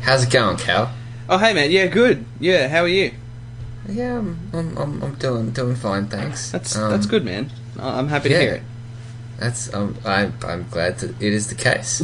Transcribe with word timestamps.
How's 0.00 0.24
it 0.24 0.30
going, 0.30 0.56
Cal? 0.56 0.92
Oh, 1.28 1.38
hey 1.38 1.54
man, 1.54 1.70
yeah, 1.70 1.86
good. 1.86 2.24
Yeah, 2.40 2.68
how 2.68 2.80
are 2.82 2.88
you? 2.88 3.12
Yeah, 3.88 4.18
I'm, 4.18 4.50
I'm, 4.52 4.76
I'm, 4.78 5.02
I'm 5.02 5.14
doing 5.14 5.50
doing 5.52 5.76
fine, 5.76 6.08
thanks. 6.08 6.50
That's 6.50 6.76
Um, 6.76 6.90
that's 6.90 7.06
good, 7.06 7.24
man. 7.24 7.50
I'm 7.78 8.08
happy 8.08 8.30
yeah. 8.30 8.38
to 8.38 8.42
hear 8.44 8.54
it. 8.54 8.62
That's 9.38 9.72
um, 9.72 9.96
I, 10.04 10.30
I'm 10.44 10.68
glad 10.70 10.98
that 10.98 11.10
it 11.22 11.32
is 11.32 11.46
the 11.48 11.54
case. 11.54 12.02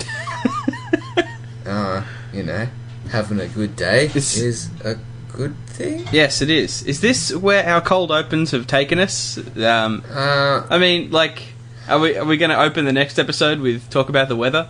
uh, 1.67 2.03
you 2.33 2.43
know, 2.45 2.69
having 3.11 3.41
a 3.41 3.49
good 3.49 3.77
day 3.77 4.07
It's- 4.07 4.37
is 4.39 4.71
a 4.85 4.97
good 5.37 5.57
thing. 5.67 6.07
Yes, 6.13 6.41
it 6.43 6.51
is. 6.51 6.83
Is 6.85 7.01
this 7.01 7.35
where 7.35 7.65
our 7.67 7.81
cold 7.81 8.11
opens 8.11 8.51
have 8.53 8.67
taken 8.67 8.99
us? 8.99 9.39
Um, 9.57 10.03
Uh, 10.11 10.67
I 10.71 10.79
mean, 10.79 11.11
like, 11.11 11.43
are 11.89 11.99
we 12.01 12.17
are 12.17 12.25
we 12.25 12.37
going 12.37 12.51
to 12.51 12.61
open 12.61 12.85
the 12.85 12.93
next 12.93 13.19
episode 13.19 13.61
with 13.61 13.89
talk 13.91 14.09
about 14.09 14.29
the 14.29 14.37
weather 14.37 14.69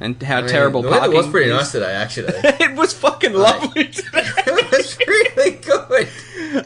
and 0.00 0.20
how 0.22 0.38
I 0.38 0.40
mean, 0.42 0.50
terrible 0.50 0.82
the 0.82 0.90
weather 0.90 1.10
was 1.10 1.28
pretty 1.28 1.50
is? 1.50 1.56
nice 1.56 1.72
today, 1.72 1.92
actually. 1.92 2.32
it 2.44 2.74
was 2.76 2.92
fucking 2.94 3.34
lovely 3.34 3.84
today. 3.88 4.08
it 4.46 4.72
was 4.72 4.98
really 5.06 5.50
good. 5.56 6.08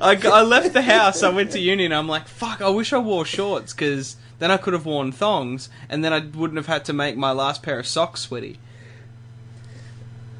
I, 0.00 0.18
I 0.32 0.42
left 0.42 0.72
the 0.72 0.82
house. 0.82 1.22
I 1.22 1.28
went 1.30 1.50
to 1.52 1.58
uni, 1.60 1.84
and 1.84 1.94
I'm 1.94 2.08
like, 2.08 2.26
"Fuck! 2.28 2.62
I 2.62 2.68
wish 2.70 2.92
I 2.92 2.98
wore 2.98 3.24
shorts 3.26 3.74
because 3.74 4.16
then 4.38 4.50
I 4.50 4.56
could 4.56 4.72
have 4.72 4.86
worn 4.86 5.12
thongs, 5.12 5.68
and 5.90 6.02
then 6.04 6.12
I 6.12 6.20
wouldn't 6.20 6.56
have 6.56 6.68
had 6.68 6.84
to 6.86 6.92
make 6.92 7.16
my 7.16 7.32
last 7.32 7.62
pair 7.62 7.78
of 7.80 7.86
socks 7.86 8.20
sweaty." 8.20 8.58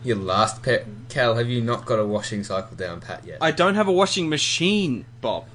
Your 0.04 0.16
last 0.16 0.62
pet, 0.62 0.86
Cal. 1.08 1.34
Have 1.34 1.48
you 1.48 1.60
not 1.62 1.86
got 1.86 1.98
a 1.98 2.06
washing 2.06 2.44
cycle 2.44 2.76
down 2.76 3.00
pat 3.00 3.24
yet? 3.26 3.38
I 3.40 3.50
don't 3.50 3.74
have 3.74 3.88
a 3.88 3.92
washing 3.92 4.28
machine, 4.28 5.06
Bob, 5.22 5.46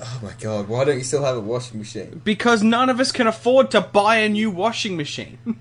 oh 0.00 0.20
my 0.22 0.32
god! 0.38 0.68
Why 0.68 0.84
don't 0.84 0.98
you 0.98 1.02
still 1.04 1.24
have 1.24 1.36
a 1.36 1.40
washing 1.40 1.78
machine? 1.78 2.20
because 2.24 2.62
none 2.62 2.88
of 2.90 3.00
us 3.00 3.10
can 3.10 3.26
afford 3.26 3.70
to 3.72 3.80
buy 3.80 4.16
a 4.16 4.28
new 4.28 4.50
washing 4.50 4.96
machine. 4.96 5.38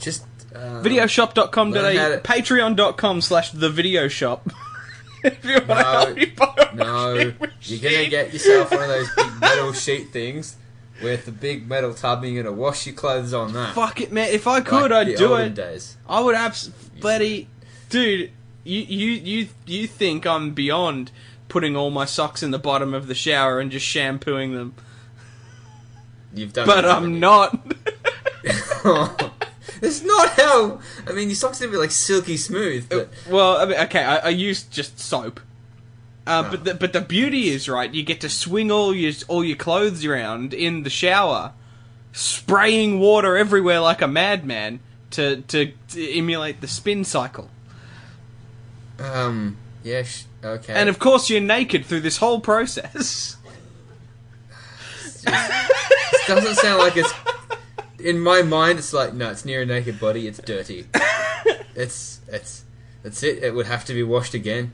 Just 0.00 0.24
uh, 0.54 0.82
Videoshop.com.au, 0.82 1.72
to- 1.72 2.20
patreon.com 2.24 3.20
slash 3.20 3.50
the 3.50 3.68
video 3.70 4.08
shop. 4.08 4.48
if 5.24 5.44
you 5.44 5.54
want 5.54 5.66
to 5.66 5.74
No, 5.74 5.82
help 5.82 6.16
me 6.16 6.26
buy 6.26 6.54
a 6.72 6.74
No, 6.74 7.14
you're 7.62 7.80
gonna 7.80 8.08
get 8.08 8.32
yourself 8.32 8.70
one 8.70 8.82
of 8.82 8.88
those 8.88 9.08
big 9.16 9.40
metal 9.40 9.72
sheet 9.72 10.10
things 10.12 10.56
with 11.02 11.26
the 11.26 11.32
big 11.32 11.68
metal 11.68 11.94
tub, 11.94 12.24
and 12.24 12.32
you're 12.34 12.42
gonna 12.42 12.54
wash 12.56 12.86
your 12.86 12.94
clothes 12.94 13.32
on 13.32 13.52
that. 13.52 13.74
Fuck 13.74 14.00
it, 14.00 14.12
man. 14.12 14.28
If 14.30 14.46
I 14.46 14.60
could, 14.60 14.90
the 14.90 14.96
I'd 14.96 15.16
do 15.16 15.28
olden 15.30 15.46
it. 15.48 15.54
Days. 15.54 15.96
I 16.08 16.20
would 16.20 16.34
abs 16.34 16.68
bloody 17.00 17.48
dude. 17.90 18.30
You 18.64 18.80
you 18.80 19.10
you 19.12 19.48
you 19.66 19.86
think 19.86 20.26
I'm 20.26 20.52
beyond 20.52 21.10
putting 21.48 21.76
all 21.76 21.90
my 21.90 22.04
socks 22.04 22.42
in 22.42 22.50
the 22.50 22.58
bottom 22.58 22.92
of 22.92 23.06
the 23.06 23.14
shower 23.14 23.58
and 23.58 23.70
just 23.70 23.86
shampooing 23.86 24.52
them, 24.54 24.74
You've 26.34 26.52
done, 26.52 26.66
but 26.66 26.82
that, 26.82 26.84
haven't 26.84 27.04
I'm 27.04 27.14
you? 27.14 27.20
not. 27.20 27.74
it's 29.82 30.02
not 30.02 30.28
how. 30.30 30.80
I 31.06 31.12
mean, 31.12 31.28
your 31.28 31.36
socks 31.36 31.60
gonna 31.60 31.72
be 31.72 31.78
like 31.78 31.90
silky 31.90 32.36
smooth, 32.36 32.88
but 32.88 32.98
uh, 32.98 33.06
well, 33.30 33.56
I 33.56 33.64
mean, 33.64 33.78
okay, 33.80 34.04
I, 34.04 34.16
I 34.18 34.28
use 34.28 34.64
just 34.64 34.98
soap. 35.00 35.40
Uh. 36.28 36.50
But 36.50 36.64
the, 36.64 36.74
but 36.74 36.92
the 36.92 37.00
beauty 37.00 37.48
is 37.48 37.68
right. 37.68 37.92
You 37.92 38.02
get 38.02 38.20
to 38.20 38.28
swing 38.28 38.70
all 38.70 38.94
your 38.94 39.12
all 39.28 39.42
your 39.42 39.56
clothes 39.56 40.04
around 40.04 40.52
in 40.52 40.82
the 40.82 40.90
shower, 40.90 41.52
spraying 42.12 43.00
water 43.00 43.36
everywhere 43.36 43.80
like 43.80 44.02
a 44.02 44.06
madman 44.06 44.80
to 45.12 45.40
to, 45.42 45.72
to 45.88 46.12
emulate 46.12 46.60
the 46.60 46.68
spin 46.68 47.04
cycle. 47.04 47.48
um, 48.98 49.56
yeah, 49.82 50.02
sh- 50.02 50.24
okay. 50.44 50.74
And 50.74 50.88
of 50.88 50.98
course, 50.98 51.30
you're 51.30 51.40
naked 51.40 51.86
through 51.86 52.00
this 52.00 52.18
whole 52.18 52.40
process. 52.40 53.36
it 55.26 56.26
doesn't 56.26 56.56
sound 56.56 56.78
like 56.78 56.96
it's. 56.96 57.12
In 57.98 58.20
my 58.20 58.42
mind, 58.42 58.78
it's 58.78 58.92
like 58.92 59.14
no, 59.14 59.30
it's 59.30 59.44
near 59.44 59.62
a 59.62 59.66
naked 59.66 59.98
body. 59.98 60.26
It's 60.28 60.38
dirty. 60.38 60.86
it's 61.74 62.20
it's 62.28 62.64
that's 63.02 63.22
it. 63.22 63.42
It 63.42 63.54
would 63.54 63.66
have 63.66 63.84
to 63.86 63.94
be 63.94 64.02
washed 64.02 64.34
again. 64.34 64.72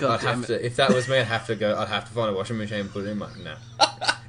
God 0.00 0.20
I'd 0.20 0.24
damn 0.24 0.40
have 0.42 0.50
it. 0.50 0.58
to 0.58 0.66
if 0.66 0.76
that 0.76 0.92
was 0.92 1.08
me. 1.08 1.18
I'd 1.18 1.26
have 1.26 1.46
to 1.46 1.54
go. 1.56 1.76
I'd 1.76 1.88
have 1.88 2.06
to 2.06 2.10
find 2.12 2.30
a 2.30 2.32
washing 2.36 2.58
machine 2.58 2.80
and 2.80 2.90
put 2.90 3.04
it 3.06 3.08
in 3.10 3.18
my 3.18 3.28
no. 3.44 3.54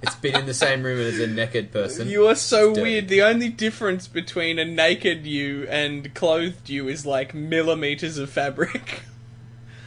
It's 0.04 0.16
been 0.16 0.36
in 0.36 0.46
the 0.46 0.54
same 0.54 0.84
room 0.84 1.00
as 1.00 1.20
a 1.20 1.28
naked 1.28 1.72
person. 1.72 2.08
You 2.10 2.28
are 2.28 2.36
so 2.36 2.70
It's 2.70 2.78
dirty. 2.80 2.90
weird. 2.92 3.08
The 3.08 3.22
only 3.24 3.50
difference 3.50 4.08
between 4.08 4.58
a 4.60 4.66
naked 4.66 5.26
you 5.28 5.68
and 5.70 6.14
clothed 6.16 6.70
you 6.70 6.88
is 6.88 7.06
like 7.06 7.34
millimeters 7.34 8.18
of 8.18 8.30
fabric. 8.30 9.02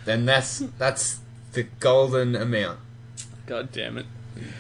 Then 0.04 0.26
that's 0.26 0.58
that's 0.78 1.20
the 1.52 1.62
golden 1.80 2.36
amount. 2.36 2.78
God 3.46 3.72
damn 3.72 3.96
it. 3.96 4.06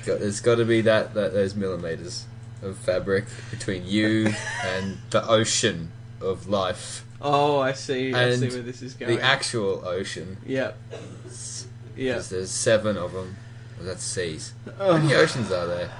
Got- 0.06 0.20
There's 0.20 0.40
got 0.40 0.54
to 0.54 0.64
be 0.64 0.80
that, 0.80 1.12
that 1.14 1.34
those 1.34 1.54
millimeters 1.54 2.24
of 2.62 2.78
fabric 2.78 3.26
between 3.50 3.86
you 3.86 4.32
and 4.64 4.98
the 5.10 5.26
ocean 5.28 5.90
of 6.22 6.48
life, 6.48 7.04
Oh, 7.24 7.58
I 7.58 7.72
see. 7.72 8.12
I 8.12 8.34
see 8.36 8.48
where 8.50 8.60
this 8.62 8.82
is 8.82 8.94
going. 8.94 9.16
the 9.16 9.22
actual 9.22 9.82
ocean. 9.86 10.36
Yep. 10.46 10.78
Yeah. 11.96 12.18
There's 12.18 12.50
seven 12.50 12.96
of 12.96 13.12
them. 13.12 13.36
Well, 13.78 13.86
that's 13.86 14.04
seas. 14.04 14.52
How 14.78 14.96
many 14.98 15.14
oceans 15.14 15.50
are 15.50 15.66
there? 15.66 15.90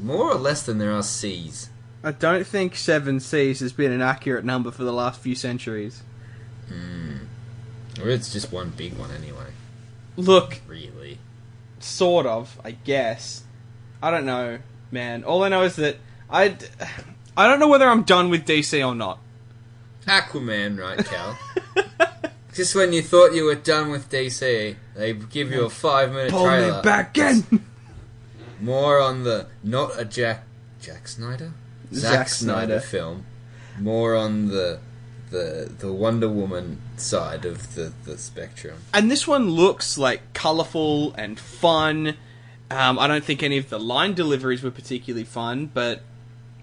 More 0.00 0.30
or 0.30 0.36
less 0.36 0.62
than 0.62 0.78
there 0.78 0.92
are 0.92 1.02
seas. 1.02 1.70
I 2.04 2.12
don't 2.12 2.46
think 2.46 2.76
seven 2.76 3.18
seas 3.18 3.60
has 3.60 3.72
been 3.72 3.90
an 3.90 4.00
accurate 4.02 4.44
number 4.44 4.70
for 4.70 4.84
the 4.84 4.92
last 4.92 5.20
few 5.20 5.34
centuries. 5.34 6.02
Hmm. 6.68 7.16
Or 8.00 8.08
it's 8.08 8.32
just 8.32 8.52
one 8.52 8.70
big 8.70 8.94
one 8.96 9.10
anyway. 9.10 9.46
Look, 10.16 10.60
Really. 10.68 11.18
sort 11.80 12.26
of, 12.26 12.58
I 12.64 12.70
guess. 12.72 13.42
I 14.02 14.10
don't 14.10 14.26
know, 14.26 14.58
man. 14.90 15.24
All 15.24 15.42
I 15.42 15.48
know 15.48 15.62
is 15.62 15.76
that 15.76 15.96
I, 16.30 16.56
I 17.36 17.48
don't 17.48 17.58
know 17.58 17.68
whether 17.68 17.88
I'm 17.88 18.02
done 18.04 18.30
with 18.30 18.46
DC 18.46 18.86
or 18.86 18.94
not. 18.94 19.18
Aquaman, 20.06 20.78
right, 20.78 21.04
Cal? 21.04 21.38
Just 22.54 22.74
when 22.74 22.92
you 22.92 23.02
thought 23.02 23.34
you 23.34 23.44
were 23.44 23.54
done 23.54 23.90
with 23.90 24.08
DC, 24.10 24.76
they 24.94 25.12
give 25.12 25.50
you 25.50 25.64
a 25.66 25.70
five 25.70 26.12
minute 26.12 26.30
Pull 26.30 26.44
trailer. 26.46 26.76
me 26.76 26.82
back 26.82 27.18
in. 27.18 27.44
More 28.60 28.98
on 29.00 29.24
the 29.24 29.46
not 29.62 29.98
a 30.00 30.04
Jack 30.06 30.44
Jack 30.80 31.06
Snyder, 31.08 31.52
Zack 31.92 32.28
Snyder. 32.28 32.80
film. 32.80 33.26
More 33.78 34.14
on 34.16 34.48
the 34.48 34.78
the 35.30 35.70
the 35.80 35.92
Wonder 35.92 36.30
Woman 36.30 36.80
side 36.96 37.44
of 37.44 37.74
the 37.74 37.92
the 38.04 38.16
spectrum. 38.16 38.78
and 38.94 39.10
this 39.10 39.26
one 39.26 39.50
looks 39.50 39.98
like 39.98 40.32
colourful 40.32 41.12
and 41.14 41.38
fun. 41.38 42.16
Um, 42.70 42.98
I 42.98 43.06
don't 43.06 43.22
think 43.22 43.42
any 43.42 43.58
of 43.58 43.68
the 43.68 43.78
line 43.78 44.14
deliveries 44.14 44.62
were 44.62 44.70
particularly 44.70 45.24
fun, 45.24 45.66
but 45.72 46.00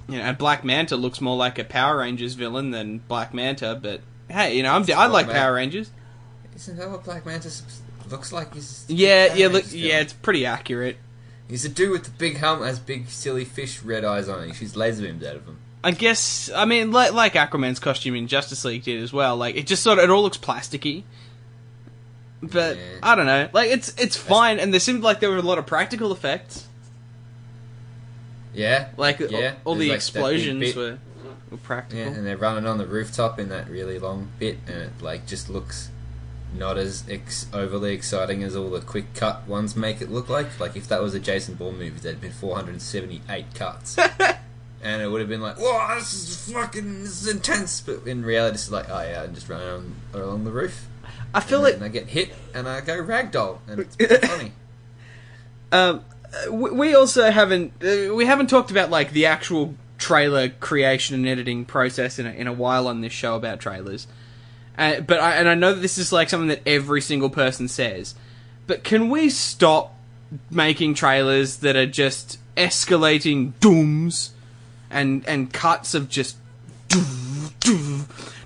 you 0.07 0.17
know, 0.17 0.23
and 0.23 0.37
Black 0.37 0.63
Manta 0.63 0.95
looks 0.95 1.21
more 1.21 1.35
like 1.37 1.59
a 1.59 1.63
Power 1.63 1.97
Rangers 1.97 2.33
villain 2.33 2.71
than 2.71 2.99
Black 2.99 3.33
Manta. 3.33 3.79
But 3.81 4.01
hey, 4.29 4.55
you 4.55 4.63
know, 4.63 4.73
I'm, 4.73 4.85
I 4.95 5.07
like 5.07 5.25
Black 5.27 5.37
Power 5.37 5.53
Rangers. 5.55 5.89
Isn't 6.55 6.77
that 6.77 6.89
what 6.89 7.03
Black 7.03 7.25
Manta 7.25 7.49
looks 8.09 8.31
like? 8.31 8.53
He's 8.53 8.85
Yeah, 8.87 9.33
yeah, 9.33 9.47
look, 9.47 9.65
yeah, 9.71 9.99
it's 9.99 10.13
pretty 10.13 10.45
accurate. 10.45 10.97
He's 11.49 11.65
a 11.65 11.69
dude 11.69 11.91
with 11.91 12.05
the 12.05 12.11
big 12.11 12.37
helmet, 12.37 12.67
has 12.67 12.79
big 12.79 13.09
silly 13.09 13.45
fish 13.45 13.83
red 13.83 14.05
eyes 14.05 14.29
on. 14.29 14.43
it. 14.43 14.47
He 14.47 14.53
shoots 14.53 14.75
laser 14.75 15.03
beams 15.03 15.23
out 15.25 15.35
of 15.35 15.45
him. 15.45 15.57
I 15.83 15.91
guess 15.91 16.49
I 16.55 16.63
mean 16.65 16.91
like 16.91 17.11
like 17.11 17.33
Aquaman's 17.33 17.79
costume 17.79 18.15
in 18.15 18.27
Justice 18.27 18.63
League 18.63 18.83
did 18.83 19.03
as 19.03 19.11
well. 19.11 19.35
Like 19.35 19.55
it 19.55 19.67
just 19.67 19.83
sort 19.83 19.97
of 19.97 20.05
it 20.05 20.09
all 20.09 20.23
looks 20.23 20.37
plasticky. 20.37 21.03
But 22.41 22.77
Yeah. 22.77 22.83
I 23.03 23.15
don't 23.15 23.25
know. 23.25 23.49
Like 23.51 23.69
it's 23.69 23.93
it's 23.97 24.15
fine, 24.15 24.59
and 24.59 24.71
there 24.73 24.79
seemed 24.79 25.03
like 25.03 25.19
there 25.19 25.29
were 25.29 25.37
a 25.37 25.41
lot 25.41 25.57
of 25.57 25.65
practical 25.65 26.11
effects. 26.11 26.67
Yeah, 28.53 28.89
Like 28.97 29.19
yeah. 29.19 29.55
all, 29.65 29.73
all 29.73 29.75
the 29.75 29.89
like, 29.89 29.95
explosions 29.95 30.75
were, 30.75 30.97
were 31.49 31.57
practical. 31.57 32.03
Yeah, 32.05 32.11
and 32.11 32.25
they're 32.25 32.37
running 32.37 32.67
on 32.67 32.77
the 32.77 32.85
rooftop 32.85 33.39
in 33.39 33.49
that 33.49 33.69
really 33.69 33.99
long 33.99 34.29
bit, 34.39 34.57
and 34.67 34.77
it 34.77 34.91
like 35.01 35.25
just 35.25 35.49
looks 35.49 35.89
not 36.55 36.77
as 36.77 37.03
ex- 37.09 37.47
overly 37.51 37.93
exciting 37.93 38.43
as 38.43 38.55
all 38.55 38.69
the 38.69 38.79
quick 38.79 39.15
cut 39.15 39.47
ones 39.47 39.75
make 39.75 40.01
it 40.01 40.11
look 40.11 40.29
like. 40.29 40.59
Like 40.59 40.75
if 40.75 40.87
that 40.87 41.01
was 41.01 41.15
a 41.15 41.19
Jason 41.19 41.55
Bourne 41.55 41.79
movie, 41.79 42.00
there'd 42.00 42.21
been 42.21 42.31
478 42.31 43.55
cuts, 43.55 43.97
and 44.83 45.01
it 45.01 45.07
would 45.09 45.19
have 45.19 45.29
been 45.29 45.41
like, 45.41 45.57
"Whoa, 45.57 45.95
this 45.95 46.13
is 46.13 46.53
fucking, 46.53 47.01
this 47.03 47.23
is 47.23 47.27
intense." 47.27 47.81
But 47.81 48.06
in 48.06 48.23
reality, 48.23 48.56
it's 48.56 48.69
like, 48.71 48.88
"Oh 48.89 49.01
yeah, 49.01 49.23
I'm 49.23 49.33
just 49.33 49.49
running 49.49 49.67
on, 49.67 49.95
along 50.13 50.44
the 50.44 50.51
roof." 50.51 50.88
I 51.33 51.39
feel 51.39 51.65
it 51.65 51.73
and 51.73 51.81
like 51.81 51.94
then 51.94 52.01
I 52.03 52.06
get 52.06 52.13
hit, 52.13 52.35
and 52.53 52.69
I 52.69 52.81
go 52.81 53.01
ragdoll, 53.03 53.57
and 53.67 53.79
it's 53.79 53.95
pretty 53.95 54.17
funny. 54.27 54.51
um, 55.71 56.06
we 56.50 56.95
also 56.95 57.30
haven't 57.30 57.74
uh, 57.83 58.13
we 58.13 58.25
haven't 58.25 58.50
talked 58.50 58.71
about 58.71 58.89
like 58.89 59.12
the 59.12 59.25
actual 59.25 59.75
trailer 59.97 60.50
creation 60.50 61.15
and 61.15 61.27
editing 61.27 61.65
process 61.65 62.19
in 62.19 62.25
a, 62.25 62.31
in 62.31 62.47
a 62.47 62.53
while 62.53 62.88
on 62.88 63.01
this 63.01 63.13
show 63.13 63.35
about 63.35 63.59
trailers. 63.59 64.07
Uh, 64.77 65.00
but 65.01 65.19
I, 65.19 65.35
and 65.35 65.47
I 65.47 65.53
know 65.53 65.74
that 65.74 65.81
this 65.81 65.97
is 65.97 66.12
like 66.12 66.30
something 66.30 66.47
that 66.50 66.62
every 66.65 67.01
single 67.01 67.30
person 67.30 67.68
says. 67.68 68.15
But 68.65 68.83
can 68.83 69.09
we 69.09 69.30
stop 69.30 69.95
making 70.50 70.95
trailers 70.95 71.57
that 71.57 71.75
are 71.75 71.85
just 71.85 72.39
escalating 72.57 73.53
dooms 73.59 74.31
and 74.89 75.27
and 75.27 75.51
cuts 75.53 75.94
of 75.94 76.09
just 76.09 76.38
doo, 76.88 77.03
doo, 77.59 78.01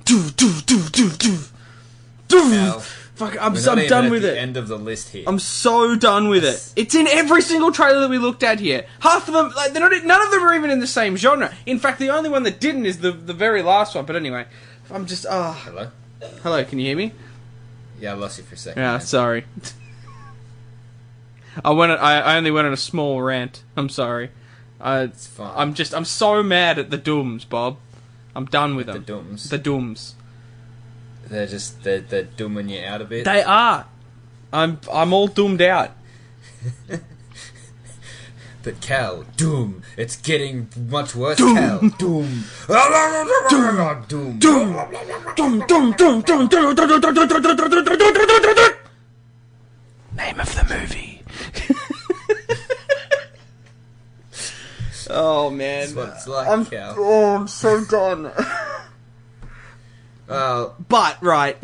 doo, 0.06 0.30
doo, 0.32 0.62
doo, 0.66 0.90
doo, 0.90 1.40
doo, 2.28 2.54
Al, 2.54 2.84
Fuck, 3.18 3.36
I'm, 3.42 3.54
We're 3.54 3.60
so, 3.60 3.74
not 3.74 3.82
I'm 3.82 3.90
done 3.90 4.06
at 4.06 4.12
with 4.12 4.22
the 4.22 4.36
it. 4.36 4.38
End 4.38 4.58
of 4.58 4.68
the 4.68 4.78
list 4.78 5.10
here. 5.10 5.24
I'm 5.26 5.40
so 5.40 5.96
done 5.96 6.30
with 6.30 6.46
it. 6.46 6.72
It's 6.76 6.94
in 6.94 7.08
every 7.08 7.42
single 7.42 7.72
trailer 7.72 8.02
that 8.02 8.12
we 8.12 8.20
looked 8.20 8.44
at 8.44 8.60
here. 8.60 8.86
Half 9.00 9.28
of 9.28 9.34
them, 9.34 9.52
like 9.56 9.74
they're 9.74 9.82
not. 9.82 10.06
None 10.06 10.22
of 10.22 10.30
them 10.30 10.44
are 10.44 10.54
even 10.54 10.70
in 10.70 10.80
the 10.80 10.86
same 10.86 11.18
genre. 11.18 11.52
In 11.66 11.80
fact, 11.80 11.98
the 11.98 12.12
only 12.12 12.30
one 12.30 12.44
that 12.44 12.60
didn't 12.60 12.86
is 12.86 13.00
the 13.00 13.12
the 13.12 13.34
very 13.34 13.64
last 13.64 13.96
one. 13.96 14.06
But 14.06 14.18
anyway, 14.18 14.46
I'm 14.92 15.08
just. 15.08 15.26
Ah, 15.28 15.60
Hello. 15.66 15.90
hello. 16.44 16.64
Can 16.64 16.78
you 16.78 16.86
hear 16.86 16.96
me? 16.96 17.12
Yeah, 18.00 18.12
I 18.12 18.14
lost 18.14 18.38
you 18.38 18.44
for 18.44 18.54
a 18.54 18.58
second. 18.58 18.84
Yeah, 18.84 18.92
man. 18.92 19.02
sorry. 19.02 19.46
I 21.66 21.72
went. 21.72 21.92
I, 21.94 22.20
I 22.22 22.38
only 22.38 22.52
went 22.52 22.68
on 22.68 22.74
a 22.74 22.78
small 22.78 23.20
rant. 23.24 23.64
I'm 23.76 23.90
sorry. 23.90 24.30
I, 24.80 25.00
It's 25.02 25.26
fine. 25.26 25.54
I'm 25.56 25.74
just. 25.74 25.96
I'm 25.96 26.06
so 26.06 26.44
mad 26.44 26.78
at 26.78 26.92
the 26.92 26.98
Dooms, 26.98 27.46
Bob. 27.46 27.78
I'm 28.36 28.46
done 28.46 28.76
with 28.76 28.86
the 28.86 28.94
them. 28.94 29.02
The 29.02 29.08
Dooms. 29.08 29.50
The 29.50 29.58
Dooms. 29.58 30.16
They're 31.30 31.48
just 31.48 31.84
they're 31.84 32.02
they're 32.02 32.24
dooming 32.24 32.70
you 32.70 32.82
out 32.84 33.02
a 33.02 33.06
bit. 33.06 33.26
They 33.26 33.44
are. 33.44 33.86
I'm. 34.52 34.80
I'm 34.92 35.14
all 35.14 35.28
doomed 35.28 35.62
out. 35.62 35.92
But 38.68 38.82
Cal, 38.82 39.24
doom. 39.38 39.82
It's 39.96 40.18
getting 40.18 40.68
much 40.90 41.16
worse. 41.16 41.38
Doom. 41.38 41.56
Cal, 41.56 41.80
doom. 41.80 42.44
doom. 43.50 44.04
Doom. 44.10 44.40
Doom. 44.40 44.74
Dum 45.38 45.64
dum 45.66 45.92
dum 45.94 46.22
dum 46.22 46.48
dum 46.50 46.68
Name 50.18 50.40
of 50.42 50.54
the 50.54 50.66
movie. 50.70 51.24
oh 55.10 55.50
man. 55.50 55.80
That's 55.82 55.96
what 55.96 56.10
it's 56.10 56.28
like, 56.28 56.48
I'm, 56.50 56.66
Cal. 56.66 56.96
oh, 56.98 57.36
I'm 57.36 57.48
so 57.48 57.86
done. 57.86 58.34
Well, 60.28 60.76
But 60.88 61.22
right, 61.24 61.58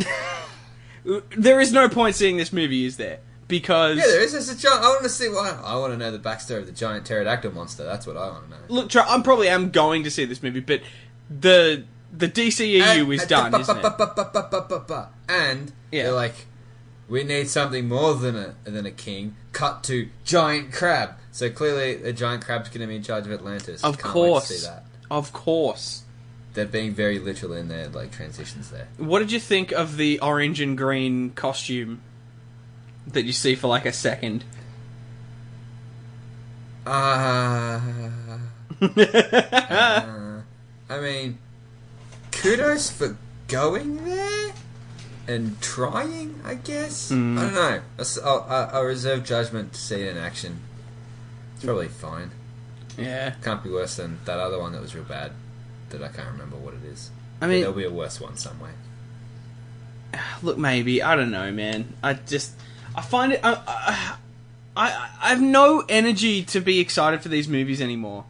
there 1.36 1.60
is 1.60 1.72
no 1.72 1.90
point 1.90 2.16
seeing 2.16 2.38
this 2.38 2.54
movie, 2.54 2.86
is 2.86 2.98
there? 2.98 3.20
Because 3.48 3.98
yeah, 3.98 4.04
there 4.08 4.24
is. 4.24 4.32
There's 4.32 4.50
a 4.50 4.58
giant. 4.58 4.84
I 4.84 4.88
want 4.90 5.04
to 5.04 5.10
see 5.10 5.28
why. 5.30 5.60
I 5.64 5.76
want 5.78 5.94
to 5.94 5.98
know 5.98 6.12
the 6.12 6.18
backstory 6.18 6.60
of 6.60 6.66
the 6.66 6.72
giant 6.72 7.06
pterodactyl 7.06 7.52
monster. 7.54 7.84
That's 7.84 8.08
what 8.08 8.18
I 8.18 8.30
want 8.30 8.46
to 8.46 8.50
know. 8.52 8.58
look, 8.70 8.96
I'm 8.96 9.22
probably 9.22 9.50
am 9.50 9.70
going 9.70 10.04
to 10.06 10.12
see 10.12 10.26
this 10.26 10.42
movie, 10.42 10.62
but 10.62 10.82
the 11.30 11.84
the 12.12 12.28
DCEU 12.30 12.82
And- 13.02 13.14
is 13.14 13.26
done, 13.26 13.54
isn't 13.60 13.78
it? 13.78 13.86
And 15.30 15.72
Yeah. 15.92 16.04
they're 16.04 16.12
like, 16.14 16.46
we 17.10 17.24
need 17.24 17.50
something 17.50 17.88
more 17.88 18.14
than 18.16 18.36
a 18.36 18.56
than 18.64 18.86
a 18.86 18.92
king. 18.92 19.36
Cut 19.52 19.84
to 19.86 20.10
giant 20.24 20.72
crab. 20.72 21.12
So 21.32 21.50
clearly, 21.50 22.02
a 22.04 22.14
giant 22.14 22.46
crab's 22.46 22.70
going 22.70 22.82
to 22.82 22.88
be 22.88 22.96
in 22.96 23.04
charge 23.04 23.26
of 23.26 23.32
Atlantis. 23.34 23.84
Of 23.84 23.98
Can't 24.00 24.14
course, 24.14 24.46
see 24.48 24.66
that. 24.68 24.86
of 25.12 25.34
course. 25.34 26.03
They're 26.54 26.66
being 26.66 26.94
very 26.94 27.18
literal 27.20 27.54
in 27.54 27.68
their 27.68 27.88
like 27.90 28.12
transitions 28.12 28.70
there. 28.70 28.88
What 28.98 29.20
did 29.20 29.32
you 29.32 29.40
think 29.40 29.72
of 29.72 29.98
the 29.98 30.20
orange 30.20 30.62
and 30.62 30.78
green 30.78 31.32
costume 31.32 32.02
that 33.08 33.24
you 33.24 33.34
see 33.34 33.56
for 33.56 33.68
like 33.68 33.86
a 33.86 33.94
second? 33.94 34.44
Uh, 36.86 37.80
uh, 38.82 40.42
I 40.90 41.00
mean, 41.00 41.38
kudos 42.32 42.92
for 42.92 43.18
going 43.48 44.04
there 44.04 44.54
and 45.28 45.60
trying. 45.62 46.40
I 46.44 46.56
guess 46.56 47.10
Mm. 47.12 47.38
I 47.38 47.42
don't 47.44 47.54
know. 47.56 47.82
I 47.98 48.02
s- 48.02 48.20
I'll, 48.24 48.46
I'll, 48.50 48.70
I'll 48.74 48.84
reserve 48.84 49.24
judgment 49.24 49.74
to 49.74 49.80
see 49.80 50.02
it 50.02 50.10
in 50.16 50.18
action. 50.18 50.60
It's 51.56 51.64
probably 51.66 51.88
fine. 51.88 52.32
yeah, 52.98 53.36
Can't 53.42 53.64
be 53.64 53.70
worse 53.70 53.96
than 53.96 54.20
that 54.26 54.38
other 54.40 54.60
one 54.60 54.74
that 54.74 54.82
was 54.82 54.94
real 54.94 55.06
bad. 55.06 55.32
That 55.94 56.04
I 56.04 56.08
can't 56.08 56.28
remember 56.32 56.58
what 56.58 56.74
it 56.74 56.84
is. 56.86 57.12
I 57.40 57.46
But 57.46 57.50
mean, 57.50 57.60
there'll 57.62 57.76
be 57.76 57.86
a 57.86 57.92
worse 57.92 58.20
one 58.20 58.36
somewhere. 58.36 58.74
look, 60.42 60.58
maybe 60.58 61.04
I 61.04 61.16
don't 61.16 61.30
know, 61.30 61.52
man. 61.52 61.94
I 62.02 62.16
just 62.16 62.54
I 62.96 63.02
find 63.02 63.34
it. 63.34 63.42
I, 63.44 63.54
I, 63.68 64.16
I 64.76 65.10
I 65.22 65.30
have 65.30 65.42
no 65.42 65.84
energy 65.88 66.42
to 66.46 66.60
be 66.60 66.80
excited 66.80 67.22
for 67.22 67.30
these 67.30 67.48
movies 67.48 67.80
anymore. 67.80 68.26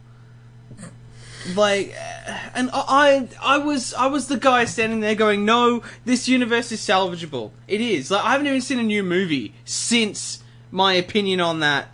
Like, 1.56 1.96
and 2.54 2.70
I 2.74 3.28
I 3.42 3.56
I 3.56 3.58
was 3.60 3.94
I 3.94 4.08
was 4.08 4.28
the 4.28 4.38
guy 4.38 4.66
standing 4.66 5.00
there 5.00 5.16
going, 5.16 5.46
no, 5.46 5.84
this 6.04 6.28
universe 6.28 6.72
is 6.74 6.82
salvageable. 6.82 7.52
It 7.68 7.80
is. 7.80 8.12
Like 8.12 8.26
I 8.26 8.32
haven't 8.34 8.48
even 8.48 8.60
seen 8.62 8.80
a 8.80 8.84
new 8.84 9.04
movie 9.04 9.54
since 9.64 10.44
my 10.70 10.94
opinion 10.94 11.40
on 11.40 11.62
that 11.62 11.88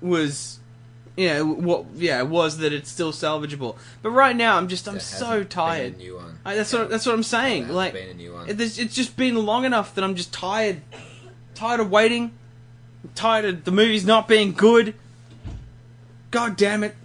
was. 0.00 0.58
You 1.16 1.28
know 1.28 1.46
what? 1.46 1.86
Yeah, 1.94 2.22
was 2.22 2.58
that 2.58 2.72
it's 2.72 2.90
still 2.90 3.12
salvageable. 3.12 3.76
But 4.00 4.10
right 4.10 4.34
now, 4.34 4.56
I'm 4.56 4.68
just 4.68 4.88
I'm 4.88 4.98
so 4.98 5.44
tired. 5.44 5.94
A 5.94 5.98
new 5.98 6.16
one. 6.16 6.38
I, 6.44 6.54
that's 6.56 6.72
what 6.72 6.88
that's 6.88 7.04
what 7.04 7.14
I'm 7.14 7.22
saying. 7.22 7.68
Like, 7.68 7.92
been 7.92 8.08
a 8.08 8.14
new 8.14 8.32
one. 8.32 8.48
it, 8.48 8.60
it's 8.60 8.94
just 8.94 9.16
been 9.16 9.36
long 9.36 9.64
enough 9.64 9.94
that 9.94 10.04
I'm 10.04 10.14
just 10.14 10.32
tired. 10.32 10.80
Tired 11.54 11.80
of 11.80 11.90
waiting. 11.90 12.32
tired 13.14 13.44
of 13.44 13.64
the 13.64 13.72
movies 13.72 14.06
not 14.06 14.26
being 14.26 14.52
good. 14.52 14.94
God 16.30 16.56
damn 16.56 16.82
it. 16.82 16.96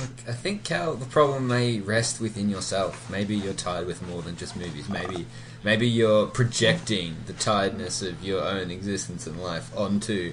Look, 0.00 0.10
I 0.26 0.32
think 0.32 0.64
Cal, 0.64 0.94
the 0.94 1.04
problem 1.04 1.46
may 1.48 1.80
rest 1.80 2.18
within 2.18 2.48
yourself. 2.48 3.10
Maybe 3.10 3.36
you're 3.36 3.52
tired 3.52 3.86
with 3.86 4.00
more 4.08 4.22
than 4.22 4.36
just 4.36 4.56
movies. 4.56 4.88
Maybe, 4.88 5.26
maybe 5.62 5.86
you're 5.86 6.26
projecting 6.26 7.16
the 7.26 7.34
tiredness 7.34 8.00
of 8.00 8.24
your 8.24 8.42
own 8.42 8.70
existence 8.70 9.26
and 9.26 9.42
life 9.42 9.70
onto 9.76 10.32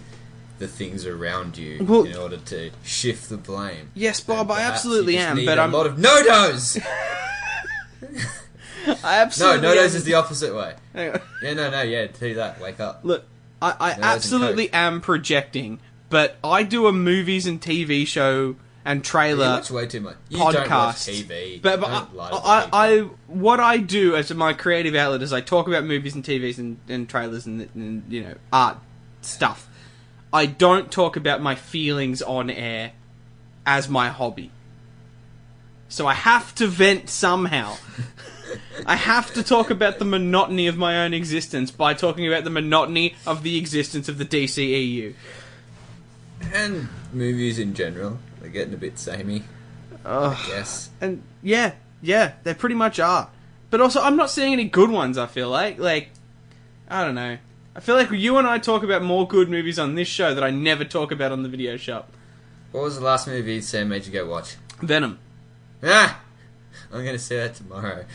the 0.59 0.68
things 0.68 1.06
around 1.06 1.57
you 1.57 1.83
Well- 1.86 2.04
in 2.04 2.15
order 2.15 2.38
to 2.38 2.71
shift 2.83 3.30
the 3.30 3.38
blame. 3.38 3.89
Yes, 3.94 4.19
Bob, 4.19 4.50
I 4.51 4.62
absolutely 4.62 5.13
you 5.13 5.19
am, 5.19 5.38
need 5.38 5.45
but 5.45 5.57
a 5.57 5.62
I'm. 5.62 5.71
lot 5.71 5.86
of 5.86 5.98
no 5.98 6.24
dos. 6.24 6.77
I 8.88 8.94
no, 8.94 8.98
absolutely. 9.04 9.62
no 9.62 9.75
dos 9.75 9.92
am- 9.92 9.98
is 9.98 10.04
the 10.04 10.13
opposite 10.13 10.56
way. 10.56 10.74
Yeah, 10.95 11.19
no, 11.54 11.69
no, 11.69 11.81
yeah. 11.81 12.07
Do 12.07 12.36
that. 12.36 12.59
Wake 12.62 12.80
up. 12.80 13.01
Look, 13.04 13.25
I, 13.62 13.74
I 13.80 13.92
absolutely 14.01 14.71
am 14.71 15.01
projecting, 15.01 15.80
but 16.09 16.38
I 16.44 16.63
do 16.63 16.88
a 16.88 16.94
movies 16.94 17.45
and 17.45 17.60
TV 17.62 18.07
show 18.07 18.56
and 18.86 19.00
You 19.00 19.03
trailer 19.03 19.48
watch 19.50 19.69
way 19.71 19.86
too 19.88 20.00
much. 20.01 20.15
You 20.30 20.38
don't 20.38 20.56
watch 20.56 20.95
podcast. 20.95 21.25
TV. 21.27 21.62
But, 21.62 21.81
but 21.81 21.89
Don't 21.89 22.15
lie 22.15 22.30
to 22.30 22.36
the 22.36 22.42
I. 22.42 22.60
I, 22.62 22.69
I, 22.71 23.00
what 23.27 23.60
I 23.60 23.77
do 23.77 24.15
as 24.15 24.33
my 24.33 24.53
creative 24.53 24.95
outlet 24.95 25.21
is 25.21 25.33
I 25.33 25.42
talk 25.42 25.68
about 25.68 25.83
movies 25.83 26.15
and 26.15 26.24
TVs 26.24 26.57
and, 26.57 26.77
and 26.88 27.10
trailers 27.10 27.45
and, 27.45 27.68
and 27.75 28.03
you 28.07 28.24
know 28.24 28.36
art 28.53 28.77
stuff. 29.21 29.66
I 30.31 30.45
don't 30.45 30.91
talk 30.91 31.15
about 31.15 31.41
my 31.41 31.56
feelings 31.56 32.21
on 32.21 32.50
air 32.50 32.91
as 33.65 33.88
my 33.88 34.09
hobby. 34.09 34.51
So 35.89 36.06
I 36.06 36.13
have 36.13 36.53
to 36.56 36.68
vent 36.68 37.09
somehow. 37.09 37.77
I 38.85 38.95
have 38.95 39.33
to 39.33 39.44
talk 39.44 39.69
about 39.69 40.00
the 40.00 40.06
monotony 40.06 40.68
of 40.68 40.77
my 40.77 41.03
own 41.03 41.13
existence 41.13 41.71
by 41.71 41.94
talking 41.94 42.27
about 42.27 42.44
the 42.44 42.50
monotony 42.50 43.15
of 43.25 43.44
the 43.44 43.57
existence 43.57 44.09
of 44.09 44.18
the 44.18 44.25
DCEU. 44.25 45.13
and 46.53 46.89
movies 47.13 47.59
in 47.59 47.74
general. 47.74 48.19
They're 48.41 48.50
getting 48.50 48.74
a 48.74 48.77
bit 48.77 49.00
samey. 49.00 49.43
Ugh. 50.05 50.38
Yes. 50.48 50.89
And 51.01 51.24
yeah, 51.41 51.74
yeah, 52.01 52.34
they 52.43 52.53
pretty 52.53 52.75
much 52.75 53.00
are. 53.00 53.29
But 53.69 53.81
also, 53.81 54.01
I'm 54.01 54.15
not 54.15 54.29
seeing 54.29 54.53
any 54.53 54.65
good 54.65 54.89
ones. 54.89 55.17
I 55.17 55.25
feel 55.25 55.50
like, 55.50 55.77
like, 55.79 56.10
I 56.89 57.03
don't 57.03 57.15
know. 57.15 57.38
I 57.77 57.79
feel 57.79 57.96
like 57.96 58.10
you 58.10 58.39
and 58.39 58.48
I 58.48 58.57
talk 58.57 58.81
about 58.81 59.03
more 59.03 59.27
good 59.27 59.50
movies 59.50 59.77
on 59.77 59.93
this 59.93 60.07
show 60.07 60.34
that 60.34 60.43
I 60.43 60.50
never 60.50 60.84
talk 60.84 61.12
about 61.12 61.31
on 61.31 61.43
the 61.43 61.50
video 61.50 61.77
shop. 61.77 62.12
What 62.72 62.84
was 62.84 62.98
the 62.98 63.05
last 63.05 63.27
movie 63.27 63.62
Sam 63.62 63.89
made 63.89 64.07
you 64.07 64.12
go 64.12 64.27
watch? 64.27 64.55
Venom. 64.81 65.19
Ah, 65.84 66.19
I'm 66.91 67.05
gonna 67.05 67.19
see 67.19 67.36
that 67.36 67.53
tomorrow. 67.53 68.05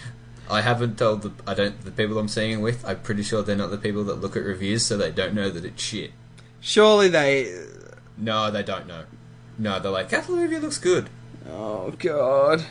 I 0.50 0.62
haven't 0.62 0.99
told 0.99 1.23
the 1.23 1.33
I 1.47 1.54
don't 1.54 1.81
the 1.85 1.92
people 1.92 2.19
I'm 2.19 2.26
seeing 2.26 2.59
it 2.59 2.61
with. 2.61 2.85
I'm 2.85 2.99
pretty 3.02 3.23
sure 3.23 3.45
they're 3.45 3.54
not 3.54 3.71
the 3.71 3.78
people 3.78 4.02
that 4.04 4.16
look 4.21 4.37
at 4.37 4.42
reviews, 4.42 4.85
so 4.85 4.97
they 4.97 5.12
don't 5.12 5.33
know 5.33 5.49
that 5.49 5.64
it's 5.64 5.81
shit. 5.81 6.11
Surely 6.61 7.09
they. 7.09 7.66
No, 8.19 8.50
they 8.50 8.64
don't 8.64 8.88
know. 8.88 9.04
No, 9.59 9.78
they're 9.78 9.92
like, 9.92 10.09
"That 10.09 10.28
movie 10.28 10.59
looks 10.59 10.78
good." 10.78 11.09
Oh 11.49 11.92
God. 12.00 12.64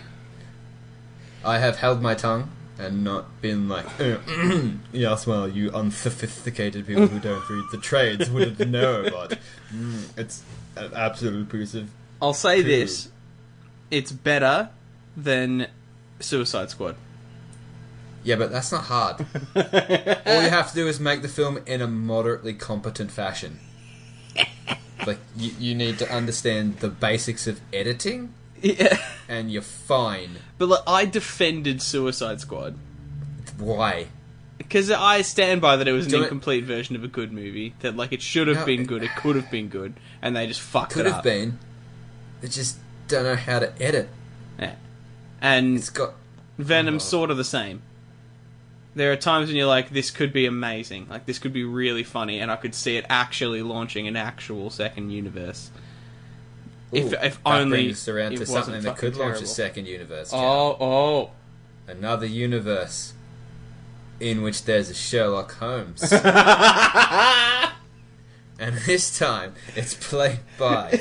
I 1.46 1.60
have 1.60 1.78
held 1.78 2.02
my 2.02 2.16
tongue 2.16 2.50
and 2.82 3.04
not 3.04 3.42
been 3.42 3.70
like, 3.70 3.86
"Yes, 4.92 5.26
well, 5.28 5.48
you 5.48 5.72
unsophisticated 5.72 6.88
people 6.88 7.08
who 7.08 7.20
don't 7.20 7.48
read 7.50 7.66
the 7.72 7.78
trades 7.78 8.30
wouldn't 8.30 8.60
know." 8.70 9.04
But 9.04 9.40
mm, 9.74 10.18
it's 10.18 10.44
an 10.76 10.92
absolute 10.94 11.50
piece 11.50 11.74
of 11.74 11.90
I'll 12.22 12.34
say 12.34 12.62
True. 12.62 12.70
this: 12.70 13.10
it's 13.90 14.12
better 14.12 14.70
than 15.18 15.68
Suicide 16.20 16.70
Squad. 16.70 16.96
Yeah, 18.24 18.36
but 18.36 18.52
that's 18.52 18.72
not 18.72 18.84
hard. 18.84 19.26
All 19.56 20.44
you 20.44 20.50
have 20.50 20.70
to 20.70 20.76
do 20.76 20.88
is 20.88 21.00
make 21.00 21.24
the 21.24 21.28
film 21.28 21.60
in 21.66 21.82
a 21.82 21.88
moderately 21.88 22.54
competent 22.54 23.12
fashion. 23.12 23.60
Like 25.08 25.18
you, 25.36 25.52
you 25.60 25.76
need 25.76 25.98
to 26.00 26.12
understand 26.14 26.78
the 26.80 26.90
basics 26.90 27.48
of 27.48 27.60
editing, 27.74 28.34
yeah. 28.62 28.98
and 29.28 29.52
you're 29.52 29.62
fine. 29.62 30.38
But 30.58 30.70
like, 30.70 30.82
I 30.88 31.06
defended 31.06 31.82
Suicide 31.82 32.40
Squad 32.42 32.76
Why? 33.58 34.08
because 34.58 34.92
I 34.92 35.22
stand 35.24 35.60
by 35.62 35.76
that 35.78 35.88
it 35.88 35.92
was 35.92 36.06
an 36.06 36.12
Do 36.12 36.18
it- 36.20 36.24
incomplete 36.24 36.64
version 36.66 36.96
of 36.96 37.04
a 37.04 37.08
good 37.08 37.32
movie. 37.34 37.74
That 37.80 37.96
like 37.96 38.12
it 38.14 38.22
should 38.22 38.48
have 38.48 38.58
No, 38.58 38.66
been 38.66 38.82
it- 38.82 38.88
good, 38.88 39.04
it 39.04 39.12
could 39.18 39.36
have 39.36 39.50
been 39.52 39.68
good, 39.70 39.94
and 40.22 40.36
they 40.36 40.48
just 40.48 40.62
fucked 40.62 40.92
up. 40.92 40.98
Could 40.98 41.06
it 41.08 41.10
have 41.10 41.18
up. 41.20 41.24
been. 41.24 41.60
They 42.42 42.48
just 42.48 42.78
don't 43.08 43.24
know 43.24 43.36
how 43.36 43.60
to 43.60 43.74
edit. 43.82 44.10
Yeah. 44.60 44.76
And 45.42 45.78
It's 45.78 45.90
got 45.90 46.14
Venom's 46.58 47.04
Oh. 47.04 47.10
sort 47.10 47.32
of 47.32 47.38
the 47.38 47.44
same. 47.44 47.82
There 48.94 49.12
are 49.12 49.16
times 49.16 49.48
when 49.48 49.56
you're 49.56 49.68
like, 49.68 49.90
this 49.92 50.12
could 50.12 50.34
be 50.34 50.46
amazing, 50.46 51.08
like 51.10 51.26
this 51.26 51.40
could 51.40 51.54
be 51.54 51.64
really 51.64 52.04
funny, 52.04 52.40
and 52.40 52.52
I 52.52 52.58
could 52.58 52.76
see 52.76 52.98
it 52.98 53.06
actually 53.10 53.62
launching 53.62 54.06
an 54.08 54.16
actual 54.18 54.70
second 54.70 55.12
universe. 55.12 55.72
If- 56.92 57.14
if 57.14 57.42
that 57.44 57.46
only 57.46 57.84
brings 57.86 58.08
around 58.08 58.36
to 58.38 58.46
something 58.46 58.82
that 58.82 58.98
could 58.98 59.16
launch 59.16 59.42
a 59.42 59.48
second 59.48 59.88
universe. 59.88 60.32
Oh, 60.34 60.78
oh, 60.80 61.32
Another 61.88 62.26
universe 62.26 63.14
in 64.20 64.42
which 64.44 64.64
there's 64.66 64.90
a 64.90 64.94
Sherlock 64.94 65.54
Holmes. 65.54 66.02
and 68.60 68.76
this 68.86 69.18
time 69.18 69.54
it's 69.76 69.94
played 69.96 70.40
by 70.58 71.00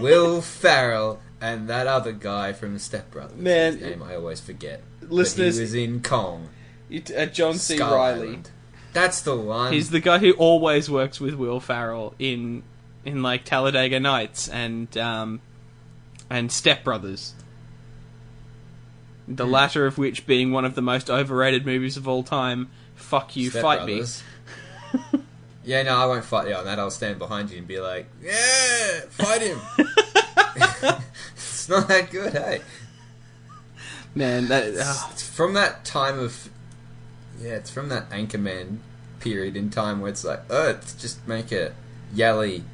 Will 0.00 0.40
Ferrell 0.40 1.20
and 1.40 1.68
that 1.68 1.86
other 1.86 2.12
guy 2.12 2.52
from 2.52 2.78
Step 2.78 3.10
Brothers. 3.10 3.36
Man. 3.36 3.72
His 3.78 3.82
name 3.82 4.02
I 4.02 4.14
always 4.16 4.40
forget. 4.40 4.82
Listeners- 5.02 5.56
but 5.56 5.60
he 5.60 5.62
was 5.62 5.74
in 5.74 6.02
Kong. 6.02 6.48
It- 6.88 7.10
uh, 7.10 7.26
John 7.26 7.54
C. 7.54 7.78
Reilly. 7.78 8.40
That's 8.92 9.22
the 9.22 9.36
one. 9.36 9.72
He's 9.72 9.90
the 9.90 10.00
guy 10.00 10.18
who 10.18 10.32
always 10.32 10.90
works 10.90 11.18
with 11.20 11.34
Will 11.34 11.60
Ferrell 11.60 12.14
in 12.18 12.62
in 13.04 13.22
like 13.22 13.44
Talladega 13.44 14.00
Nights 14.00 14.48
and 14.48 14.96
um, 14.96 15.40
and 16.30 16.50
Step 16.50 16.84
Brothers. 16.84 17.34
The 19.28 19.46
latter 19.46 19.86
of 19.86 19.98
which 19.98 20.26
being 20.26 20.50
one 20.50 20.64
of 20.64 20.74
the 20.74 20.82
most 20.82 21.08
overrated 21.08 21.64
movies 21.64 21.96
of 21.96 22.08
all 22.08 22.22
time. 22.22 22.70
Fuck 22.94 23.36
you, 23.36 23.50
Step 23.50 23.62
fight 23.62 23.78
Brothers. 23.78 24.22
yeah, 25.64 25.82
no, 25.82 25.96
I 25.96 26.06
won't 26.06 26.24
fight 26.24 26.48
you 26.48 26.54
on 26.54 26.64
that. 26.64 26.78
I'll 26.78 26.90
stand 26.90 27.18
behind 27.18 27.50
you 27.50 27.58
and 27.58 27.66
be 27.66 27.80
like, 27.80 28.06
"Yeah, 28.20 29.00
fight 29.08 29.42
him." 29.42 29.60
it's 31.34 31.68
not 31.68 31.88
that 31.88 32.10
good, 32.10 32.32
hey. 32.32 32.60
man. 34.14 34.48
That 34.48 34.74
ah. 34.80 35.10
It's 35.12 35.26
from 35.26 35.54
that 35.54 35.84
time 35.84 36.18
of 36.18 36.50
yeah, 37.40 37.54
it's 37.54 37.70
from 37.70 37.88
that 37.88 38.10
Anchorman 38.10 38.78
period 39.20 39.56
in 39.56 39.70
time 39.70 40.00
where 40.00 40.10
it's 40.10 40.24
like, 40.24 40.40
oh, 40.50 40.64
let's 40.66 40.94
just 40.94 41.26
make 41.26 41.52
a 41.52 41.72
yally, 42.12 42.64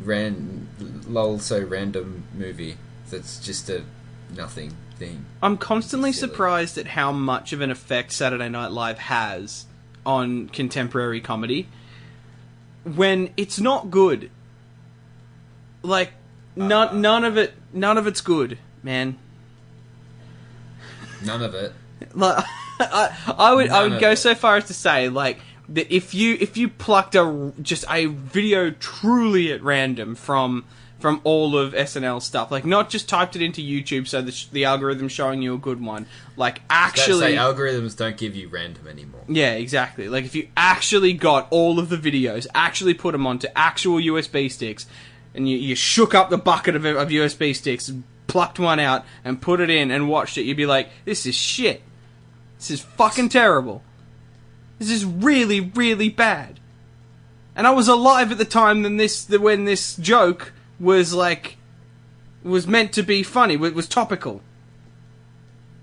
ran, 0.00 0.68
lol, 1.06 1.38
so 1.38 1.60
random 1.62 2.24
movie 2.34 2.76
that's 3.10 3.38
just 3.38 3.68
a 3.68 3.84
nothing 4.34 4.74
thing. 4.96 5.24
I'm 5.42 5.56
constantly 5.58 6.12
surprised 6.12 6.78
at 6.78 6.86
how 6.88 7.12
much 7.12 7.52
of 7.52 7.60
an 7.60 7.70
effect 7.70 8.12
Saturday 8.12 8.48
Night 8.48 8.70
Live 8.72 8.98
has 8.98 9.66
on 10.04 10.48
contemporary 10.48 11.20
comedy 11.20 11.68
when 12.84 13.30
it's 13.36 13.60
not 13.60 13.90
good. 13.90 14.30
Like 15.82 16.12
none 16.56 16.88
Uh. 16.88 16.92
none 16.92 17.24
of 17.24 17.36
it 17.36 17.54
none 17.72 17.98
of 17.98 18.06
it's 18.06 18.20
good, 18.20 18.58
man. 18.82 19.18
None 21.24 21.42
of 21.42 21.54
it. 21.54 21.72
Like 22.14 22.44
I, 22.80 23.34
I 23.38 23.54
would 23.54 23.68
I 23.68 23.86
would 23.86 24.00
go 24.00 24.12
it. 24.12 24.16
so 24.16 24.34
far 24.34 24.56
as 24.56 24.64
to 24.66 24.74
say 24.74 25.08
like 25.08 25.38
that 25.68 25.94
if 25.94 26.14
you 26.14 26.36
if 26.40 26.56
you 26.56 26.68
plucked 26.68 27.14
a 27.14 27.52
just 27.62 27.84
a 27.90 28.06
video 28.06 28.70
truly 28.70 29.52
at 29.52 29.62
random 29.62 30.14
from 30.14 30.64
from 31.02 31.20
all 31.24 31.58
of 31.58 31.72
SNL 31.72 32.22
stuff, 32.22 32.52
like 32.52 32.64
not 32.64 32.88
just 32.88 33.08
typed 33.08 33.34
it 33.34 33.42
into 33.42 33.60
YouTube 33.60 34.06
so 34.06 34.22
the, 34.22 34.44
the 34.52 34.64
algorithm's 34.64 35.10
showing 35.10 35.42
you 35.42 35.52
a 35.52 35.58
good 35.58 35.82
one, 35.82 36.06
like 36.36 36.62
Actually, 36.70 37.34
actually 37.34 37.64
algorithms 37.64 37.96
don't 37.96 38.16
give 38.16 38.36
you 38.36 38.48
random 38.48 38.86
anymore. 38.86 39.22
Yeah, 39.28 39.54
exactly. 39.54 40.08
Like 40.08 40.24
if 40.24 40.36
you 40.36 40.48
actually 40.56 41.12
got 41.12 41.48
all 41.50 41.80
of 41.80 41.88
the 41.88 41.96
videos, 41.96 42.46
actually 42.54 42.94
put 42.94 43.12
them 43.12 43.26
onto 43.26 43.48
actual 43.56 43.98
USB 43.98 44.50
sticks, 44.50 44.86
and 45.34 45.48
you, 45.50 45.56
you 45.58 45.74
shook 45.74 46.14
up 46.14 46.30
the 46.30 46.38
bucket 46.38 46.76
of, 46.76 46.84
of 46.84 47.08
USB 47.08 47.54
sticks, 47.54 47.92
plucked 48.28 48.60
one 48.60 48.78
out, 48.78 49.04
and 49.24 49.42
put 49.42 49.60
it 49.60 49.70
in 49.70 49.90
and 49.90 50.08
watched 50.08 50.38
it, 50.38 50.42
you'd 50.42 50.56
be 50.56 50.66
like, 50.66 50.88
"This 51.04 51.26
is 51.26 51.34
shit. 51.34 51.82
This 52.58 52.70
is 52.70 52.80
fucking 52.80 53.30
terrible. 53.30 53.82
This 54.88 54.90
is 54.90 55.04
really, 55.04 55.60
really 55.60 56.08
bad." 56.08 56.60
And 57.54 57.66
I 57.66 57.70
was 57.70 57.88
alive 57.88 58.32
at 58.32 58.38
the 58.38 58.44
time 58.44 58.82
when 58.82 58.96
this 58.96 59.28
when 59.28 59.64
this 59.64 59.96
joke 59.96 60.52
was 60.80 61.12
like 61.12 61.56
was 62.42 62.66
meant 62.66 62.92
to 62.94 63.02
be 63.02 63.22
funny, 63.22 63.54
It 63.54 63.74
was 63.74 63.88
topical. 63.88 64.40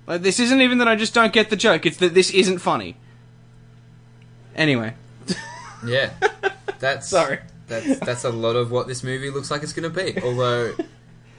Like 0.08 0.22
this 0.24 0.40
isn't 0.40 0.62
even 0.62 0.80
that 0.80 0.88
I 0.88 0.96
just 0.96 1.14
don't 1.14 1.32
get 1.32 1.50
the 1.50 1.56
joke; 1.56 1.86
it's 1.86 1.98
that 1.98 2.14
this 2.14 2.32
isn't 2.32 2.60
funny. 2.60 2.98
Anyway, 4.56 4.96
Yeah, 5.86 6.12
that's 6.80 7.08
Sorry. 7.08 7.40
That's 7.68 8.00
that's 8.00 8.24
a 8.24 8.32
lot 8.32 8.56
of 8.56 8.72
what 8.72 8.88
this 8.88 9.04
movie 9.04 9.30
looks 9.30 9.52
like 9.52 9.62
it's 9.62 9.74
going 9.74 9.92
to 9.92 10.04
be. 10.04 10.20
Although, 10.22 10.74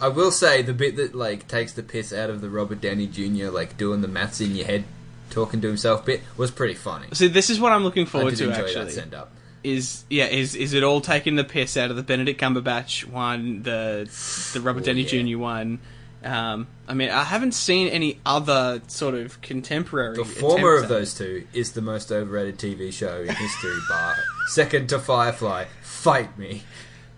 I 0.01 0.09
will 0.09 0.31
say 0.31 0.63
the 0.63 0.73
bit 0.73 0.97
that 0.97 1.15
like 1.15 1.49
takes 1.49 1.73
the 1.73 1.83
piss 1.83 2.13
out 2.13 2.31
of 2.31 2.41
the 2.41 2.49
Robert 2.49 2.81
Downey 2.81 3.09
Jr. 3.09 3.51
like 3.51 3.77
doing 3.77 4.01
the 4.01 4.09
maths 4.09 4.41
in 4.41 4.55
your 4.55 4.67
head, 4.67 4.85
talking 5.31 5.61
to 5.63 5.69
himself 5.69 6.05
bit 6.05 6.21
was 6.37 6.51
pretty 6.51 6.75
funny. 6.75 7.07
so 7.13 7.29
this 7.29 7.51
is 7.51 7.59
what 7.61 7.73
I'm 7.73 7.85
looking 7.85 8.07
I 8.07 8.09
forward 8.11 8.31
did 8.31 8.39
to. 8.39 8.51
enjoy 8.51 8.63
Actually, 8.65 8.85
that 8.87 8.91
send 8.93 9.15
up. 9.15 9.33
is 9.65 10.05
yeah, 10.11 10.27
is 10.27 10.55
is 10.55 10.73
it 10.75 10.83
all 10.83 11.01
taking 11.01 11.37
the 11.37 11.45
piss 11.45 11.77
out 11.77 11.91
of 11.91 11.97
the 11.97 12.03
Benedict 12.03 12.41
Cumberbatch 12.41 13.05
one, 13.07 13.63
the 13.63 14.09
the 14.55 14.61
Robert 14.61 14.83
Oh, 14.83 14.87
Downey 14.87 15.03
yeah. 15.03 15.23
Jr. 15.35 15.39
one? 15.39 15.79
Um, 16.23 16.67
I 16.87 16.93
mean, 16.93 17.09
I 17.09 17.25
haven't 17.25 17.53
seen 17.53 17.89
any 17.89 18.21
other 18.27 18.83
sort 18.89 19.15
of 19.15 19.41
contemporary. 19.41 20.17
The 20.17 20.25
former 20.27 20.75
of 20.77 20.89
those 20.89 21.15
two 21.15 21.47
is 21.55 21.73
the 21.73 21.81
most 21.81 22.13
overrated 22.13 22.59
TV 22.59 22.93
show 22.93 23.23
in 23.23 23.35
history, 23.35 23.77
bar 23.89 24.17
second 24.49 24.91
to 24.91 24.99
Firefly. 24.99 25.65
Fight 25.81 26.39
me. 26.39 26.63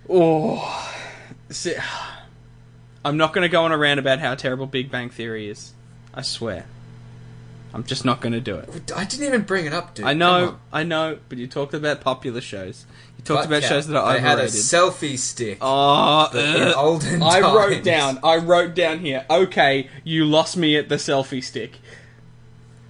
Oh, 0.09 0.95
see, 1.51 1.75
I'm 3.05 3.17
not 3.17 3.33
going 3.33 3.43
to 3.43 3.49
go 3.49 3.65
on 3.65 3.73
a 3.73 3.79
rant 3.79 3.99
about 3.99 4.21
how 4.21 4.35
terrible 4.37 4.67
Big 4.67 4.89
Bang 4.91 5.11
Theory 5.11 5.49
is. 5.49 5.73
I 6.15 6.23
swear. 6.23 6.67
I'm 7.75 7.85
just 7.85 8.05
not 8.05 8.21
going 8.21 8.33
to 8.35 8.41
do 8.41 8.57
it. 8.57 8.93
I 8.95 9.05
didn't 9.05 9.27
even 9.27 9.43
bring 9.43 9.65
it 9.67 9.73
up, 9.73 9.95
dude. 9.95 10.05
I 10.07 10.13
know. 10.13 10.59
I 10.73 10.83
know, 10.83 11.19
but 11.29 11.39
you 11.39 11.47
talked 11.47 11.73
about 11.73 12.01
popular 12.03 12.41
shows. 12.43 12.85
You 13.17 13.25
talked 13.25 13.41
Butt 13.43 13.47
about 13.47 13.63
Cat, 13.63 13.69
shows 13.71 13.87
that 13.87 13.97
are 13.99 14.13
They 14.13 14.21
had 14.21 14.39
a 14.39 14.43
overrated. 14.43 14.61
selfie 14.61 15.19
stick. 15.19 15.59
Oh, 15.61 16.29
in 16.33 16.63
ugh. 16.69 16.75
olden 16.77 17.23
I 17.23 17.41
wrote 17.41 17.73
times. 17.73 17.85
down. 17.85 18.19
I 18.23 18.37
wrote 18.37 18.75
down 18.75 18.99
here. 18.99 19.25
Okay, 19.31 19.89
you 20.05 20.25
lost 20.27 20.57
me 20.57 20.77
at 20.77 20.89
the 20.91 20.97
selfie 20.97 21.43
stick. 21.43 21.79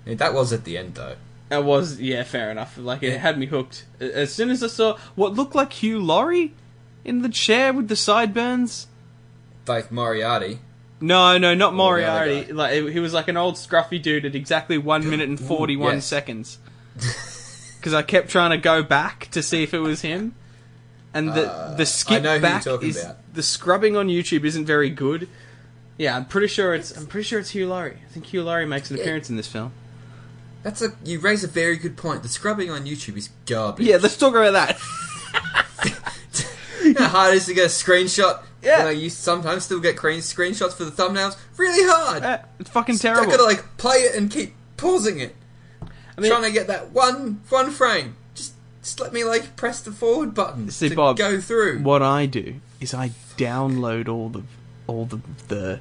That 0.05 0.35
was 0.35 0.53
at 0.53 0.65
the 0.65 0.77
end, 0.79 0.97
though. 0.97 1.15
It 1.51 1.65
was 1.65 2.01
yeah, 2.01 2.25
fair 2.25 2.51
enough. 2.51 2.77
Like 2.79 3.03
it 3.03 3.13
Yeah. 3.13 3.19
had 3.19 3.39
me 3.39 3.47
hooked. 3.47 3.85
As 4.01 4.33
soon 4.35 4.51
as 4.51 4.65
I 4.65 4.67
saw 4.69 4.97
what 5.15 5.35
looked 5.35 5.55
like 5.55 5.73
Hugh 5.75 6.01
Laurie 6.03 6.55
in 7.05 7.23
the 7.23 7.29
chair 7.29 7.73
with 7.73 7.89
the 7.89 7.95
sideburns. 7.97 8.87
Like 9.69 9.93
Moriarty. 9.93 10.59
No, 11.03 11.37
no, 11.37 11.55
not 11.55 11.71
the 11.71 11.77
Moriarty. 11.77 12.53
Like 12.53 12.73
he 12.89 13.01
was 13.01 13.13
like 13.13 13.29
an 13.29 13.37
old 13.37 13.57
scruffy 13.57 14.01
dude 14.01 14.25
at 14.25 14.35
exactly 14.35 14.79
one 14.79 15.09
minute 15.11 15.29
and 15.29 15.39
forty-one 15.39 15.97
yes. 15.97 16.07
seconds. 16.07 16.59
Because 17.83 17.95
I 17.95 18.03
kept 18.03 18.29
trying 18.29 18.51
to 18.51 18.59
go 18.59 18.85
back 18.85 19.27
to 19.33 19.43
see 19.43 19.65
if 19.65 19.75
it 19.75 19.81
was 19.81 20.03
him, 20.03 20.37
and 21.13 21.31
the 21.35 21.51
Uh, 21.51 21.75
the 21.75 21.85
skip 21.85 22.19
I 22.19 22.21
know 22.21 22.29
who 22.29 22.35
you're 22.35 22.41
back 22.41 22.67
is 22.85 23.03
about. 23.03 23.17
the 23.35 23.43
scrubbing 23.43 23.97
on 23.97 24.07
YouTube 24.07 24.45
isn't 24.45 24.67
very 24.67 24.89
good. 24.89 25.29
Yeah, 25.99 26.15
I'm 26.15 26.27
pretty 26.27 26.47
sure 26.47 26.75
it's 26.75 26.97
I'm 26.97 27.07
pretty 27.07 27.25
sure 27.27 27.41
it's 27.41 27.51
Hugh 27.51 27.67
Laurie. 27.67 27.99
I 28.09 28.13
think 28.13 28.27
Hugh 28.27 28.45
Laurie 28.45 28.67
makes 28.67 28.89
an 28.93 28.99
Yeah. 28.99 29.03
appearance 29.03 29.31
in 29.31 29.37
this 29.37 29.49
film. 29.49 29.73
That's 30.63 30.81
a 30.81 30.93
you 31.05 31.19
raise 31.19 31.43
a 31.43 31.49
very 31.49 31.77
good 31.77 31.97
point. 31.97 32.23
The 32.23 32.29
scrubbing 32.29 32.71
on 32.71 32.85
YouTube 32.85 33.17
is 33.17 33.31
garbage. 33.47 33.85
Yeah, 33.85 33.99
let's 34.01 34.17
talk 34.17 34.33
about 34.37 34.53
that. 34.53 34.79
How 36.99 37.09
hard 37.09 37.35
it 37.35 37.39
is 37.39 37.47
to 37.47 37.55
get 37.55 37.65
a 37.65 37.69
screenshot. 37.69 38.43
Yeah. 38.63 38.79
You 38.79 38.85
know, 38.85 38.91
you 38.91 39.11
sometimes 39.11 39.65
still 39.65 39.81
get 39.81 39.97
screen 39.97 40.21
screenshots 40.21 40.73
for 40.75 40.85
the 40.85 40.91
thumbnails. 40.91 41.37
Really 41.57 41.83
hard. 41.91 42.23
Uh, 42.23 42.39
it's 42.61 42.71
fucking 42.71 42.99
terrible. 42.99 43.29
I 43.29 43.31
gotta 43.37 43.45
like 43.45 43.77
play 43.77 43.97
it 43.99 44.15
and 44.15 44.31
keep 44.31 44.55
pausing 44.77 45.19
it, 45.21 45.35
I 46.17 46.21
mean, 46.21 46.31
trying 46.31 46.43
to 46.45 46.53
get 46.53 46.67
that 46.69 46.91
one 46.91 47.41
one 47.49 47.71
frame. 47.71 48.17
Just 48.35 48.55
just 48.83 49.01
let 49.01 49.13
me 49.13 49.25
like 49.25 49.57
press 49.57 49.81
the 49.81 49.91
forward 49.93 50.35
button 50.35 50.71
See, 50.71 50.89
to 50.91 50.95
Bob, 50.95 51.17
go 51.17 51.41
through. 51.41 51.81
what 51.81 52.03
I 52.03 52.27
do 52.27 52.57
is 52.81 52.95
I 52.95 53.11
download 53.37 54.09
all 54.09 54.29
the 54.29 54.43
all 54.87 55.07
the 55.07 55.21
the 55.49 55.81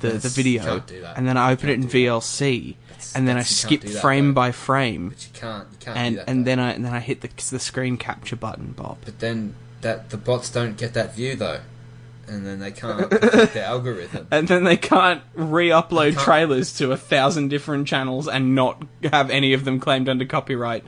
the, 0.00 0.10
the 0.12 0.28
video 0.30 0.62
can't 0.64 0.86
do 0.86 1.00
that. 1.02 1.18
and 1.18 1.26
then 1.28 1.36
I 1.36 1.52
open 1.52 1.68
it 1.68 1.74
in. 1.74 1.86
VLC 1.88 2.76
That's- 2.88 3.14
and 3.14 3.28
then 3.28 3.36
I 3.36 3.40
that's- 3.40 3.62
you 3.64 3.68
can't 3.78 3.82
skip 3.90 4.00
frame 4.00 4.28
though. 4.28 4.32
by 4.34 4.52
frame 4.52 5.08
But 5.10 5.22
you 5.24 5.30
can't. 5.34 5.68
You 5.72 5.76
can't 5.80 5.94
do 5.96 6.00
and 6.00 6.16
that. 6.18 6.28
and 6.30 6.46
then 6.46 6.58
I 6.58 6.72
and 6.72 6.84
then 6.84 6.94
I 6.94 7.00
hit 7.00 7.20
the 7.20 7.28
the 7.50 7.58
screen 7.60 7.96
capture 7.98 8.36
button, 8.36 8.72
Bob. 8.72 8.98
But 9.04 9.18
then 9.18 9.54
that 9.82 10.08
the 10.10 10.16
bots 10.16 10.50
don't 10.50 10.76
get 10.78 10.94
that 10.94 11.14
view 11.14 11.36
though, 11.36 11.60
and 12.30 12.46
then 12.46 12.60
they 12.60 12.70
can't 12.70 13.10
the 13.10 13.62
algorithm. 13.64 14.28
And 14.30 14.46
then 14.46 14.64
they 14.64 14.76
can't 14.76 15.22
re-upload 15.34 16.12
Can't- 16.12 16.24
trailers 16.24 16.72
to 16.78 16.92
a 16.92 16.96
thousand 16.96 17.48
different 17.48 17.88
channels 17.88 18.28
and 18.28 18.54
not 18.54 18.82
have 19.02 19.30
any 19.30 19.52
of 19.52 19.64
them 19.64 19.80
claimed 19.80 20.08
under 20.08 20.24
copyright. 20.24 20.84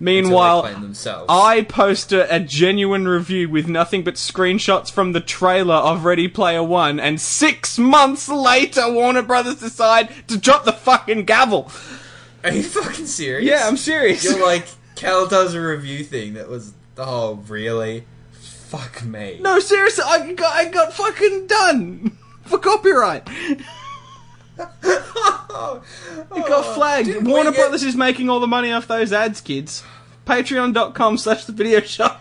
Meanwhile, 0.00 0.62
they 0.62 0.70
claim 0.70 0.82
themselves. 0.82 1.26
I 1.28 1.62
post 1.62 2.12
a, 2.12 2.34
a 2.34 2.40
genuine 2.40 3.06
review 3.06 3.48
with 3.48 3.68
nothing 3.68 4.02
but 4.02 4.14
screenshots 4.14 4.90
from 4.90 5.12
the 5.12 5.20
trailer 5.20 5.74
of 5.74 6.04
Ready 6.04 6.26
Player 6.26 6.62
One, 6.64 6.98
and 6.98 7.20
six 7.20 7.78
months 7.78 8.28
later, 8.28 8.90
Warner 8.92 9.22
Brothers 9.22 9.56
decide 9.56 10.08
to 10.28 10.36
drop 10.36 10.64
the 10.64 10.72
fucking 10.72 11.26
gavel. 11.26 11.70
Are 12.42 12.50
you 12.52 12.62
fucking 12.64 13.06
serious? 13.06 13.48
Yeah, 13.48 13.68
I'm 13.68 13.76
serious. 13.76 14.24
You're 14.24 14.44
like 14.44 14.66
Cal 14.96 15.26
does 15.26 15.54
a 15.54 15.60
review 15.60 16.02
thing 16.02 16.34
that 16.34 16.48
was 16.48 16.72
oh 16.98 17.34
really? 17.46 18.04
Fuck 18.76 19.04
me. 19.04 19.38
no, 19.40 19.58
seriously, 19.60 20.04
I 20.06 20.32
got, 20.32 20.52
I 20.54 20.64
got 20.68 20.92
fucking 20.92 21.46
done 21.46 22.16
for 22.44 22.58
copyright. 22.58 23.28
Oh, 24.58 25.82
It 26.36 26.46
got 26.46 26.74
flagged. 26.74 27.06
didn't 27.08 27.24
Warner 27.28 27.50
get- 27.50 27.60
Brothers 27.60 27.82
is 27.82 27.96
making 27.96 28.28
all 28.28 28.40
the 28.40 28.46
money 28.46 28.72
off 28.72 28.86
those 28.86 29.12
ads, 29.12 29.40
kids. 29.40 29.82
Patreon.com 30.26 31.18
slash 31.18 31.44
the 31.44 31.52
video 31.52 31.80
shop. 31.80 32.20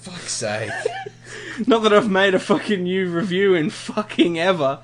Fuck's 0.00 0.32
sake. 0.32 0.70
Not 1.66 1.82
that 1.82 1.92
I've 1.92 2.10
made 2.10 2.34
a 2.34 2.38
fucking 2.38 2.82
new 2.84 3.10
review 3.10 3.54
in 3.54 3.70
fucking 3.70 4.38
ever. 4.38 4.78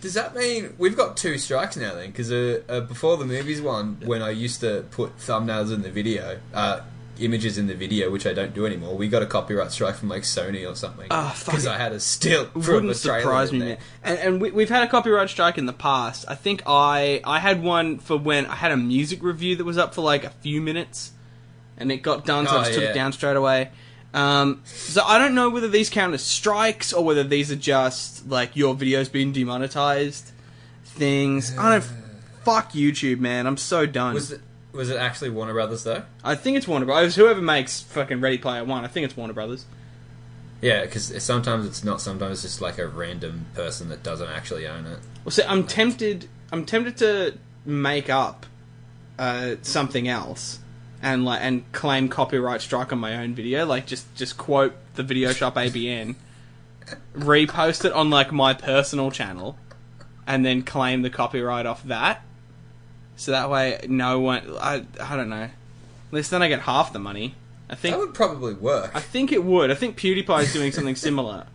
Does 0.00 0.14
that 0.14 0.34
mean 0.34 0.74
we've 0.78 0.96
got 0.96 1.16
two 1.16 1.38
strikes 1.38 1.76
now 1.76 1.94
then? 1.94 2.10
Because 2.10 2.32
uh, 2.32 2.62
uh, 2.68 2.80
before 2.80 3.16
the 3.16 3.24
movies 3.24 3.60
one, 3.60 4.00
when 4.04 4.22
I 4.22 4.30
used 4.30 4.60
to 4.60 4.84
put 4.90 5.16
thumbnails 5.18 5.72
in 5.72 5.82
the 5.82 5.90
video, 5.90 6.38
uh, 6.52 6.80
images 7.20 7.58
in 7.58 7.66
the 7.66 7.74
video, 7.74 8.10
which 8.10 8.26
I 8.26 8.32
don't 8.32 8.54
do 8.54 8.66
anymore, 8.66 8.94
we 8.96 9.08
got 9.08 9.22
a 9.22 9.26
copyright 9.26 9.72
strike 9.72 9.94
from 9.96 10.08
like 10.08 10.22
Sony 10.22 10.68
or 10.70 10.74
something. 10.74 11.06
Ah, 11.10 11.36
Because 11.44 11.64
it. 11.66 11.70
I 11.70 11.78
had 11.78 11.92
a 11.92 12.00
still 12.00 12.48
Wouldn't 12.54 12.68
a 12.90 13.00
trailer 13.00 13.20
surprise 13.20 13.52
me, 13.52 13.58
man. 13.60 13.78
And, 14.02 14.18
and 14.18 14.40
we, 14.40 14.50
we've 14.50 14.68
had 14.68 14.82
a 14.82 14.88
copyright 14.88 15.28
strike 15.30 15.58
in 15.58 15.66
the 15.66 15.72
past. 15.72 16.24
I 16.28 16.34
think 16.34 16.62
I 16.66 17.20
I 17.24 17.38
had 17.38 17.62
one 17.62 17.98
for 17.98 18.16
when 18.16 18.46
I 18.46 18.54
had 18.56 18.72
a 18.72 18.76
music 18.76 19.22
review 19.22 19.56
that 19.56 19.64
was 19.64 19.78
up 19.78 19.94
for 19.94 20.02
like 20.02 20.24
a 20.24 20.30
few 20.30 20.60
minutes, 20.60 21.12
and 21.76 21.90
it 21.92 21.98
got 22.02 22.24
done, 22.24 22.46
so 22.46 22.56
I 22.56 22.60
Oh, 22.60 22.64
just 22.64 22.74
took 22.74 22.84
it 22.84 22.94
down 22.94 23.12
straight 23.12 23.36
away. 23.36 23.70
Um, 24.14 24.62
so 24.64 25.02
I 25.04 25.18
don't 25.18 25.34
know 25.34 25.50
whether 25.50 25.68
these 25.68 25.90
count 25.90 26.14
as 26.14 26.22
strikes 26.22 26.92
or 26.92 27.04
whether 27.04 27.22
these 27.22 27.52
are 27.52 27.56
just 27.56 28.26
like 28.28 28.56
your 28.56 28.74
videos 28.74 29.12
being 29.12 29.32
demonetized 29.32 30.30
things. 30.84 31.56
I 31.58 31.70
don't. 31.72 31.84
Fuck 32.44 32.72
YouTube, 32.72 33.18
man. 33.18 33.46
I'm 33.46 33.56
so 33.56 33.86
done. 33.86 34.14
Was 34.14 34.30
it 34.30 34.40
was 34.76 34.90
it 34.90 34.96
actually 34.96 35.30
Warner 35.30 35.52
Brothers 35.52 35.84
though? 35.84 36.02
I 36.22 36.34
think 36.34 36.56
it's 36.56 36.68
Warner 36.68 36.86
Brothers. 36.86 37.16
Whoever 37.16 37.40
makes 37.40 37.80
fucking 37.82 38.20
Ready 38.20 38.38
Player 38.38 38.64
One, 38.64 38.84
I 38.84 38.88
think 38.88 39.04
it's 39.04 39.16
Warner 39.16 39.32
Brothers. 39.32 39.66
Yeah, 40.60 40.84
because 40.84 41.22
sometimes 41.22 41.66
it's 41.66 41.84
not. 41.84 42.00
Sometimes 42.00 42.32
it's 42.32 42.54
just 42.54 42.60
like 42.60 42.78
a 42.78 42.86
random 42.86 43.46
person 43.54 43.88
that 43.90 44.02
doesn't 44.02 44.28
actually 44.28 44.66
own 44.66 44.86
it. 44.86 44.98
Well, 45.24 45.30
see, 45.30 45.42
I'm 45.42 45.66
tempted. 45.66 46.28
I'm 46.52 46.64
tempted 46.64 46.96
to 46.98 47.38
make 47.64 48.08
up 48.08 48.46
uh, 49.18 49.56
something 49.62 50.08
else 50.08 50.60
and 51.02 51.24
like 51.24 51.40
and 51.42 51.70
claim 51.72 52.08
copyright 52.08 52.60
strike 52.60 52.92
on 52.92 52.98
my 52.98 53.16
own 53.16 53.34
video. 53.34 53.66
Like 53.66 53.86
just 53.86 54.12
just 54.14 54.38
quote 54.38 54.74
the 54.94 55.02
Video 55.02 55.32
Shop 55.32 55.54
ABN, 55.56 56.16
repost 57.14 57.84
it 57.84 57.92
on 57.92 58.10
like 58.10 58.32
my 58.32 58.54
personal 58.54 59.10
channel, 59.10 59.58
and 60.26 60.44
then 60.44 60.62
claim 60.62 61.02
the 61.02 61.10
copyright 61.10 61.66
off 61.66 61.82
that. 61.84 62.22
So 63.16 63.32
that 63.32 63.50
way, 63.50 63.80
no 63.88 64.20
one. 64.20 64.42
I 64.60 64.84
I 65.00 65.16
don't 65.16 65.30
know. 65.30 65.44
At 65.44 66.12
least 66.12 66.30
then 66.30 66.42
I 66.42 66.48
get 66.48 66.60
half 66.60 66.92
the 66.92 66.98
money. 66.98 67.34
I 67.68 67.74
think 67.74 67.94
That 67.96 68.00
would 68.00 68.14
probably 68.14 68.54
work. 68.54 68.92
I 68.94 69.00
think 69.00 69.32
it 69.32 69.42
would. 69.42 69.70
I 69.70 69.74
think 69.74 69.98
PewDiePie 69.98 70.42
is 70.42 70.52
doing 70.52 70.70
something 70.70 70.94
similar. 70.94 71.46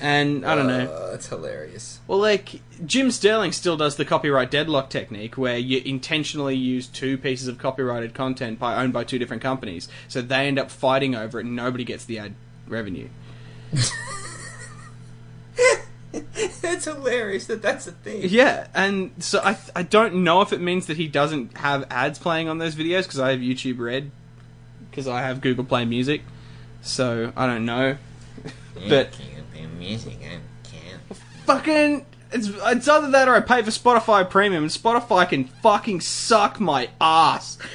And 0.00 0.46
I 0.46 0.54
don't 0.54 0.66
know. 0.66 0.90
Uh, 0.90 1.10
that's 1.10 1.28
hilarious. 1.28 2.00
Well, 2.06 2.18
like 2.18 2.62
Jim 2.86 3.10
Sterling 3.10 3.52
still 3.52 3.76
does 3.76 3.96
the 3.96 4.06
copyright 4.06 4.50
deadlock 4.50 4.88
technique, 4.88 5.36
where 5.36 5.58
you 5.58 5.82
intentionally 5.84 6.56
use 6.56 6.86
two 6.86 7.18
pieces 7.18 7.48
of 7.48 7.58
copyrighted 7.58 8.14
content 8.14 8.58
by 8.58 8.76
owned 8.82 8.94
by 8.94 9.04
two 9.04 9.18
different 9.18 9.42
companies, 9.42 9.88
so 10.08 10.22
they 10.22 10.46
end 10.46 10.58
up 10.58 10.70
fighting 10.70 11.14
over 11.14 11.38
it, 11.38 11.44
and 11.44 11.54
nobody 11.54 11.84
gets 11.84 12.06
the 12.06 12.18
ad 12.18 12.34
revenue. 12.66 13.08
it's 16.34 16.84
hilarious 16.84 17.46
that 17.46 17.62
that's 17.62 17.86
a 17.86 17.92
thing. 17.92 18.22
Yeah, 18.24 18.68
and 18.74 19.12
so 19.18 19.40
I 19.40 19.56
I 19.74 19.82
don't 19.82 20.22
know 20.22 20.40
if 20.42 20.52
it 20.52 20.60
means 20.60 20.86
that 20.86 20.96
he 20.96 21.08
doesn't 21.08 21.56
have 21.58 21.86
ads 21.90 22.18
playing 22.18 22.48
on 22.48 22.58
those 22.58 22.74
videos 22.74 23.02
because 23.02 23.18
I 23.20 23.30
have 23.30 23.40
YouTube 23.40 23.78
Red, 23.78 24.10
because 24.90 25.08
I 25.08 25.22
have 25.22 25.40
Google 25.40 25.64
Play 25.64 25.84
Music, 25.84 26.22
so 26.82 27.32
I 27.36 27.46
don't 27.46 27.64
know. 27.64 27.96
But- 28.88 29.12
can't 29.12 29.78
music. 29.84 30.18
I 30.22 30.38
can't. 30.68 31.16
Fucking. 31.46 32.06
It's, 32.32 32.48
it's 32.48 32.88
either 32.88 33.10
that 33.12 33.28
or 33.28 33.36
I 33.36 33.40
pay 33.40 33.62
for 33.62 33.70
Spotify 33.70 34.28
Premium, 34.28 34.64
and 34.64 34.72
Spotify 34.72 35.28
can 35.28 35.44
fucking 35.44 36.00
suck 36.00 36.58
my 36.58 36.88
ass. 37.00 37.58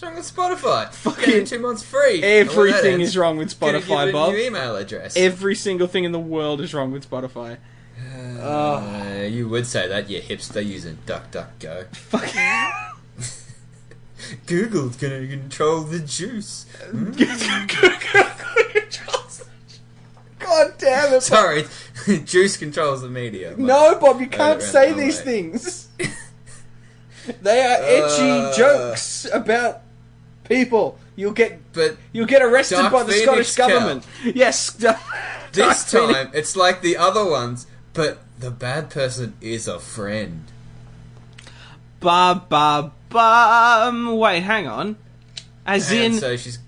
What's 0.00 0.06
wrong 0.06 0.14
with 0.14 0.32
Spotify? 0.62 0.92
Fucking 0.94 1.44
two 1.46 1.58
months 1.58 1.82
free. 1.82 2.22
And 2.22 2.48
when 2.50 2.68
that 2.68 2.76
Everything 2.76 3.00
is 3.00 3.16
wrong 3.16 3.36
with 3.36 3.58
Spotify, 3.58 4.12
Bob. 4.12 4.32
New 4.32 4.38
email 4.38 4.76
address. 4.76 5.16
Every 5.16 5.56
single 5.56 5.88
thing 5.88 6.04
in 6.04 6.12
the 6.12 6.20
world 6.20 6.60
is 6.60 6.72
wrong 6.72 6.92
with 6.92 7.10
Spotify. 7.10 7.56
Uh, 8.40 9.24
you 9.28 9.48
would 9.48 9.66
say 9.66 9.88
that, 9.88 10.08
you 10.08 10.20
hipster 10.20 10.64
using 10.64 10.98
DuckDuckGo. 11.04 11.96
Fucking. 11.96 12.70
Google's 14.46 14.94
gonna 14.94 15.26
control 15.26 15.80
the 15.80 15.98
juice. 15.98 16.66
God 20.38 20.74
damn 20.78 21.14
it! 21.14 21.22
Sorry, 21.24 21.64
juice 22.24 22.56
controls 22.56 23.02
the 23.02 23.08
media. 23.08 23.56
No, 23.58 23.98
Bob, 24.00 24.20
you 24.20 24.28
can't 24.28 24.62
say 24.62 24.92
these 24.92 25.18
way. 25.18 25.24
things. 25.24 25.88
they 27.42 27.62
are 27.62 27.78
edgy 27.82 28.30
Uh. 28.30 28.52
jokes 28.54 29.26
about 29.32 29.82
people. 30.48 30.98
You'll 31.16 31.32
get 31.32 31.72
But 31.72 31.96
you'll 32.12 32.26
get 32.26 32.42
arrested 32.42 32.76
Dark 32.76 32.92
by 32.92 33.02
the 33.04 33.12
Phoenix 33.12 33.48
Scottish 33.48 33.56
count. 33.56 33.72
government. 33.72 34.06
Yes. 34.36 34.72
Dark 34.74 34.98
this 35.52 35.90
Phoenix- 35.90 36.12
time, 36.12 36.30
it's 36.32 36.56
like 36.56 36.80
the 36.82 36.96
other 36.96 37.24
ones, 37.28 37.66
but 37.92 38.18
the 38.38 38.50
bad 38.50 38.90
person 38.90 39.34
is 39.40 39.66
a 39.66 39.78
friend. 39.80 40.44
Ba 42.00 42.42
ba 42.48 42.92
ba. 43.10 44.14
Wait, 44.14 44.40
hang 44.42 44.68
on. 44.68 44.96
As 45.66 45.90
And 45.90 46.14
in, 46.14 46.20
so 46.20 46.36
she's 46.36 46.58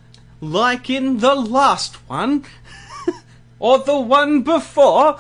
like 0.41 0.91
in 0.91 1.19
the 1.19 1.35
last 1.35 1.95
one, 2.09 2.45
or 3.61 3.79
the 3.79 3.99
one 3.99 4.43
before. 4.43 5.19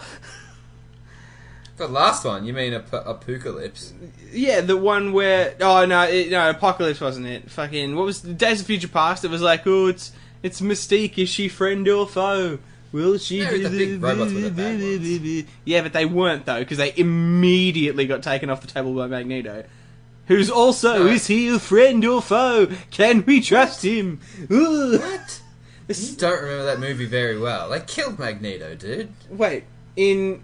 The 1.86 1.92
last 1.92 2.24
one. 2.24 2.44
You 2.44 2.52
mean 2.52 2.72
ap- 2.74 2.92
apocalypse? 2.92 3.92
Yeah, 4.32 4.60
the 4.60 4.76
one 4.76 5.12
where 5.12 5.54
oh 5.60 5.84
no, 5.86 6.02
it, 6.02 6.30
no, 6.30 6.48
Apocalypse 6.50 7.00
wasn't 7.00 7.26
it? 7.26 7.50
Fucking 7.50 7.96
what 7.96 8.04
was 8.06 8.20
Days 8.20 8.60
of 8.60 8.66
Future 8.66 8.88
Past? 8.88 9.24
It 9.24 9.30
was 9.30 9.42
like 9.42 9.66
oh, 9.66 9.86
it's 9.88 10.12
it's 10.42 10.60
Mystique. 10.60 11.18
Is 11.18 11.28
she 11.28 11.48
friend 11.48 11.86
or 11.88 12.06
foe? 12.06 12.58
Will 12.92 13.18
she? 13.18 13.38
Yeah, 13.42 13.50
the 13.50 13.68
big 13.68 14.02
robots 14.02 14.32
were 14.32 14.48
the. 14.50 15.46
Yeah, 15.64 15.82
but 15.82 15.92
they 15.92 16.06
weren't 16.06 16.46
though 16.46 16.58
because 16.60 16.78
they 16.78 16.92
immediately 16.96 18.06
got 18.06 18.22
taken 18.22 18.50
off 18.50 18.60
the 18.60 18.66
table 18.66 18.94
by 18.94 19.06
Magneto. 19.06 19.64
Who's 20.26 20.50
also 20.50 21.04
No. 21.04 21.06
is 21.06 21.26
he 21.26 21.48
a 21.48 21.58
friend 21.58 22.04
or 22.04 22.22
foe? 22.22 22.68
Can 22.92 23.24
we 23.26 23.40
trust 23.40 23.84
him? 23.84 24.20
Ooh. 24.50 24.98
What? 24.98 25.40
This- 25.88 26.12
You 26.12 26.16
don't 26.16 26.40
remember 26.40 26.64
that 26.66 26.78
movie 26.78 27.06
very 27.06 27.36
well. 27.36 27.68
They 27.70 27.80
killed 27.80 28.18
Magneto, 28.18 28.76
dude. 28.76 29.12
Wait, 29.28 29.64
in 29.96 30.40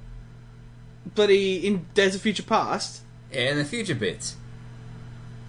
bloody 1.15 1.67
in 1.67 1.87
Days 1.95 2.15
of 2.15 2.21
Future 2.21 2.43
Past. 2.43 3.03
Yeah, 3.33 3.51
in 3.51 3.59
the 3.59 3.65
future 3.65 3.95
bits. 3.95 4.37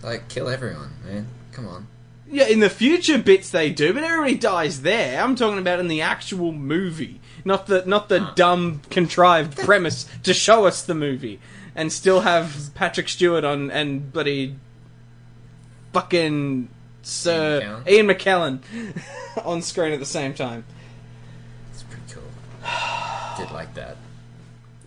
Like, 0.04 0.28
kill 0.30 0.50
everyone, 0.50 0.94
man. 1.06 1.28
Come 1.52 1.68
on. 1.68 1.88
Yeah, 2.30 2.48
in 2.48 2.60
the 2.60 2.70
future 2.70 3.18
bits 3.18 3.50
they 3.50 3.70
do, 3.70 3.94
but 3.94 4.04
everybody 4.04 4.36
dies 4.36 4.82
there. 4.82 5.22
I'm 5.24 5.36
talking 5.36 5.60
about 5.60 5.80
in 5.80 5.88
the 5.88 6.02
actual 6.02 6.52
movie, 6.52 7.22
not 7.46 7.68
the 7.68 7.84
not 7.86 8.10
the 8.10 8.20
Huh. 8.20 8.34
dumb 8.36 8.82
contrived 8.90 9.58
premise 9.58 10.06
to 10.24 10.34
show 10.34 10.66
us 10.66 10.84
the 10.84 10.94
movie, 10.94 11.40
and 11.74 11.92
still 11.92 12.22
have 12.22 12.72
Patrick 12.76 13.08
Stewart 13.08 13.46
on 13.46 13.72
and 13.72 14.12
bloody 14.12 14.56
fucking 15.94 16.68
Sir 17.02 17.62
McKellen? 17.62 17.88
Ian 17.90 18.08
McKellen 18.08 19.46
on 19.46 19.62
screen 19.62 19.94
at 19.94 20.00
the 20.00 20.06
same 20.06 20.34
time. 20.34 20.66
It's 21.72 21.84
pretty 21.84 22.04
cool. 22.10 22.24
Did 23.38 23.52
like 23.54 23.74
that. 23.76 23.96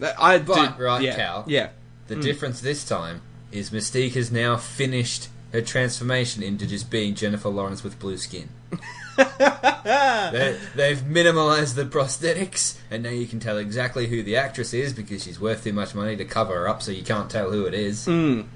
That- 0.00 0.16
I 0.20 0.38
But, 0.38 0.78
right, 0.80 1.02
yeah, 1.02 1.14
Cal. 1.16 1.44
Yeah, 1.46 1.68
The 2.08 2.16
difference 2.16 2.60
this 2.60 2.84
time 2.84 3.22
is 3.52 3.70
Mystique 3.70 4.14
has 4.14 4.30
now 4.32 4.56
finished 4.56 5.28
her 5.52 5.60
transformation 5.62 6.42
into 6.42 6.66
just 6.66 6.90
being 6.90 7.14
Jennifer 7.14 7.48
Lawrence 7.48 7.82
with 7.84 7.98
blue 7.98 8.16
skin. 8.16 8.48
they, 9.16 10.56
they've 10.74 10.98
minimalized 11.00 11.74
the 11.74 11.84
prosthetics, 11.84 12.76
and 12.90 13.02
now 13.02 13.10
you 13.10 13.26
can 13.26 13.40
tell 13.40 13.58
exactly 13.58 14.06
who 14.06 14.22
the 14.22 14.36
actress 14.36 14.72
is 14.72 14.92
because 14.92 15.24
she's 15.24 15.40
worth 15.40 15.64
too 15.64 15.72
much 15.72 15.94
money 15.94 16.16
to 16.16 16.24
cover 16.24 16.54
her 16.54 16.68
up, 16.68 16.82
so 16.82 16.90
you 16.92 17.02
can't 17.02 17.30
tell 17.30 17.50
who 17.50 17.66
it 17.66 17.74
is. 17.74 18.06
Mm. 18.06 18.46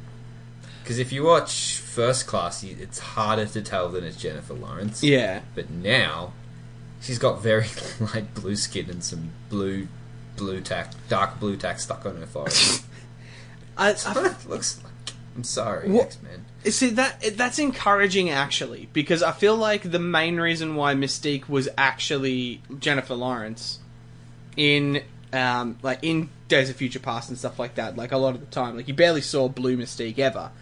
Because 0.82 0.98
if 0.98 1.12
you 1.12 1.24
watch 1.24 1.78
First 1.78 2.26
Class, 2.26 2.62
it's 2.62 2.98
harder 2.98 3.46
to 3.46 3.62
tell 3.62 3.88
than 3.88 4.04
it's 4.04 4.16
Jennifer 4.16 4.54
Lawrence. 4.54 5.02
yeah. 5.02 5.40
But 5.54 5.70
now, 5.70 6.32
she's 7.00 7.18
got 7.18 7.42
very 7.42 7.66
light 8.00 8.34
blue 8.34 8.56
skin 8.56 8.90
and 8.90 9.02
some 9.02 9.30
blue, 9.48 9.88
blue 10.36 10.60
tack, 10.60 10.92
dark 11.08 11.38
blue 11.40 11.56
tack 11.56 11.78
stuck 11.80 12.04
on 12.06 12.16
her 12.16 12.26
forehead. 12.26 12.54
I, 13.76 13.88
That's 13.92 14.04
what 14.06 14.26
it 14.26 14.48
looks 14.48 14.80
like. 14.82 14.92
I'm 15.36 15.44
sorry, 15.44 15.90
What- 15.90 16.06
X 16.06 16.18
Men. 16.22 16.44
See 16.72 16.90
that 16.90 17.36
that's 17.36 17.58
encouraging 17.58 18.30
actually 18.30 18.88
because 18.94 19.22
I 19.22 19.32
feel 19.32 19.54
like 19.56 19.90
the 19.90 19.98
main 19.98 20.36
reason 20.36 20.76
why 20.76 20.94
Mystique 20.94 21.46
was 21.46 21.68
actually 21.76 22.62
Jennifer 22.78 23.14
Lawrence 23.14 23.80
in 24.56 25.02
um, 25.32 25.78
like 25.82 25.98
in 26.02 26.30
Days 26.48 26.70
of 26.70 26.76
Future 26.76 27.00
Past 27.00 27.28
and 27.28 27.36
stuff 27.36 27.58
like 27.58 27.74
that, 27.74 27.96
like 27.96 28.12
a 28.12 28.16
lot 28.16 28.34
of 28.34 28.40
the 28.40 28.46
time, 28.46 28.76
like 28.76 28.88
you 28.88 28.94
barely 28.94 29.20
saw 29.20 29.48
Blue 29.48 29.76
Mystique 29.76 30.18
ever. 30.18 30.52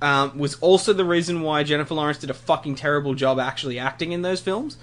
Um, 0.00 0.38
was 0.38 0.54
also 0.60 0.94
the 0.94 1.04
reason 1.04 1.42
why 1.42 1.62
Jennifer 1.64 1.92
Lawrence 1.92 2.16
did 2.18 2.30
a 2.30 2.34
fucking 2.34 2.76
terrible 2.76 3.14
job 3.14 3.38
actually 3.38 3.78
acting 3.78 4.12
in 4.12 4.22
those 4.22 4.40
films. 4.40 4.78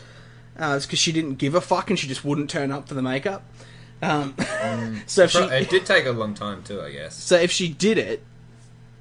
Uh, 0.59 0.73
it's 0.75 0.85
because 0.85 0.99
she 0.99 1.11
didn't 1.11 1.35
give 1.35 1.55
a 1.55 1.61
fuck 1.61 1.89
and 1.89 1.97
she 1.97 2.07
just 2.07 2.23
wouldn't 2.23 2.49
turn 2.51 2.71
up 2.71 2.87
for 2.87 2.93
the 2.93 3.01
makeup. 3.01 3.43
Um, 4.01 4.35
so 5.07 5.23
if 5.23 5.31
she 5.31 5.39
it 5.39 5.69
did 5.69 5.85
take 5.85 6.05
a 6.05 6.11
long 6.11 6.33
time 6.33 6.63
too, 6.63 6.81
I 6.81 6.91
guess. 6.91 7.15
so 7.15 7.35
if 7.35 7.51
she 7.51 7.67
did 7.69 7.97
it 7.97 8.23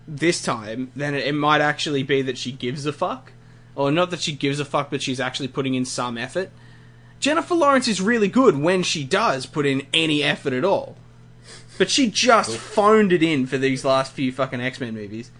this 0.09 0.43
time, 0.43 0.91
then 0.97 1.15
it, 1.15 1.27
it 1.27 1.35
might 1.35 1.61
actually 1.61 2.03
be 2.03 2.23
that 2.23 2.39
she 2.39 2.53
gives 2.53 2.87
a 2.87 2.93
fuck, 2.93 3.33
or 3.75 3.91
not 3.91 4.11
that 4.11 4.21
she 4.21 4.33
gives 4.33 4.61
a 4.61 4.65
fuck, 4.65 4.91
but 4.91 5.03
she's 5.03 5.21
actually 5.21 5.49
putting 5.49 5.75
in 5.75 5.85
some 5.85 6.17
effort. 6.17 6.51
Jennifer 7.21 7.55
Lawrence 7.55 7.89
is 7.89 8.01
really 8.01 8.29
good 8.29 8.59
when 8.59 8.83
she 8.83 9.05
does 9.05 9.47
put 9.47 9.67
in 9.67 9.87
any 9.93 10.23
effort 10.23 10.53
at 10.53 10.65
all, 10.65 10.97
but 11.79 11.91
she 11.91 12.11
just 12.11 12.57
phoned 12.57 13.13
it 13.13 13.23
in 13.23 13.47
for 13.47 13.59
these 13.59 13.85
last 13.85 14.13
few 14.13 14.33
fucking 14.33 14.61
X 14.61 14.81
Men 14.81 14.95
movies. 14.95 15.31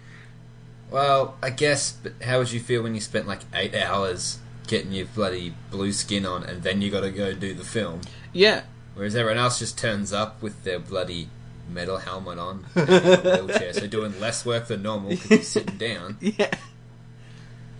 Well, 0.89 1.35
I 1.43 1.49
guess, 1.49 1.91
but 1.91 2.13
how 2.23 2.39
would 2.39 2.51
you 2.51 2.59
feel 2.59 2.83
when 2.83 2.95
you 2.95 3.01
spent 3.01 3.27
like 3.27 3.41
eight 3.53 3.75
hours 3.75 4.39
getting 4.67 4.91
your 4.91 5.05
bloody 5.07 5.53
blue 5.71 5.91
skin 5.91 6.25
on, 6.25 6.43
and 6.43 6.63
then 6.63 6.81
you 6.81 6.89
got 6.91 7.01
to 7.01 7.11
go 7.11 7.33
do 7.33 7.53
the 7.53 7.63
film? 7.63 8.01
Yeah, 8.33 8.63
Whereas 8.97 9.15
everyone 9.15 9.37
else 9.37 9.59
just 9.59 9.77
turns 9.77 10.11
up 10.11 10.41
with 10.41 10.63
their 10.65 10.79
bloody 10.79 11.29
metal 11.71 11.97
helmet 11.97 12.39
on, 12.39 12.65
and 12.75 12.89
a 12.89 13.43
wheelchair, 13.45 13.73
so 13.73 13.87
doing 13.87 14.19
less 14.19 14.45
work 14.45 14.67
than 14.67 14.81
normal 14.81 15.11
because 15.11 15.29
you're 15.31 15.41
sitting 15.43 15.77
down. 15.77 16.17
yeah, 16.19 16.49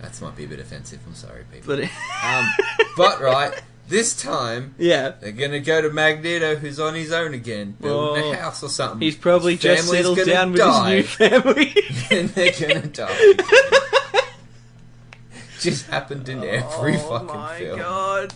That 0.01 0.21
might 0.21 0.35
be 0.35 0.45
a 0.45 0.47
bit 0.47 0.59
offensive. 0.59 0.99
I'm 1.07 1.15
sorry, 1.15 1.43
people. 1.51 1.75
but 1.75 1.83
Um, 2.23 2.45
but 2.97 3.19
right, 3.21 3.59
this 3.89 4.21
time 4.21 4.75
yeah, 4.77 5.13
they're 5.19 5.31
gonna 5.31 5.59
go 5.61 5.81
to 5.81 5.89
Magneto, 5.89 6.55
who's 6.57 6.79
on 6.79 6.93
his 6.93 7.11
own 7.11 7.33
again, 7.33 7.75
building 7.81 8.23
Oh. 8.25 8.33
a 8.33 8.35
house 8.35 8.61
or 8.61 8.69
something. 8.69 8.99
he's 9.01 9.15
probably 9.15 9.53
His 9.53 9.61
just 9.61 9.87
settled 9.89 10.19
down 10.25 10.51
with 10.51 10.59
die, 10.61 11.01
his 11.01 11.19
new 11.19 11.29
family. 11.29 11.75
and 12.11 12.29
they're 12.29 12.51
gonna 12.51 12.87
die. 12.87 13.33
Just 15.59 15.87
happened 15.87 16.29
in 16.29 16.43
every 16.43 16.97
oh 16.97 17.09
fucking 17.09 17.27
my 17.27 17.57
film. 17.59 17.79
god. 17.79 18.33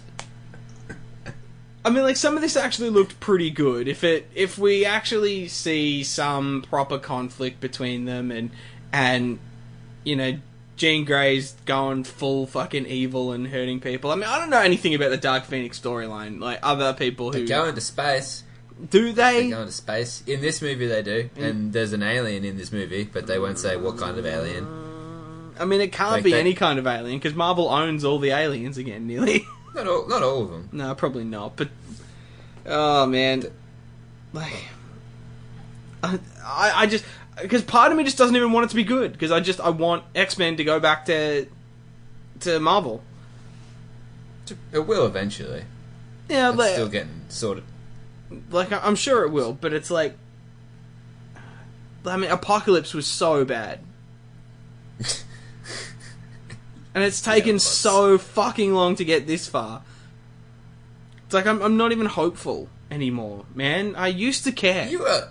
I 1.84 1.89
mean, 1.89 2.04
like 2.04 2.17
some 2.17 2.36
of 2.36 2.41
this 2.41 2.56
actually 2.56 2.89
looked 2.91 3.20
pretty 3.20 3.50
good. 3.50 3.88
If 3.88 4.04
it, 4.04 4.30
if 4.36 4.58
we 4.58 4.86
actually 4.86 5.48
see 5.48 6.04
some 6.04 6.63
proper 6.70 7.00
conflict 7.00 7.60
between 7.60 8.06
them, 8.06 8.30
and 8.32 8.52
and 8.94 9.39
you 10.04 10.15
know, 10.15 10.38
Jean 10.78 11.06
Grey's 11.06 11.54
going 11.65 12.04
full 12.04 12.46
fucking 12.46 12.86
evil 12.86 13.32
and 13.32 13.48
hurting 13.48 13.80
people. 13.80 14.12
I 14.12 14.15
mean, 14.15 14.26
I 14.26 14.38
don't 14.39 14.50
know 14.52 14.60
anything 14.62 14.94
about 14.94 15.10
the 15.10 15.17
Dark 15.17 15.46
Phoenix 15.46 15.80
storyline. 15.80 16.39
Like 16.39 16.60
other 16.62 16.94
people 16.94 17.32
who 17.32 17.39
They 17.39 17.46
go 17.46 17.65
into 17.65 17.82
space. 17.82 18.44
do 18.89 19.12
They 19.12 19.44
they? 19.44 19.50
go 19.50 19.62
into 19.62 19.72
space. 19.72 20.24
In 20.28 20.41
this 20.41 20.62
movie, 20.62 20.86
they 20.88 21.02
do, 21.02 21.30
Mm. 21.36 21.44
and 21.44 21.74
there's 21.74 21.94
an 21.94 22.04
alien 22.04 22.46
in 22.46 22.58
this 22.58 22.72
movie, 22.72 23.04
but 23.12 23.26
they 23.28 23.39
won't 23.39 23.58
say 23.60 23.76
what 23.76 23.98
kind 23.98 24.17
of 24.20 24.26
alien. 24.26 24.67
I 25.60 25.65
mean, 25.65 25.82
it 25.82 25.91
can't 25.91 26.12
Like 26.12 26.24
be 26.24 26.32
they- 26.32 26.39
any 26.39 26.54
kind 26.54 26.78
of 26.80 26.86
alien 26.88 27.17
because 27.20 27.36
Marvel 27.36 27.70
owns 27.70 28.04
all 28.04 28.17
the 28.20 28.32
aliens 28.32 28.78
again, 28.78 29.06
nearly. 29.08 29.46
Not 29.74 29.88
all, 29.88 30.08
not 30.08 30.22
all 30.24 30.44
of 30.44 30.50
them. 30.52 30.70
No, 30.72 30.94
probably 30.96 31.24
not. 31.24 31.56
But 31.56 31.70
oh 32.66 33.06
man, 33.06 33.46
like 34.34 34.66
I, 36.04 36.20
I 36.44 36.72
I 36.76 36.86
just 36.88 37.06
because 37.42 37.64
part 37.64 37.92
of 37.92 37.98
me 37.98 38.04
just 38.04 38.18
doesn't 38.18 38.36
even 38.36 38.52
want 38.52 38.66
it 38.66 38.70
to 38.70 38.76
be 38.76 38.84
good 38.84 39.14
because 39.14 39.32
I 39.32 39.40
just 39.40 39.60
I 39.60 39.70
want 39.70 40.04
X 40.14 40.38
Men 40.38 40.58
to 40.58 40.64
go 40.64 40.80
back 40.80 41.06
to 41.06 41.48
to 42.42 42.60
Marvel. 42.60 43.02
It 44.74 44.80
will 44.80 45.06
eventually. 45.06 45.64
Yeah, 46.28 46.50
It's 46.50 46.58
like, 46.58 46.74
still 46.74 46.90
getting 46.90 47.22
sorted. 47.30 47.64
like 48.50 48.72
I'm 48.72 48.96
sure 48.96 49.24
it 49.24 49.30
will, 49.32 49.54
but 49.54 49.72
it's 49.74 49.90
like 49.90 50.18
I 52.06 52.18
mean, 52.18 52.32
Apocalypse 52.32 52.94
was 52.94 53.06
so 53.08 53.46
bad. 53.46 53.80
And 56.94 57.04
it's 57.04 57.26
Yeah, 57.26 57.34
it 57.34 57.36
taken 57.38 57.54
was. 57.56 57.64
so 57.64 58.18
fucking 58.18 58.74
long 58.74 58.96
to 58.98 59.06
get 59.06 59.28
this 59.28 59.48
far. 59.48 59.84
It's 61.26 61.34
like 61.34 61.46
I'm, 61.48 61.62
I'm 61.62 61.78
not 61.78 61.92
even 61.92 62.08
hopeful 62.08 62.68
anymore, 62.90 63.46
man. 63.56 63.96
I 63.96 64.08
used 64.08 64.44
to 64.44 64.52
care. 64.52 64.88
You 64.88 65.06
are. 65.06 65.30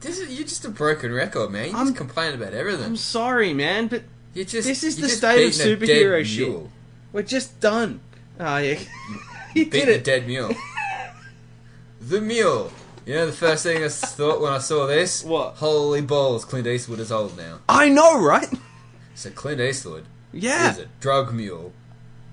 This 0.00 0.18
is 0.18 0.36
you're 0.36 0.46
just 0.48 0.64
a 0.64 0.70
broken 0.70 1.12
record, 1.12 1.50
man. 1.50 1.70
You 1.70 1.76
I'm- 1.76 1.86
just 1.88 1.96
complain 1.96 2.34
about 2.34 2.54
everything. 2.54 2.84
I'm 2.86 2.96
sorry, 2.96 3.52
man, 3.52 3.88
but 3.88 4.02
You 4.34 4.44
just 4.44 4.66
this 4.66 4.82
is 4.82 4.96
the 4.96 5.08
state 5.08 5.46
of 5.46 5.52
beating 5.52 5.70
a 5.82 5.86
dead 5.86 5.96
superhero 6.06 6.24
shit. 6.24 6.48
mule. 6.48 6.70
we're 7.12 7.22
just 7.22 7.60
done. 7.60 8.00
Oh 8.40 8.56
yeah, 8.56 8.78
he 9.54 9.64
did 9.64 9.70
Beating 9.70 9.94
a 9.94 9.98
dead 9.98 10.26
mule. 10.26 10.54
the 12.00 12.20
mule. 12.20 12.72
You 13.04 13.14
know 13.14 13.26
the 13.26 13.32
first 13.32 13.64
thing 13.64 13.82
I 13.84 13.88
thought 13.88 14.40
when 14.40 14.52
I 14.52 14.58
saw 14.58 14.86
this? 14.86 15.24
What? 15.24 15.56
Holy 15.56 16.00
balls! 16.00 16.44
Clint 16.44 16.66
Eastwood 16.66 17.00
is 17.00 17.10
old 17.12 17.36
now. 17.36 17.58
I 17.68 17.88
know, 17.88 18.18
right? 18.20 18.48
So 19.14 19.28
Clint 19.30 19.60
Eastwood 19.60 20.06
Yeah, 20.32 20.70
is 20.72 20.78
a 20.78 20.88
drug 21.00 21.32
mule, 21.32 21.72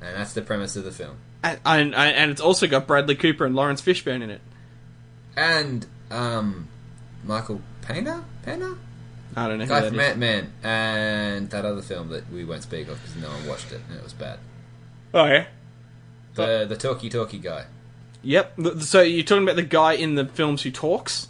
and 0.01 0.15
that's 0.15 0.33
the 0.33 0.41
premise 0.41 0.75
of 0.75 0.83
the 0.83 0.91
film. 0.91 1.17
and, 1.43 1.59
and 1.65 1.95
and 1.95 2.31
it's 2.31 2.41
also 2.41 2.67
got 2.67 2.88
Bradley 2.88 3.15
Cooper 3.15 3.45
and 3.45 3.55
Laurence 3.55 3.81
Fishburne 3.81 4.21
in 4.21 4.29
it. 4.29 4.41
And 5.35 5.85
um, 6.12 6.67
Michael 7.23 7.62
Pena, 7.81 8.25
Pena, 8.43 8.75
I 9.35 9.47
don't 9.47 9.59
know 9.59 9.65
who 9.65 9.69
guy 9.69 9.89
from. 9.89 9.99
Ant 9.99 10.17
Man, 10.17 10.53
and 10.63 11.49
that 11.51 11.65
other 11.65 11.81
film 11.81 12.09
that 12.09 12.29
we 12.31 12.43
won't 12.43 12.63
speak 12.63 12.88
of 12.88 13.01
because 13.01 13.15
no 13.15 13.29
one 13.29 13.47
watched 13.47 13.71
it 13.71 13.81
and 13.89 13.97
it 13.97 14.03
was 14.03 14.13
bad. 14.13 14.39
Oh 15.13 15.25
yeah. 15.25 15.45
The 16.35 16.65
the 16.67 16.75
talky 16.75 17.09
talky 17.09 17.39
guy. 17.39 17.65
Yep. 18.21 18.59
So 18.81 19.01
you're 19.01 19.23
talking 19.23 19.43
about 19.43 19.55
the 19.55 19.63
guy 19.63 19.93
in 19.93 20.15
the 20.15 20.25
films 20.25 20.62
who 20.63 20.71
talks? 20.71 21.29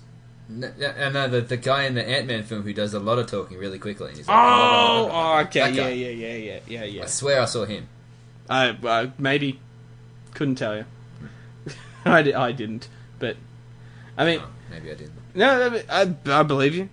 No, 0.51 0.71
no, 0.79 1.09
no 1.11 1.27
the, 1.27 1.41
the 1.41 1.57
guy 1.57 1.83
in 1.83 1.93
the 1.93 2.07
Ant 2.07 2.25
Man 2.25 2.43
film 2.43 2.63
who 2.63 2.73
does 2.73 2.93
a 2.95 2.99
lot 2.99 3.19
of 3.19 3.27
talking 3.27 3.57
really 3.59 3.77
quickly. 3.77 4.07
And 4.09 4.17
he's 4.17 4.27
Oh, 4.27 4.31
like, 4.31 5.13
oh, 5.13 5.39
okay, 5.47 5.71
yeah, 5.71 5.87
yeah, 5.89 6.09
yeah, 6.09 6.35
yeah, 6.35 6.59
yeah, 6.67 6.83
yeah. 6.85 7.03
I 7.03 7.05
swear 7.05 7.41
I 7.41 7.45
saw 7.45 7.65
him. 7.65 7.87
I 8.49 8.69
uh, 8.69 9.07
maybe 9.19 9.59
couldn't 10.33 10.55
tell 10.55 10.75
you. 10.77 10.85
I, 12.05 12.23
di- 12.23 12.33
I 12.33 12.51
didn't, 12.51 12.87
but 13.19 13.37
I 14.17 14.25
mean, 14.25 14.39
Oh, 14.43 14.47
maybe 14.71 14.89
I 14.89 14.95
didn't. 14.95 15.13
no, 15.35 15.81
I, 15.87 16.15
I 16.25 16.43
believe 16.43 16.73
you. 16.73 16.89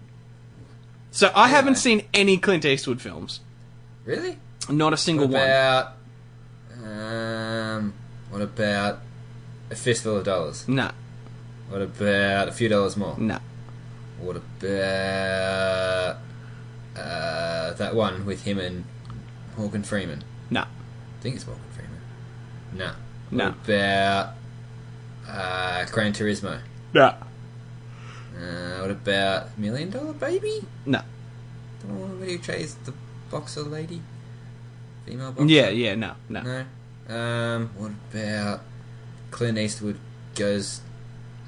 So 1.11 1.33
I 1.35 1.49
haven't 1.49 1.83
Anyway. 1.83 2.01
seen 2.03 2.09
any 2.13 2.37
Clint 2.37 2.67
Eastwood 2.67 3.01
films, 3.01 3.41
Really? 4.05 4.37
not 4.69 4.93
a 4.93 4.99
single 4.99 5.29
What 5.29 5.95
one. 6.75 6.87
um? 6.91 7.95
What 8.29 8.43
about 8.43 8.99
a 9.71 9.75
fistful 9.77 10.19
of 10.19 10.25
dollars? 10.25 10.69
Nah, 10.69 10.91
What 11.69 11.83
about 11.83 12.49
a 12.49 12.53
few 12.53 12.69
dollars 12.69 12.97
more? 12.97 13.19
No. 13.19 13.39
What 14.21 14.37
about 14.37 16.17
uh, 16.97 17.73
that 17.75 17.95
one 17.95 18.25
with 18.25 18.45
him 18.45 18.59
and 18.59 18.85
Morgan 19.57 19.83
Freeman? 19.83 20.23
No. 20.51 20.63
I 20.63 20.67
think 21.21 21.37
it's 21.37 21.47
Morgan 21.47 21.65
Freeman. 21.75 22.01
No. 22.73 22.93
No. 23.31 23.47
What 23.47 23.65
about 23.65 24.35
uh, 25.29 25.85
Gran 25.87 26.13
Turismo? 26.13 26.61
No. 26.95 27.15
Uh, 28.39 28.81
what 28.81 28.91
about 28.91 29.59
Million 29.59 29.91
Dollar 29.91 30.13
Baby? 30.13 30.63
No. 30.85 31.03
The 31.81 31.87
one 31.89 32.21
where 32.21 32.29
he 32.29 32.39
chased 32.39 32.85
the 32.85 32.95
boxer 33.31 33.63
lady? 33.63 34.03
Female 35.05 35.33
boxer? 35.33 35.47
Yeah, 35.53 35.69
yeah, 35.71 35.95
no, 35.95 36.15
no. 36.29 36.43
No. 36.43 36.65
Um, 37.15 37.71
what 37.77 37.93
about 38.13 38.63
Clint 39.31 39.59
Eastwood 39.59 39.99
goes 40.35 40.81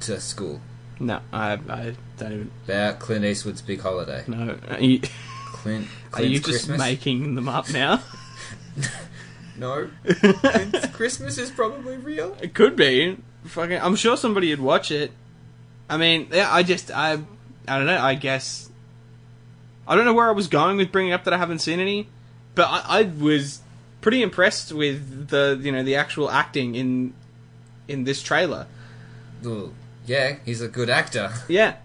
to 0.00 0.20
school? 0.20 0.60
No, 1.00 1.20
I, 1.32 1.52
I 1.52 1.94
don't 2.16 2.32
even 2.32 2.50
About 2.64 2.98
Clint 2.98 3.24
Eastwood's 3.24 3.62
big 3.62 3.80
holiday? 3.80 4.24
No, 4.26 4.56
Are 4.68 4.80
you, 4.80 5.00
Clint, 5.52 5.86
are 6.14 6.22
you 6.22 6.38
just 6.38 6.44
Christmas? 6.66 6.78
making 6.78 7.34
them 7.34 7.48
up 7.48 7.70
now? 7.72 8.02
No. 9.56 9.90
Clint's 10.04 10.86
Christmas 10.92 11.36
is 11.36 11.50
probably 11.50 11.96
real. 11.96 12.36
It 12.40 12.54
could 12.54 12.76
be. 12.76 13.16
Fucking, 13.44 13.80
I'm 13.80 13.96
sure 13.96 14.16
somebody 14.16 14.50
would 14.50 14.60
watch 14.60 14.92
it. 14.92 15.10
I 15.90 15.96
mean, 15.96 16.28
yeah, 16.30 16.48
I 16.52 16.62
just, 16.62 16.92
I, 16.92 17.14
I 17.66 17.78
don't 17.78 17.86
know. 17.86 17.98
I 17.98 18.14
guess 18.14 18.70
I 19.88 19.96
don't 19.96 20.04
know 20.04 20.14
where 20.14 20.28
I 20.28 20.32
was 20.32 20.48
going 20.48 20.76
with 20.76 20.92
bringing 20.92 21.12
up 21.12 21.24
that 21.24 21.34
I 21.34 21.38
haven't 21.38 21.60
seen 21.60 21.80
any, 21.80 22.08
but 22.54 22.68
I, 22.68 23.00
I 23.00 23.02
was 23.02 23.60
pretty 24.00 24.22
impressed 24.22 24.70
with 24.72 25.28
the, 25.28 25.58
you 25.60 25.72
know, 25.72 25.82
the 25.82 25.96
actual 25.96 26.30
acting 26.30 26.74
in 26.74 27.14
in 27.88 28.04
this 28.04 28.22
trailer. 28.22 28.66
Well, 29.42 29.72
yeah, 30.08 30.36
he's 30.44 30.60
a 30.60 30.68
good 30.68 30.90
actor. 30.90 31.32
Yeah, 31.48 31.76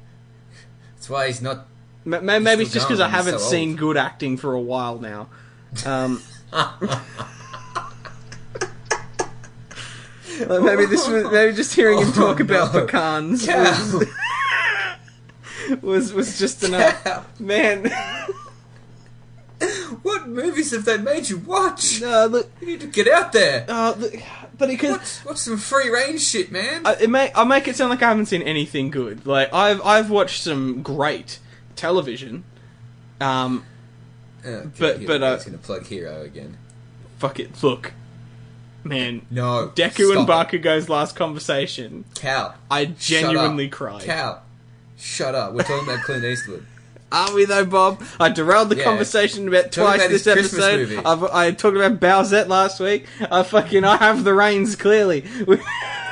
That's 0.95 1.09
why 1.09 1.27
he's 1.27 1.41
not. 1.41 1.67
M- 2.05 2.25
ma- 2.25 2.39
maybe 2.39 2.63
it's 2.63 2.73
just 2.73 2.87
because 2.87 2.99
I 2.99 3.07
he's 3.07 3.15
haven't 3.15 3.39
so 3.39 3.49
seen 3.49 3.69
old. 3.71 3.79
good 3.79 3.97
acting 3.97 4.37
for 4.37 4.53
a 4.53 4.61
while 4.61 4.99
now. 4.99 5.29
Um, 5.85 6.21
like 6.51 6.99
maybe 10.63 10.85
this 10.85 11.07
was 11.07 11.31
maybe 11.31 11.53
just 11.53 11.73
hearing 11.75 11.99
him 11.99 12.11
talk 12.11 12.39
Oh, 12.39 12.43
about 12.43 12.73
no. 12.73 12.85
pecans 12.85 13.47
was, 13.47 14.05
was 15.81 16.13
was 16.13 16.39
just 16.39 16.63
enough. 16.63 17.03
Cow. 17.03 17.25
Man, 17.39 17.91
What 20.01 20.27
movies 20.27 20.71
have 20.71 20.83
they 20.85 20.97
made 20.97 21.29
you 21.29 21.37
watch? 21.37 22.01
no, 22.01 22.25
look, 22.25 22.51
You 22.59 22.67
need 22.67 22.81
to 22.81 22.87
get 22.87 23.07
out 23.07 23.31
there. 23.31 23.65
uh, 23.69 23.93
look, 23.97 24.13
but 24.57 24.69
because 24.69 24.91
What's, 24.91 25.25
what's 25.25 25.41
some 25.41 25.57
free 25.57 25.89
range 25.89 26.21
shit, 26.21 26.51
man? 26.51 26.85
I, 26.85 26.93
it 27.01 27.09
may 27.09 27.31
I 27.35 27.43
make 27.43 27.67
it 27.67 27.75
sound 27.75 27.89
like 27.89 28.01
I 28.03 28.09
haven't 28.09 28.27
seen 28.27 28.41
anything 28.43 28.89
good. 28.89 29.25
Like 29.25 29.53
I've 29.53 29.81
I've 29.81 30.09
watched 30.09 30.41
some 30.41 30.81
great 30.83 31.39
television. 31.75 32.43
Um, 33.21 33.65
Oh, 34.45 34.69
but- 34.77 34.97
here 34.99 35.07
but, 35.07 35.13
we 35.13 35.19
go. 35.19 35.25
uh, 35.25 35.43
gonna 35.43 35.57
plug 35.57 35.85
Hero 35.85 36.21
again. 36.21 36.57
fuck 37.17 37.39
it, 37.39 37.63
look. 37.63 37.93
Man, 38.83 39.25
No, 39.31 39.71
Deku 39.73 40.13
and 40.13 40.27
stop 40.27 40.53
it. 40.53 40.61
Bakugo's 40.61 40.89
last 40.89 41.15
conversation. 41.15 42.03
Cal, 42.15 42.53
I 42.69 42.83
genuinely 42.85 43.69
cried. 43.69 44.01
Cal, 44.03 44.43
shut 44.97 45.33
up. 45.33 45.53
We're 45.53 45.63
talking 45.63 45.87
about 45.87 46.03
Clint 46.03 46.25
Eastwood. 46.25 46.65
Are 47.13 47.33
we 47.33 47.45
though, 47.45 47.63
Bob? 47.65 48.03
I 48.19 48.29
derailed 48.29 48.69
the 48.69 48.75
Yeah. 48.75 48.83
conversation 48.85 49.47
about 49.47 49.71
Talking 49.71 49.83
twice 49.83 49.99
about 50.01 50.09
this 50.09 50.25
his 50.25 50.37
episode. 50.53 50.79
movie. 50.79 50.97
I've, 50.97 51.23
I 51.23 51.51
talked 51.51 51.77
about 51.77 51.99
Bowsette 51.99 52.47
last 52.47 52.79
week. 52.79 53.05
I 53.31 53.43
fucking 53.43 53.85
I 53.85 53.97
have 53.97 54.23
the 54.23 54.33
reins 54.33 54.75
clearly. 54.75 55.23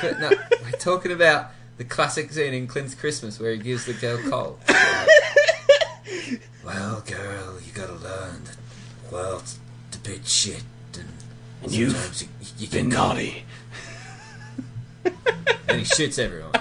No, 0.04 0.32
we're 0.64 0.72
talking 0.80 1.12
about 1.12 1.52
the 1.78 1.84
classic 1.84 2.32
scene 2.32 2.56
in 2.56 2.66
Clint's 2.66 2.96
Christmas 2.96 3.40
where 3.40 3.52
he 3.52 3.60
gives 3.60 3.86
the 3.86 3.94
girl 3.94 4.18
coal. 4.32 4.60
well, 6.66 7.04
girl, 7.06 7.60
you 7.64 7.72
gotta 7.74 7.94
learn 7.94 8.44
that 8.46 8.58
the 9.08 9.14
world's 9.16 9.60
a 9.94 9.98
bit 10.00 10.26
shit, 10.28 10.64
and 10.96 11.72
You've 11.72 11.92
sometimes 11.92 12.24
you, 12.24 12.28
you 12.58 12.68
Been 12.68 12.90
get 12.90 12.96
naughty. 12.98 13.46
and 15.68 15.78
he 15.80 15.84
shoots 15.86 16.18
everyone. 16.18 16.52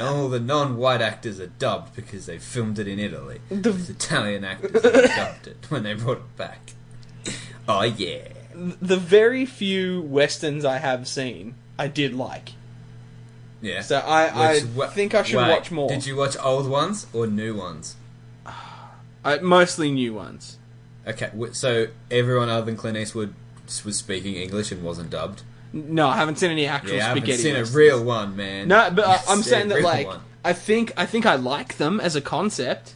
All 0.00 0.28
the 0.28 0.40
non-white 0.40 1.00
actors 1.00 1.40
are 1.40 1.46
dubbed 1.46 1.94
because 1.96 2.26
they 2.26 2.38
filmed 2.38 2.78
it 2.78 2.86
in 2.88 2.98
Italy. 2.98 3.40
The- 3.48 3.70
Italian 3.90 4.44
actors 4.44 4.82
dubbed 4.82 5.46
it 5.46 5.66
when 5.68 5.82
they 5.82 5.94
brought 5.94 6.18
it 6.18 6.36
back. 6.36 6.72
Oh 7.68 7.82
yeah. 7.82 8.28
the 8.54 8.96
very 8.96 9.46
few 9.46 10.02
westerns 10.02 10.64
I 10.64 10.78
have 10.78 11.06
seen, 11.08 11.54
I 11.78 11.86
did 11.88 12.14
like. 12.14 12.50
Yeah. 13.60 13.82
So 13.82 13.98
I, 13.98 14.24
Which- 14.54 14.64
I 14.64 14.66
wa- 14.74 14.86
think 14.88 15.14
I 15.14 15.22
should 15.22 15.36
wait, 15.36 15.48
watch 15.50 15.70
more. 15.70 15.88
Did 15.88 16.04
you 16.06 16.16
watch 16.16 16.36
old 16.42 16.68
ones 16.68 17.06
or 17.12 17.26
new 17.26 17.56
ones? 17.56 17.96
I, 19.24 19.38
mostly 19.38 19.90
new 19.92 20.12
ones. 20.14 20.58
Okay, 21.06 21.30
so 21.52 21.86
everyone 22.10 22.48
other 22.48 22.66
than 22.66 22.76
Clint 22.76 22.96
Eastwood 22.96 23.34
was 23.84 23.96
speaking 23.96 24.34
English 24.34 24.70
and 24.72 24.82
wasn't 24.82 25.10
dubbed. 25.10 25.42
No, 25.72 26.08
I 26.08 26.16
haven't 26.16 26.36
seen 26.36 26.50
any 26.50 26.66
actual 26.66 26.96
Yeah, 26.96 27.04
I 27.04 27.08
haven't 27.08 27.22
spaghetti. 27.22 27.42
seen 27.42 27.56
a 27.56 27.64
real 27.64 28.04
one, 28.04 28.36
man. 28.36 28.68
No, 28.68 28.90
but 28.94 29.06
I, 29.06 29.20
I'm 29.28 29.42
saying 29.52 29.68
that 29.68 29.82
like 29.82 30.06
one. 30.06 30.20
I 30.44 30.52
think 30.52 30.92
I 30.96 31.06
think 31.06 31.24
I 31.26 31.36
like 31.36 31.76
them 31.78 32.00
as 32.00 32.14
a 32.16 32.20
concept. 32.20 32.94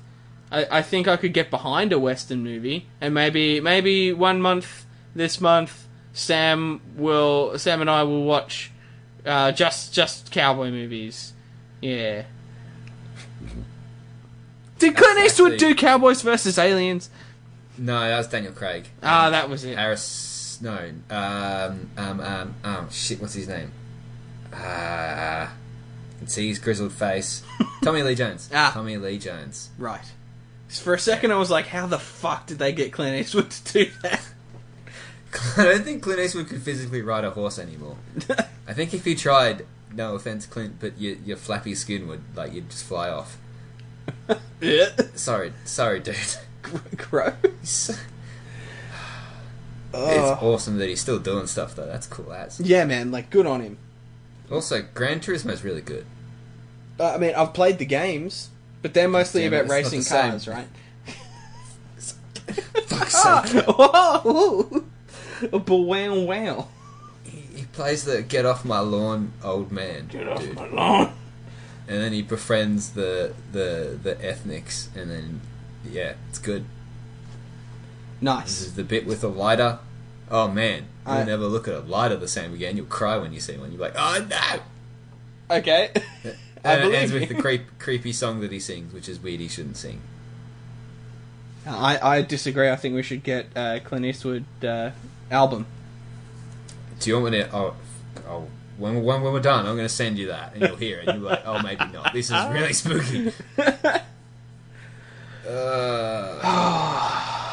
I, 0.52 0.66
I 0.70 0.82
think 0.82 1.08
I 1.08 1.16
could 1.16 1.32
get 1.32 1.50
behind 1.50 1.92
a 1.92 1.98
western 1.98 2.44
movie, 2.44 2.86
and 3.00 3.14
maybe 3.14 3.60
maybe 3.60 4.12
one 4.12 4.40
month 4.42 4.84
this 5.14 5.40
month 5.40 5.86
Sam 6.12 6.80
will 6.96 7.58
Sam 7.58 7.80
and 7.80 7.88
I 7.90 8.02
will 8.02 8.24
watch 8.24 8.70
uh, 9.24 9.52
just 9.52 9.94
just 9.94 10.30
cowboy 10.30 10.70
movies. 10.70 11.32
Yeah. 11.80 12.24
Did 14.78 14.96
Clint 14.96 15.18
Eastwood 15.20 15.52
actually- 15.54 15.68
do 15.70 15.74
Cowboys 15.74 16.22
versus 16.22 16.58
Aliens? 16.58 17.08
No, 17.78 17.98
that 18.00 18.16
was 18.18 18.28
Daniel 18.28 18.52
Craig. 18.52 18.88
Ah, 19.02 19.30
that 19.30 19.48
was 19.50 19.64
it. 19.64 19.76
Harris. 19.76 20.02
No. 20.60 20.90
Um. 21.10 21.90
Um. 21.96 22.20
Um. 22.20 22.54
Um. 22.64 22.90
Shit. 22.90 23.20
What's 23.20 23.34
his 23.34 23.48
name? 23.48 23.72
Uh. 24.52 25.48
You 26.12 26.18
can 26.18 26.28
see 26.28 26.48
his 26.48 26.58
grizzled 26.58 26.92
face. 26.92 27.42
Tommy 27.82 28.02
Lee 28.02 28.14
Jones. 28.14 28.48
Ah. 28.54 28.70
Tommy 28.72 28.96
Lee 28.96 29.18
Jones. 29.18 29.70
Right. 29.78 30.12
For 30.68 30.94
a 30.94 30.98
second, 30.98 31.30
I 31.30 31.36
was 31.36 31.50
like, 31.50 31.66
"How 31.66 31.86
the 31.86 31.98
fuck 31.98 32.46
did 32.46 32.58
they 32.58 32.72
get 32.72 32.92
Clint 32.92 33.20
Eastwood 33.20 33.50
to 33.50 33.72
do 33.72 33.90
that?" 34.02 34.26
I 35.56 35.64
don't 35.64 35.84
think 35.84 36.02
Clint 36.02 36.20
Eastwood 36.20 36.48
could 36.48 36.62
physically 36.62 37.02
ride 37.02 37.24
a 37.24 37.30
horse 37.30 37.58
anymore. 37.58 37.96
I 38.66 38.72
think 38.72 38.94
if 38.94 39.04
he 39.04 39.14
tried, 39.14 39.66
no 39.92 40.14
offense, 40.14 40.46
Clint, 40.46 40.76
but 40.80 40.98
your 40.98 41.16
your 41.16 41.36
flappy 41.36 41.74
skin 41.74 42.08
would 42.08 42.22
like 42.34 42.52
you'd 42.52 42.70
just 42.70 42.84
fly 42.84 43.10
off. 43.10 43.38
yeah. 44.60 44.88
Sorry, 45.14 45.52
sorry, 45.64 46.00
dude. 46.00 46.16
Gross. 46.96 47.98
It's 49.94 50.40
Oh. 50.42 50.52
awesome 50.52 50.78
that 50.78 50.88
he's 50.88 51.00
still 51.00 51.18
doing 51.18 51.46
stuff 51.46 51.74
though. 51.76 51.86
That's 51.86 52.06
cool 52.06 52.32
as. 52.32 52.60
Yeah, 52.60 52.84
man. 52.84 53.10
Like, 53.10 53.30
good 53.30 53.46
on 53.46 53.60
him. 53.60 53.78
Also, 54.50 54.82
Gran 54.94 55.20
Turismo's 55.20 55.64
really 55.64 55.80
good. 55.80 56.06
Uh, 57.00 57.14
I 57.14 57.18
mean, 57.18 57.34
I've 57.34 57.52
played 57.54 57.78
the 57.78 57.84
games, 57.86 58.50
but 58.82 58.94
they're 58.94 59.08
mostly 59.08 59.42
Damn 59.42 59.52
about 59.52 59.64
it's 59.64 59.72
racing 59.72 59.98
the 60.00 60.04
same. 60.04 60.30
cars, 60.30 60.48
right? 60.48 60.68
Fuck's 62.86 63.14
sake. 63.52 63.64
whoa, 63.68 64.84
but 65.50 65.68
wow, 65.68 66.14
wow. 66.20 66.68
He, 67.24 67.40
he 67.60 67.64
plays 67.72 68.04
the 68.04 68.22
"Get 68.22 68.46
off 68.46 68.64
my 68.64 68.78
lawn, 68.80 69.32
old 69.42 69.72
man." 69.72 70.06
Get 70.08 70.28
off 70.28 70.40
dude. 70.40 70.54
my 70.54 70.68
lawn. 70.68 71.12
And 71.88 72.00
then 72.02 72.12
he 72.12 72.22
befriends 72.22 72.90
the 72.92 73.34
the 73.52 73.98
the 74.02 74.14
ethnics, 74.24 74.88
and 74.96 75.10
then 75.10 75.40
yeah, 75.88 76.14
it's 76.30 76.38
good. 76.38 76.64
This 78.20 78.62
is 78.62 78.74
the 78.74 78.84
bit 78.84 79.06
with 79.06 79.20
the 79.20 79.28
lighter. 79.28 79.78
Oh 80.30 80.48
man, 80.48 80.86
you'll 81.06 81.14
I- 81.14 81.24
never 81.24 81.46
look 81.46 81.68
at 81.68 81.74
a 81.74 81.80
lighter 81.80 82.16
the 82.16 82.28
same 82.28 82.54
again. 82.54 82.76
You'll 82.76 82.86
cry 82.86 83.16
when 83.16 83.32
you 83.32 83.40
see 83.40 83.56
one. 83.56 83.70
You're 83.72 83.80
like, 83.80 83.94
oh 83.96 84.26
no. 84.28 85.56
Okay. 85.56 85.90
I 86.64 86.72
And 86.72 86.80
it 86.80 86.82
believe 86.82 86.94
ends 86.94 87.12
with 87.12 87.22
you. 87.22 87.28
the 87.28 87.40
creep, 87.42 87.62
creepy 87.78 88.12
song 88.12 88.40
that 88.40 88.50
he 88.50 88.58
sings, 88.58 88.92
which 88.92 89.08
is 89.08 89.20
weird. 89.20 89.40
He 89.40 89.46
shouldn't 89.46 89.76
sing. 89.76 90.00
I, 91.64 91.98
I 92.16 92.22
disagree. 92.22 92.68
I 92.70 92.76
think 92.76 92.94
we 92.94 93.02
should 93.02 93.22
get 93.22 93.46
uh, 93.54 93.78
Clint 93.84 94.04
Eastwood 94.04 94.44
uh, 94.64 94.90
album. 95.30 95.66
Do 97.00 97.10
you 97.10 97.20
want 97.20 97.32
me 97.32 97.42
to? 97.42 97.54
Oh, 97.54 97.74
oh 98.28 98.48
when, 98.78 99.02
when, 99.04 99.22
when 99.22 99.32
we're 99.32 99.40
done, 99.40 99.60
I'm 99.66 99.76
going 99.76 99.88
to 99.88 99.88
send 99.88 100.18
you 100.18 100.28
that, 100.28 100.54
and 100.54 100.62
you'll 100.62 100.76
hear 100.76 100.98
it. 100.98 101.08
And 101.08 101.20
you're 101.20 101.30
like, 101.30 101.42
oh, 101.46 101.62
maybe 101.62 101.84
not. 101.92 102.12
This 102.12 102.30
is 102.30 102.46
really 102.50 102.72
spooky. 102.72 103.32
Uh, 105.48 106.40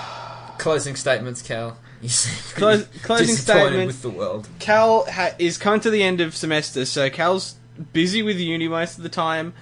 closing 0.63 0.95
statements, 0.95 1.41
Cal. 1.41 1.77
You 2.01 2.09
seem 2.09 2.33
Close- 2.55 2.87
closing 3.03 3.27
disappointed 3.27 3.63
statement. 3.67 3.87
with 3.87 4.01
the 4.01 4.09
world. 4.09 4.47
Cal 4.59 5.05
ha- 5.09 5.35
is 5.37 5.57
coming 5.57 5.79
to 5.81 5.89
the 5.89 6.01
end 6.03 6.21
of 6.21 6.35
semester, 6.35 6.85
so 6.85 7.09
Cal's 7.09 7.55
busy 7.91 8.21
with 8.23 8.37
uni 8.39 8.67
most 8.67 8.97
of 8.97 9.03
the 9.03 9.09
time. 9.09 9.53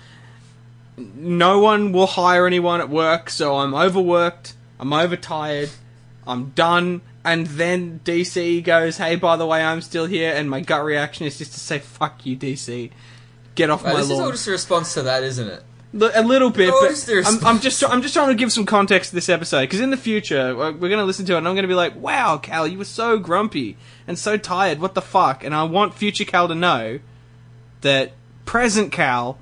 No 0.98 1.60
one 1.60 1.92
will 1.92 2.08
hire 2.08 2.46
anyone 2.46 2.82
at 2.82 2.90
work, 2.90 3.30
so 3.30 3.58
I'm 3.58 3.74
overworked, 3.74 4.54
I'm 4.80 4.94
overtired, 4.94 5.70
I'm 6.28 6.50
done, 6.52 7.02
and 7.24 7.48
then 7.48 8.02
DC 8.04 8.64
goes, 8.64 8.98
hey, 8.98 9.16
by 9.16 9.36
the 9.38 9.46
way, 9.46 9.64
I'm 9.64 9.82
still 9.82 10.06
here, 10.06 10.34
and 10.36 10.50
my 10.50 10.60
gut 10.62 10.84
reaction 10.84 11.26
is 11.26 11.38
just 11.38 11.54
to 11.54 11.60
say, 11.60 11.80
fuck 11.80 12.26
you, 12.26 12.36
DC. 12.38 12.92
Get 13.56 13.70
off 13.70 13.84
Right, 13.84 13.94
my 13.94 14.00
this 14.02 14.06
is 14.08 14.12
all 14.12 14.20
lawn. 14.24 14.32
just 14.32 14.48
a 14.48 14.52
response 14.52 14.94
to 14.96 15.02
that, 15.04 15.24
isn't 15.24 15.48
it? 15.48 15.64
A 15.94 16.24
little 16.24 16.50
bit, 16.50 16.70
but 16.70 16.92
is 16.92 17.06
there 17.06 17.20
a 17.20 17.26
I'm, 17.28 17.46
I'm 17.46 17.60
just? 17.60 17.84
I'm 17.84 18.02
just 18.02 18.14
trying 18.14 18.30
to 18.30 18.36
give 18.36 18.50
some 18.52 18.66
context 18.66 19.10
to 19.10 19.16
this 19.16 19.28
episode 19.28 19.62
because 19.64 19.82
in 19.82 19.90
the 19.90 19.98
future 19.98 20.56
we're 20.56 20.72
going 20.72 20.92
to 21.00 21.04
listen 21.04 21.26
to 21.26 21.34
it 21.34 21.40
and 21.40 21.48
I'm 21.48 21.54
going 21.54 21.64
to 21.64 21.68
be 21.68 21.74
like, 21.74 21.96
"Wow, 21.98 22.38
Cal, 22.38 22.66
you 22.66 22.78
were 22.78 22.86
so 22.86 23.18
grumpy 23.20 23.76
and 24.08 24.18
so 24.18 24.38
tired. 24.38 24.80
What 24.80 24.94
the 24.94 25.02
fuck?" 25.02 25.44
And 25.44 25.54
I 25.54 25.64
want 25.64 25.94
future 25.94 26.24
Cal 26.24 26.48
to 26.48 26.56
know 26.56 27.00
that 27.82 28.14
present 28.46 28.94
Cal 28.94 29.38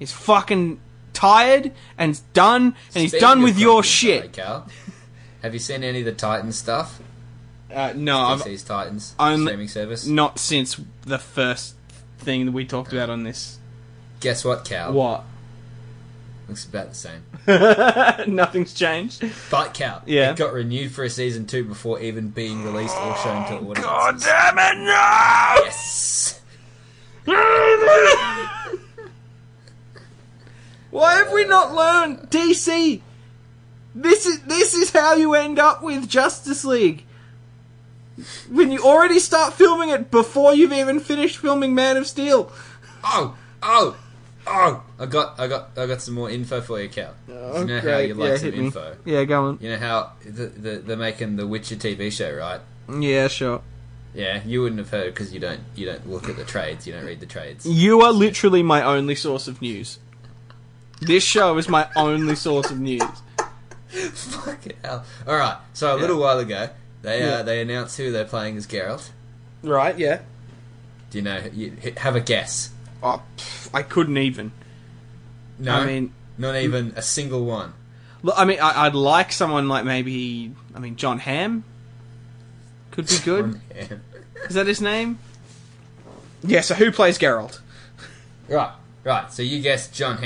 is 0.00 0.10
fucking 0.10 0.80
tired 1.12 1.70
and 1.96 2.20
done 2.32 2.74
and 2.94 3.02
he's 3.02 3.10
Speaking 3.12 3.20
done 3.20 3.38
of 3.38 3.44
with 3.44 3.58
your 3.60 3.74
grumpy, 3.82 3.88
shit. 3.88 4.32
Cal, 4.32 4.66
have 5.42 5.54
you 5.54 5.60
seen 5.60 5.84
any 5.84 6.00
of 6.00 6.04
the 6.04 6.12
Titan 6.12 6.50
stuff? 6.50 7.00
Uh, 7.72 7.92
no, 7.94 8.18
I've 8.18 8.40
DC's 8.42 8.64
Titans 8.64 9.14
I'm- 9.20 9.42
streaming 9.42 9.68
service. 9.68 10.04
not 10.04 10.40
since 10.40 10.80
the 11.02 11.18
first 11.18 11.76
thing 12.18 12.46
that 12.46 12.52
we 12.52 12.64
talked 12.64 12.92
about 12.92 13.08
on 13.08 13.22
this. 13.22 13.58
Guess 14.20 14.44
what, 14.44 14.64
Cal? 14.64 14.92
What? 14.92 15.24
Looks 16.48 16.64
about 16.64 16.88
the 16.90 16.94
same. 16.94 17.22
Nothing's 18.34 18.74
changed. 18.74 19.24
Fight 19.24 19.72
Cal, 19.74 20.02
Yeah. 20.06 20.32
it 20.32 20.36
got 20.36 20.52
renewed 20.52 20.92
for 20.92 21.04
a 21.04 21.10
season 21.10 21.46
two 21.46 21.64
before 21.64 22.00
even 22.00 22.28
being 22.28 22.64
released 22.64 22.96
or 22.96 23.16
shown 23.18 23.46
to 23.48 23.54
oh, 23.54 23.70
audiences. 23.70 23.84
God 23.84 24.20
damn 24.20 24.58
it! 24.58 24.78
No! 24.84 25.64
Yes. 25.64 26.40
Why 30.90 31.14
have 31.14 31.32
we 31.32 31.46
not 31.46 31.74
learned 31.74 32.28
DC? 32.30 33.00
This 33.94 34.26
is 34.26 34.40
this 34.42 34.74
is 34.74 34.90
how 34.90 35.14
you 35.14 35.34
end 35.34 35.58
up 35.58 35.82
with 35.82 36.08
Justice 36.08 36.64
League. 36.64 37.04
When 38.50 38.70
you 38.70 38.82
already 38.82 39.18
start 39.18 39.54
filming 39.54 39.88
it 39.88 40.10
before 40.10 40.54
you've 40.54 40.72
even 40.72 41.00
finished 41.00 41.38
filming 41.38 41.74
Man 41.74 41.96
of 41.96 42.06
Steel. 42.06 42.52
Oh, 43.04 43.36
oh, 43.62 43.96
oh! 44.46 44.82
I 44.98 45.06
got, 45.06 45.38
I 45.38 45.46
got, 45.46 45.70
I 45.76 45.86
got 45.86 46.00
some 46.00 46.14
more 46.14 46.30
info 46.30 46.60
for 46.60 46.80
you, 46.80 46.88
Cal. 46.88 47.14
you 47.28 47.34
know 47.34 47.80
how 47.80 47.98
you 47.98 48.14
like 48.14 48.30
yeah, 48.30 48.36
some 48.36 48.54
info. 48.54 48.96
Yeah, 49.04 49.24
go 49.24 49.44
on. 49.46 49.58
You 49.60 49.70
know 49.70 49.78
how 49.78 50.12
the, 50.24 50.46
the, 50.46 50.70
they're 50.78 50.96
making 50.96 51.36
the 51.36 51.46
Witcher 51.46 51.76
TV 51.76 52.10
show, 52.12 52.34
right? 52.34 52.60
Yeah, 53.00 53.28
sure. 53.28 53.62
Yeah, 54.14 54.42
you 54.44 54.60
wouldn't 54.62 54.78
have 54.78 54.90
heard 54.90 55.14
because 55.14 55.32
you 55.32 55.40
don't, 55.40 55.60
you 55.74 55.86
don't 55.86 56.08
look 56.08 56.28
at 56.28 56.36
the 56.36 56.44
trades, 56.44 56.86
you 56.86 56.92
don't 56.92 57.04
read 57.04 57.20
the 57.20 57.26
trades. 57.26 57.64
You 57.64 58.02
are 58.02 58.12
literally 58.12 58.62
my 58.62 58.82
only 58.82 59.14
source 59.14 59.48
of 59.48 59.62
news. 59.62 59.98
This 61.00 61.24
show 61.24 61.56
is 61.58 61.68
my 61.68 61.88
only 61.96 62.36
source 62.36 62.70
of 62.70 62.78
news. 62.78 63.02
Fucking 63.88 64.74
hell! 64.84 65.04
All 65.26 65.36
right, 65.36 65.56
so 65.72 65.96
a 65.96 65.98
little 65.98 66.18
while 66.18 66.38
ago, 66.38 66.70
they 67.02 67.20
Yeah. 67.20 67.26
uh, 67.36 67.42
they 67.42 67.60
announced 67.60 67.96
who 67.96 68.12
they're 68.12 68.24
playing 68.24 68.56
as 68.56 68.66
Geralt. 68.66 69.10
Right? 69.62 69.98
Yeah. 69.98 70.20
Do 71.10 71.18
you 71.18 71.22
know? 71.24 71.42
You, 71.52 71.76
have 71.98 72.16
a 72.16 72.20
guess. 72.20 72.70
Oh, 73.02 73.22
pff, 73.36 73.68
I 73.74 73.82
couldn't 73.82 74.18
even. 74.18 74.52
No, 75.58 75.74
I 75.74 75.86
mean, 75.86 76.12
not 76.38 76.56
even 76.56 76.92
a 76.96 77.02
single 77.02 77.44
one. 77.44 77.72
look, 78.22 78.34
I 78.38 78.44
mean, 78.44 78.58
I, 78.60 78.86
I'd 78.86 78.94
like 78.94 79.32
someone 79.32 79.68
like 79.68 79.84
maybe, 79.84 80.52
I 80.74 80.78
mean, 80.78 80.96
Jon 80.96 81.18
Hamm. 81.18 81.64
Could 82.92 83.08
be 83.08 83.18
good. 83.24 83.60
John. 83.88 84.00
Is 84.48 84.54
that 84.54 84.66
his 84.66 84.80
name? 84.80 85.18
Yeah. 86.42 86.60
So 86.62 86.74
who 86.74 86.90
plays 86.92 87.18
Geralt? 87.18 87.60
Right, 88.48 88.72
right. 89.04 89.32
So 89.32 89.42
you 89.42 89.60
guessed 89.62 89.94
John 89.94 90.18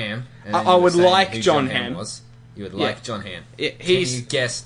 and 0.45 0.57
I- 0.57 0.63
I 0.65 0.75
would 0.75 0.95
like 0.95 1.35
who 1.35 1.41
Jon 1.41 1.69
Hamm. 1.69 1.95
was. 1.95 2.23
You 2.57 2.65
would 2.65 2.73
Yeah. 2.73 2.87
like 2.87 3.03
Jon 3.03 3.21
Hamm. 3.23 3.45
Yeah, 3.59 3.71
Can 3.71 3.87
he's 3.87 4.17
you 4.21 4.23
guess 4.27 4.65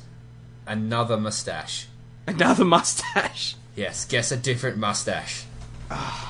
another 0.66 1.16
mustache? 1.16 1.86
another 2.26 2.64
mustache. 2.76 3.56
Yes, 3.76 4.04
guess 4.04 4.30
a 4.32 4.36
different 4.36 4.76
mustache. 4.78 5.44
Ah. 5.90 6.29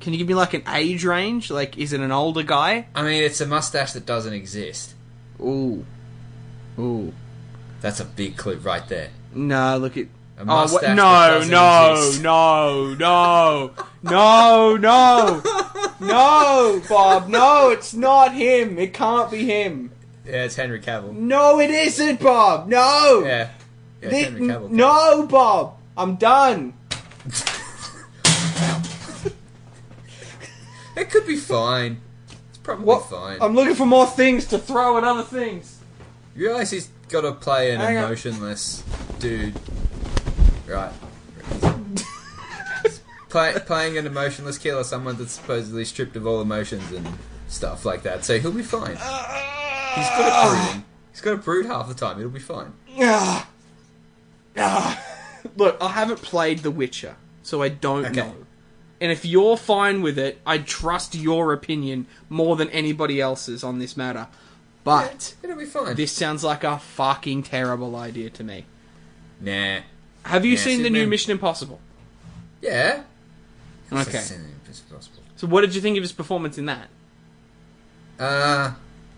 Can 0.00 0.12
you 0.12 0.18
give 0.18 0.28
me 0.28 0.34
like 0.34 0.54
an 0.54 0.62
age 0.68 1.04
range? 1.04 1.50
Like, 1.50 1.76
is 1.76 1.92
it 1.92 2.00
an 2.00 2.10
older 2.10 2.42
guy? 2.42 2.86
I 2.94 3.02
mean, 3.02 3.22
it's 3.22 3.40
a 3.40 3.46
mustache 3.46 3.92
that 3.92 4.06
doesn't 4.06 4.32
exist. 4.32 4.94
Ooh, 5.40 5.84
ooh. 6.78 7.12
That's 7.80 8.00
a 8.00 8.04
big 8.04 8.36
clue 8.36 8.56
right 8.56 8.86
there. 8.88 9.10
No, 9.34 9.76
look 9.78 9.96
at. 9.96 10.06
A 10.38 10.44
Oh, 10.48 10.78
that 10.78 10.96
No, 10.96 11.42
no, 11.46 12.18
no, 12.18 12.94
no, 12.98 13.74
no, 14.02 14.76
no, 14.78 15.42
no, 16.00 16.82
Bob, 16.88 17.28
no, 17.28 17.68
it's 17.70 17.92
not 17.92 18.34
him. 18.34 18.78
It 18.78 18.94
can't 18.94 19.30
be 19.30 19.44
him. 19.44 19.90
Yeah, 20.24 20.44
it's 20.44 20.56
Henry 20.56 20.80
Cavill. 20.80 21.12
No, 21.12 21.60
it 21.60 21.68
isn't, 21.70 22.20
Bob. 22.20 22.68
No. 22.68 23.22
Yeah, 23.24 23.50
yeah, 24.02 24.08
The- 24.08 24.16
Henry 24.16 24.40
Cavill. 24.40 24.70
no, 24.70 25.26
Bob. 25.26 25.76
I'm 25.96 26.16
done. 26.16 26.72
It 30.96 31.10
could 31.10 31.26
be 31.26 31.36
fine. 31.36 32.00
It's 32.48 32.58
probably 32.58 32.84
What? 32.84 33.08
fine. 33.08 33.38
I'm 33.40 33.54
looking 33.54 33.74
for 33.74 33.86
more 33.86 34.06
things 34.06 34.46
to 34.46 34.58
throw 34.58 34.98
at 34.98 35.04
other 35.04 35.22
things. 35.22 35.78
You 36.36 36.46
realise 36.48 36.70
he's 36.70 36.88
got 37.08 37.22
to 37.22 37.32
play 37.32 37.72
an 37.72 37.80
Hang 37.80 37.96
on. 37.98 38.04
emotionless 38.04 38.82
dude, 39.18 39.54
right? 40.66 40.92
play, 43.28 43.54
playing 43.66 43.98
an 43.98 44.06
emotionless 44.06 44.58
killer, 44.58 44.84
someone 44.84 45.16
that's 45.16 45.32
supposedly 45.32 45.84
stripped 45.84 46.16
of 46.16 46.26
all 46.26 46.40
emotions 46.40 46.90
and 46.92 47.06
stuff 47.48 47.84
like 47.84 48.02
that. 48.02 48.24
So 48.24 48.38
he'll 48.38 48.52
be 48.52 48.62
fine. 48.62 48.96
He's 48.96 50.08
good 50.10 50.26
at 50.26 50.48
brooding. 50.48 50.84
He's 51.12 51.20
got 51.20 51.30
to 51.32 51.36
brood 51.38 51.66
half 51.66 51.88
the 51.88 51.94
time. 51.94 52.18
It'll 52.18 52.30
be 52.30 52.38
fine. 52.40 52.72
Ah. 53.00 53.48
Ah. 54.56 55.04
Look, 55.56 55.76
I 55.80 55.88
haven't 55.88 56.22
played 56.22 56.60
The 56.60 56.70
Witcher, 56.70 57.16
so 57.42 57.62
I 57.62 57.68
don't 57.70 58.04
Okay. 58.06 58.20
know. 58.20 58.34
And 59.00 59.10
if 59.10 59.24
you're 59.24 59.56
fine 59.56 60.02
with 60.02 60.18
it, 60.18 60.40
I 60.44 60.58
trust 60.58 61.14
your 61.14 61.52
opinion 61.52 62.06
more 62.28 62.56
than 62.56 62.68
anybody 62.70 63.20
else's 63.20 63.64
on 63.64 63.78
this 63.78 63.96
matter. 63.96 64.28
But 64.84 65.34
It'll 65.42 65.56
be 65.56 65.64
fine. 65.64 65.94
this 65.96 66.12
sounds 66.12 66.44
like 66.44 66.64
a 66.64 66.78
fucking 66.78 67.44
terrible 67.44 67.96
idea 67.96 68.30
to 68.30 68.44
me. 68.44 68.66
Nah. 69.40 69.80
Have 70.24 70.44
you 70.44 70.52
Yeah, 70.52 70.58
seen 70.58 70.78
the 70.78 70.84
Superman- 70.84 70.92
new 71.02 71.06
Mission 71.08 71.30
Impossible? 71.32 71.80
Yeah. 72.60 73.02
Okay. 73.92 74.18
It's 74.68 74.80
possible. 74.80 75.22
So 75.36 75.46
what 75.46 75.62
did 75.62 75.74
you 75.74 75.80
think 75.80 75.96
of 75.96 76.02
his 76.02 76.12
performance 76.12 76.58
in 76.58 76.66
that? 76.66 76.88
Uh, 78.18 78.72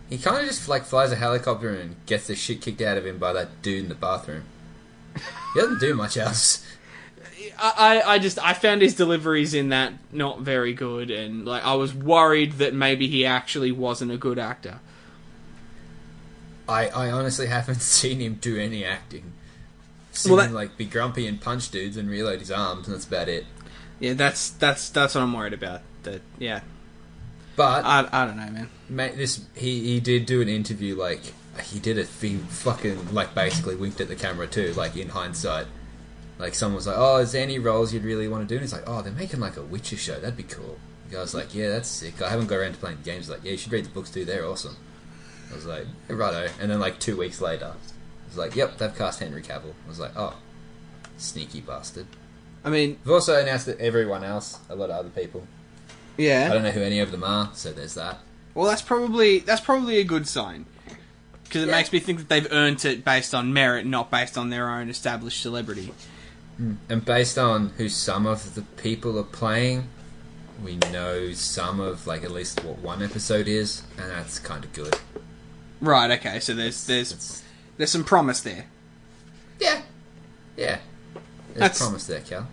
he 0.09 0.17
kind 0.19 0.39
of 0.39 0.45
just 0.47 0.69
like 0.69 0.85
flies 0.85 1.11
a 1.11 1.17
helicopter 1.17 1.71
and 1.71 1.97
gets 2.07 2.29
the 2.29 2.37
shit 2.37 2.61
kicked 2.61 2.81
out 2.81 2.97
of 2.97 3.05
him 3.05 3.19
by 3.19 3.33
that 3.33 3.63
dude 3.63 3.83
in 3.83 3.89
the 3.89 3.95
bathroom. 3.97 4.45
He 5.55 5.61
doesn't 5.61 5.81
do 5.81 5.95
much 5.95 6.17
else. 6.17 6.65
I, 7.59 8.03
I, 8.05 8.19
just 8.19 8.39
I 8.45 8.53
found 8.53 8.83
his 8.83 8.95
deliveries 8.95 9.55
in 9.55 9.69
that 9.71 9.93
not 10.13 10.41
very 10.41 10.73
good, 10.75 11.11
and 11.11 11.45
like 11.45 11.65
I 11.65 11.75
was 11.75 11.95
worried 11.95 12.53
that 12.55 12.75
maybe 12.75 13.07
he 13.09 13.25
actually 13.27 13.73
wasn't 13.73 14.11
a 14.13 14.17
good 14.17 14.39
actor. 14.39 14.81
I, 16.69 16.89
I 16.89 17.11
honestly 17.11 17.47
haven't 17.59 17.83
seen 17.83 18.21
him 18.21 18.35
do 18.41 18.57
any 18.59 18.85
acting. 18.85 19.33
Seen 20.13 20.33
Well, 20.33 20.43
that- 20.43 20.49
him 20.49 20.55
like 20.55 20.77
be 20.77 20.85
grumpy 20.85 21.27
and 21.27 21.41
punch 21.41 21.71
dudes 21.71 21.97
and 21.97 22.09
reload 22.09 22.41
his 22.41 22.51
arms, 22.51 22.87
and 22.87 22.95
that's 22.95 23.07
about 23.07 23.29
it. 23.29 23.47
Yeah, 24.01 24.15
that's 24.15 24.51
that's 24.51 24.89
that's 24.91 25.15
what 25.15 25.23
I'm 25.23 25.33
worried 25.33 25.53
about. 25.53 25.83
That 26.03 26.23
yeah, 26.39 26.61
But 27.55 27.85
I, 27.85 28.09
I 28.13 28.27
don't 28.27 28.37
know, 28.37 28.51
man. 28.51 28.69
mate, 28.89 29.17
this 29.17 29.45
he 29.55 29.81
he 29.85 30.01
did 30.01 30.27
do 30.27 30.41
an 30.43 30.49
interview 30.49 30.97
like 30.97 31.21
he 31.63 31.79
did 31.79 31.99
a 31.99 32.05
thing 32.05 32.41
fucking 32.41 33.15
like 33.15 33.35
basically 33.35 33.77
winked 33.77 34.01
at 34.01 34.09
the 34.09 34.17
camera 34.17 34.47
too, 34.49 34.73
like 34.75 34.97
in 34.97 35.11
hindsight. 35.11 35.67
Like 36.43 36.55
someone 36.57 36.75
was 36.77 36.87
like, 36.89 36.97
"Oh, 36.99 37.19
is 37.19 37.31
there 37.33 37.43
any 37.43 37.59
roles 37.61 37.95
you'd 37.95 38.03
really 38.05 38.27
want 38.27 38.43
to 38.47 38.53
do?" 38.53 38.57
And 38.57 38.63
he's 38.63 38.73
like, 38.73 38.83
"Oh, 38.89 39.01
they're 39.01 39.13
making 39.13 39.39
like 39.41 39.57
a 39.57 39.63
Witcher 39.63 39.97
show. 39.97 40.19
That'd 40.19 40.37
be 40.37 40.43
cool." 40.43 40.77
The 41.09 41.17
guy's 41.17 41.35
like, 41.35 41.55
"Yeah, 41.55 41.69
that's 41.69 41.89
sick. 41.89 42.21
I 42.21 42.29
haven't 42.31 42.49
got 42.49 42.57
around 42.57 42.73
to 42.73 42.79
playing 42.79 42.97
the 42.99 43.05
games." 43.05 43.31
Like, 43.31 43.45
"Yeah, 43.45 43.53
you 43.53 43.57
should 43.59 43.71
read 43.73 43.85
the 43.85 43.91
books 43.91 44.11
too. 44.11 44.25
They're 44.25 44.45
awesome." 44.45 44.77
I 45.53 45.55
was 45.55 45.65
like, 45.67 45.87
"Yeah, 46.11 46.17
"Righto." 46.17 46.49
And 46.61 46.69
then 46.71 46.81
like 46.81 46.99
two 46.99 47.17
weeks 47.17 47.41
later, 47.41 47.67
I 47.67 48.29
was 48.29 48.37
like, 48.37 48.57
"Yep, 48.57 48.79
they've 48.79 48.95
cast 48.99 49.21
Henry 49.21 49.41
Cavill." 49.43 49.75
I 49.87 49.89
was 49.89 50.01
like, 50.01 50.13
"Oh, 50.17 50.35
sneaky 51.17 51.61
bastard." 51.61 52.07
I 52.65 52.71
mean, 52.71 52.99
They've 53.05 53.13
also 53.15 53.41
announced 53.41 53.67
that 53.67 53.79
everyone 53.81 54.25
else, 54.25 54.59
a 54.69 54.75
lot 54.75 54.91
of 54.91 54.97
other 54.97 55.11
people. 55.11 55.47
Yeah. 56.17 56.49
I 56.51 56.53
don't 56.55 56.63
know 56.65 56.71
who 56.71 56.83
any 56.83 56.99
of 57.01 57.11
them 57.13 57.25
are, 57.25 57.51
so 57.55 57.73
there's 57.73 57.95
that. 57.95 58.19
Well, 58.55 58.67
that's 58.67 58.83
probably 58.83 59.39
that's 59.39 59.61
probably 59.61 59.99
a 59.99 60.05
good 60.05 60.27
sign 60.29 60.67
because 61.45 61.63
it 61.63 61.67
Yeah. 61.69 61.77
makes 61.77 61.93
me 61.93 62.01
think 62.01 62.19
that 62.19 62.29
they've 62.29 62.49
earned 62.53 62.85
it 62.85 63.05
based 63.05 63.35
on 63.35 63.53
merit, 63.53 63.87
not 63.87 64.11
based 64.11 64.37
on 64.37 64.51
their 64.51 64.69
own 64.69 64.89
established 64.91 65.41
celebrity. 65.41 65.93
And 66.59 67.05
based 67.05 67.39
on 67.39 67.71
who 67.77 67.89
some 67.89 68.27
of 68.27 68.55
the 68.55 68.63
people 68.63 69.19
are 69.19 69.25
playing, 69.25 69.89
we 70.63 70.77
know 70.93 71.33
some 71.33 71.81
of 71.81 72.07
like 72.07 72.23
at 72.23 72.31
least 72.31 72.63
what 72.65 72.79
one 72.79 73.03
episode 73.03 73.49
is, 73.49 73.83
and 73.99 74.11
that's 74.11 74.39
kind 74.39 74.65
of 74.65 74.73
good. 74.73 74.97
Right. 75.81 76.11
Okay. 76.13 76.39
So 76.41 76.55
there's 76.55 76.87
there's 76.87 77.11
It's, 77.13 77.43
there's 77.77 77.91
some 77.91 78.05
promise 78.05 78.41
there. 78.41 78.67
yeah, 79.59 79.83
yeah. 80.57 80.79
There's 81.49 81.59
That's- 81.61 81.79
promise 81.79 82.07
there, 82.07 82.21
Cal. 82.21 82.47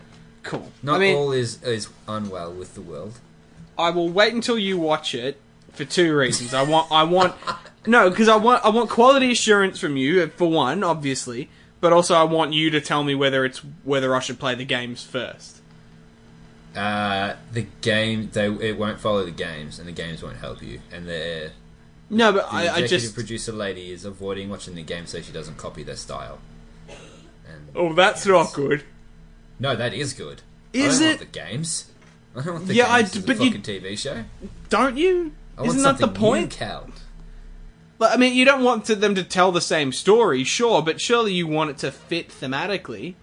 Cool. 0.43 0.71
Not 0.81 0.95
I 0.95 0.99
mean, 0.99 1.15
all 1.15 1.31
is 1.31 1.61
is 1.63 1.89
unwell 2.07 2.51
with 2.53 2.73
the 2.73 2.81
world. 2.81 3.19
I 3.77 3.91
will 3.91 4.09
wait 4.09 4.33
until 4.33 4.57
you 4.57 4.77
watch 4.79 5.13
it 5.13 5.39
for 5.73 5.85
two 5.85 6.15
reasons. 6.15 6.53
I 6.53 6.63
want 6.63 6.91
I 6.91 7.03
want 7.03 7.35
no 7.85 8.09
because 8.09 8.27
I 8.29 8.37
want 8.37 8.65
I 8.65 8.69
want 8.69 8.89
quality 8.89 9.31
assurance 9.33 9.79
from 9.79 9.97
you 9.97 10.25
for 10.29 10.49
one, 10.49 10.83
obviously, 10.83 11.49
but 11.81 11.93
also 11.93 12.15
I 12.15 12.23
want 12.23 12.53
you 12.53 12.69
to 12.71 12.81
tell 12.81 13.03
me 13.03 13.15
whether 13.15 13.45
it's 13.45 13.59
whether 13.83 14.15
I 14.15 14.19
should 14.19 14.39
play 14.39 14.55
the 14.55 14.65
games 14.65 15.03
first. 15.03 15.57
Uh, 16.75 17.35
the 17.51 17.65
game 17.81 18.29
they 18.33 18.47
it 18.47 18.77
won't 18.77 18.99
follow 18.99 19.25
the 19.25 19.31
games, 19.31 19.79
and 19.79 19.87
the 19.87 19.91
games 19.91 20.21
won't 20.21 20.37
help 20.37 20.61
you. 20.61 20.79
And 20.91 21.07
the 21.07 21.51
No, 22.09 22.31
but 22.31 22.49
the 22.51 22.55
I, 22.55 22.75
I 22.75 22.87
just 22.87 23.15
producer 23.15 23.51
lady 23.51 23.91
is 23.91 24.05
avoiding 24.05 24.49
watching 24.49 24.75
the 24.75 24.83
game 24.83 25.05
so 25.07 25.19
she 25.21 25.31
doesn't 25.31 25.57
copy 25.57 25.83
their 25.83 25.95
style. 25.95 26.39
And 26.87 27.69
oh 27.75 27.93
that's 27.93 28.25
not 28.25 28.53
good. 28.53 28.83
no, 29.59 29.75
that 29.75 29.93
is 29.93 30.13
good. 30.13 30.41
Is 30.71 30.97
I 31.01 31.03
don't 31.03 31.03
it? 31.03 31.07
Want 31.07 31.19
the 31.33 31.39
games. 31.39 31.91
I 32.35 32.41
don't 32.43 32.53
want 32.53 32.67
the 32.67 32.75
Yeah, 32.75 32.93
I 32.93 33.01
games 33.01 33.15
a 33.15 33.21
but 33.21 33.39
you- 33.41 33.45
fucking 33.51 33.61
TV 33.63 33.97
show. 33.97 34.23
Don't 34.69 34.95
you? 34.97 35.31
I 35.57 35.63
Isn't 35.63 35.81
that 35.81 35.97
the 35.97 36.07
point? 36.07 36.51
new, 36.51 36.57
Cal. 36.57 36.87
I 38.01 38.17
mean, 38.17 38.33
you 38.33 38.45
don't 38.45 38.63
want 38.63 38.85
to, 38.85 38.95
them 38.95 39.15
to 39.15 39.23
tell 39.23 39.51
the 39.51 39.61
same 39.61 39.91
story, 39.91 40.43
sure, 40.43 40.81
but 40.81 41.01
surely 41.01 41.33
you 41.33 41.47
want 41.47 41.71
it 41.71 41.77
to 41.79 41.91
fit 41.91 42.29
thematically. 42.29 43.15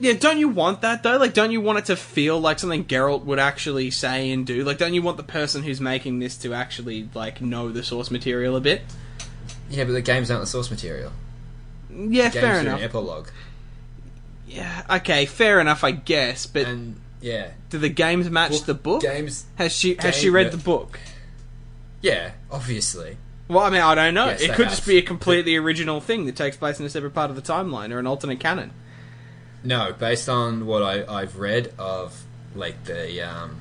Yeah, 0.00 0.14
don't 0.14 0.38
you 0.38 0.48
want 0.48 0.80
that 0.80 1.02
though? 1.02 1.18
Like, 1.18 1.34
don't 1.34 1.52
you 1.52 1.60
want 1.60 1.78
it 1.78 1.84
to 1.86 1.96
feel 1.96 2.40
like 2.40 2.58
something 2.58 2.84
Geralt 2.84 3.24
would 3.24 3.38
actually 3.38 3.90
say 3.90 4.30
and 4.30 4.46
do? 4.46 4.64
Like, 4.64 4.78
don't 4.78 4.94
you 4.94 5.02
want 5.02 5.18
the 5.18 5.22
person 5.22 5.62
who's 5.62 5.80
making 5.80 6.18
this 6.18 6.36
to 6.38 6.52
actually 6.52 7.08
like 7.14 7.40
know 7.40 7.70
the 7.70 7.82
source 7.82 8.10
material 8.10 8.56
a 8.56 8.60
bit? 8.60 8.82
Yeah, 9.70 9.84
but 9.84 9.92
the 9.92 10.02
games 10.02 10.30
aren't 10.30 10.42
the 10.42 10.46
source 10.48 10.70
material. 10.70 11.12
Yeah, 11.90 12.24
Games 12.24 12.34
fair 12.34 12.60
enough. 12.60 12.78
an 12.80 12.84
epilogue, 12.84 13.28
Yeah, 14.48 14.82
okay, 14.90 15.26
fair 15.26 15.60
enough, 15.60 15.84
I 15.84 15.92
guess. 15.92 16.46
But 16.46 16.66
and 16.66 17.00
yeah, 17.20 17.52
do 17.70 17.78
the 17.78 17.88
games 17.88 18.28
match 18.28 18.62
the 18.62 18.74
book? 18.74 19.02
games. 19.02 19.44
has 19.54 19.72
she 19.72 19.94
has 19.94 20.14
game- 20.14 20.22
she 20.22 20.30
read 20.30 20.46
no. 20.46 20.50
the 20.50 20.64
book? 20.64 20.98
Yeah, 22.00 22.32
obviously. 22.50 23.16
Well, 23.48 23.60
I 23.60 23.70
mean, 23.70 23.82
I 23.82 23.94
don't 23.94 24.14
know. 24.14 24.26
Yes, 24.26 24.42
it 24.42 24.52
could 24.54 24.66
have. 24.66 24.74
just 24.74 24.86
be 24.86 24.96
a 24.96 25.02
completely 25.02 25.54
original 25.56 26.00
thing 26.00 26.24
that 26.26 26.34
takes 26.36 26.56
place 26.56 26.80
in 26.80 26.86
a 26.86 26.88
separate 26.88 27.12
part 27.12 27.28
of 27.30 27.36
the 27.36 27.42
timeline 27.42 27.92
or 27.92 27.98
an 27.98 28.06
alternate 28.06 28.40
canon. 28.40 28.70
No, 29.62 29.92
based 29.92 30.28
on 30.28 30.66
what 30.66 30.82
I, 30.82 31.04
I've 31.06 31.36
read 31.38 31.72
of 31.78 32.24
like 32.54 32.84
the 32.84 33.20
um, 33.22 33.60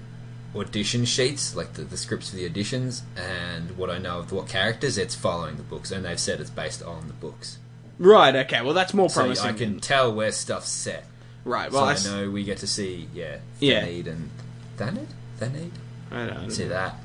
audition 0.56 1.04
sheets, 1.06 1.56
like 1.56 1.74
the, 1.74 1.82
the 1.84 1.98
scripts 1.98 2.30
for 2.30 2.36
the 2.38 2.50
auditions, 2.50 3.02
and 3.17 3.78
what 3.78 3.89
I 3.89 3.98
know 3.98 4.19
of 4.19 4.32
what 4.32 4.48
characters, 4.48 4.98
it's 4.98 5.15
following 5.15 5.58
the 5.58 5.63
books, 5.63 5.91
and 5.91 6.06
they've 6.06 6.19
said 6.19 6.39
it's 6.39 6.50
based 6.50 6.82
on 6.84 7.07
the 7.07 7.14
books. 7.14 7.57
Right. 7.99 8.36
Okay. 8.36 8.62
Well, 8.62 8.74
that's 8.74 8.93
more 8.93 9.10
So 9.10 9.22
promising. 9.22 9.49
I 9.49 9.53
can 9.53 9.80
tell 9.80 10.14
where 10.14 10.32
stuff's 10.32 10.70
set. 10.70 11.05
Right. 11.45 11.72
Well, 11.72 11.82
so 11.82 11.88
I, 11.88 11.91
s- 11.93 12.05
know 12.05 12.30
we 12.32 12.43
get 12.43 12.60
to 12.60 12.68
see, 12.68 13.07
yeah, 13.14 13.38
Yeah. 13.60 13.80
And 13.84 14.30
Thanedd, 14.78 15.07
Thanedd. 15.39 15.72
I 16.12 16.26
don't 16.28 16.43
know. 16.43 16.49
See 16.49 16.66
that. 16.66 16.95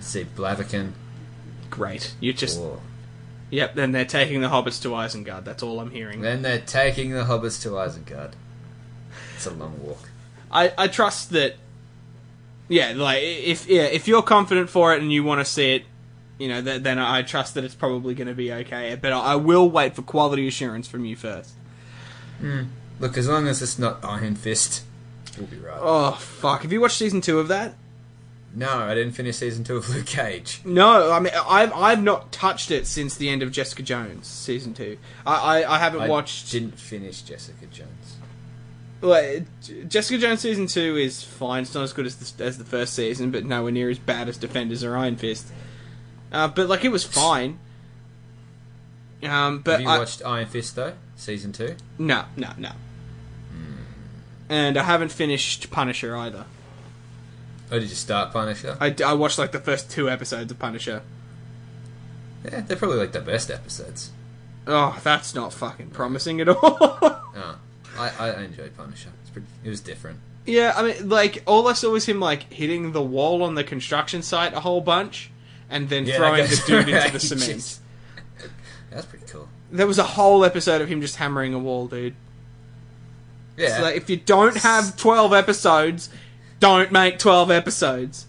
See 0.00 0.24
Blaviken. 0.24 0.92
Great. 1.70 2.14
You 2.20 2.32
just 2.32 2.60
yep. 3.50 3.74
Then 3.74 3.92
they're 3.92 4.04
taking 4.04 4.40
the 4.40 4.48
hobbits 4.48 4.80
to 4.82 4.88
Isengard. 4.88 5.44
That's 5.44 5.62
all 5.62 5.80
I'm 5.80 5.90
hearing. 5.90 6.20
then 6.20 6.42
they're 6.42 6.60
taking 6.60 7.10
the 7.10 7.24
hobbits 7.24 7.60
to 7.62 7.70
Isengard. 7.70 8.32
It's 9.34 9.46
a 9.46 9.50
long 9.50 9.80
walk. 9.82 10.08
I 10.50 10.72
I 10.76 10.88
trust 10.88 11.30
that. 11.30 11.56
Yeah, 12.68 12.92
like 12.96 13.22
if 13.22 13.68
yeah, 13.68 13.82
if 13.82 14.08
you're 14.08 14.22
confident 14.22 14.70
for 14.70 14.94
it 14.94 15.00
and 15.00 15.12
you 15.12 15.22
want 15.22 15.40
to 15.40 15.44
see 15.44 15.76
it, 15.76 15.84
you 16.38 16.48
know, 16.48 16.60
th- 16.62 16.82
then 16.82 16.98
I 16.98 17.22
trust 17.22 17.54
that 17.54 17.64
it's 17.64 17.74
probably 17.76 18.14
going 18.14 18.26
to 18.28 18.34
be 18.34 18.52
okay. 18.52 18.98
But 19.00 19.12
I 19.12 19.18
I 19.18 19.34
will 19.36 19.70
wait 19.70 19.94
for 19.94 20.02
quality 20.02 20.48
assurance 20.48 20.88
from 20.88 21.04
you 21.04 21.14
first. 21.16 21.52
Hmm. 22.40 22.64
Look, 22.98 23.16
as 23.16 23.28
long 23.28 23.46
as 23.46 23.62
it's 23.62 23.78
not 23.78 24.04
Iron 24.04 24.34
Fist, 24.34 24.82
we'll 25.38 25.46
be 25.46 25.58
right. 25.58 25.78
Oh 25.80 26.12
fuck! 26.12 26.62
Have 26.62 26.72
you 26.72 26.80
watched 26.80 26.96
season 26.96 27.20
two 27.20 27.38
of 27.38 27.48
that? 27.48 27.74
No, 28.58 28.70
I 28.70 28.94
didn't 28.94 29.12
finish 29.12 29.36
season 29.36 29.64
two 29.64 29.76
of 29.76 29.90
Luke 29.90 30.06
Cage. 30.06 30.62
No, 30.64 31.12
I 31.12 31.20
mean 31.20 31.32
I've 31.46 31.72
I've 31.74 32.02
not 32.02 32.32
touched 32.32 32.70
it 32.70 32.86
since 32.86 33.14
the 33.14 33.28
end 33.28 33.42
of 33.42 33.52
Jessica 33.52 33.82
Jones 33.82 34.26
season 34.26 34.72
two. 34.72 34.96
I 35.26 35.60
I, 35.62 35.74
I 35.74 35.78
haven't 35.78 36.00
I 36.00 36.08
watched. 36.08 36.50
didn't 36.50 36.78
finish 36.78 37.20
Jessica 37.20 37.66
Jones. 37.66 38.16
Well, 39.02 39.40
Jessica 39.88 40.18
Jones 40.18 40.40
season 40.40 40.68
two 40.68 40.96
is 40.96 41.22
fine. 41.22 41.64
It's 41.64 41.74
not 41.74 41.82
as 41.84 41.92
good 41.92 42.06
as 42.06 42.16
the, 42.16 42.44
as 42.44 42.56
the 42.56 42.64
first 42.64 42.94
season, 42.94 43.30
but 43.30 43.44
nowhere 43.44 43.70
near 43.72 43.90
as 43.90 43.98
bad 43.98 44.26
as 44.26 44.38
Defenders 44.38 44.82
or 44.82 44.96
Iron 44.96 45.16
Fist. 45.16 45.48
Uh, 46.32 46.48
but 46.48 46.66
like 46.66 46.82
it 46.82 46.88
was 46.90 47.04
fine. 47.22 47.58
Um, 49.22 49.60
but 49.60 49.72
Have 49.72 49.80
you 49.82 49.88
I, 49.88 49.98
watched 49.98 50.22
Iron 50.24 50.46
Fist 50.46 50.76
though? 50.76 50.94
Season 51.16 51.52
two? 51.52 51.76
no, 51.98 52.24
no, 52.36 52.52
no. 52.56 52.72
And 54.48 54.76
I 54.78 54.84
haven't 54.84 55.10
finished 55.10 55.70
Punisher 55.70 56.16
either. 56.16 56.44
Or 57.70 57.78
did 57.80 57.88
you 57.88 57.94
start 57.96 58.32
Punisher? 58.32 58.76
I, 58.80 58.94
I 59.04 59.12
watched 59.14 59.38
like 59.38 59.52
the 59.52 59.58
first 59.60 59.90
two 59.90 60.08
episodes 60.08 60.50
of 60.52 60.58
Punisher. 60.58 61.02
Yeah, 62.44 62.60
they're 62.60 62.76
probably 62.76 62.98
like 62.98 63.12
the 63.12 63.20
best 63.20 63.50
episodes. 63.50 64.10
Oh, 64.66 64.98
that's 65.02 65.34
not 65.34 65.52
fucking 65.52 65.90
promising 65.90 66.40
at 66.40 66.48
all. 66.50 66.58
Oh, 66.62 67.58
I, 67.98 68.10
I 68.18 68.42
enjoyed 68.42 68.76
Punisher. 68.76 69.10
It's 69.22 69.30
pretty, 69.30 69.46
it 69.64 69.68
was 69.68 69.80
different. 69.80 70.18
yeah, 70.44 70.72
I 70.76 70.82
mean, 70.82 71.08
like 71.08 71.42
all 71.46 71.66
I 71.68 71.72
saw 71.72 71.90
was 71.90 72.06
him 72.06 72.20
like 72.20 72.52
hitting 72.52 72.92
the 72.92 73.02
wall 73.02 73.42
on 73.42 73.54
the 73.56 73.64
construction 73.64 74.22
site 74.22 74.52
a 74.54 74.60
whole 74.60 74.80
bunch, 74.80 75.30
and 75.70 75.88
then 75.88 76.06
Yeah, 76.06 76.16
throwing 76.18 76.44
the 76.44 76.62
dude 76.66 76.88
into 76.88 77.12
the 77.12 77.20
cement. 77.20 77.78
That's 78.90 79.06
pretty 79.06 79.26
cool. 79.26 79.48
There 79.72 79.86
was 79.86 79.98
a 79.98 80.04
whole 80.04 80.44
episode 80.44 80.80
of 80.80 80.88
him 80.88 81.00
just 81.00 81.16
hammering 81.16 81.52
a 81.52 81.58
wall, 81.58 81.88
dude. 81.88 82.14
Yeah. 83.56 83.76
So 83.78 83.82
like, 83.82 83.96
if 83.96 84.08
you 84.10 84.16
don't 84.16 84.56
have 84.58 84.96
twelve 84.96 85.32
episodes, 85.32 86.10
don't 86.60 86.92
make 86.92 87.18
twelve 87.18 87.50
episodes. 87.50 88.26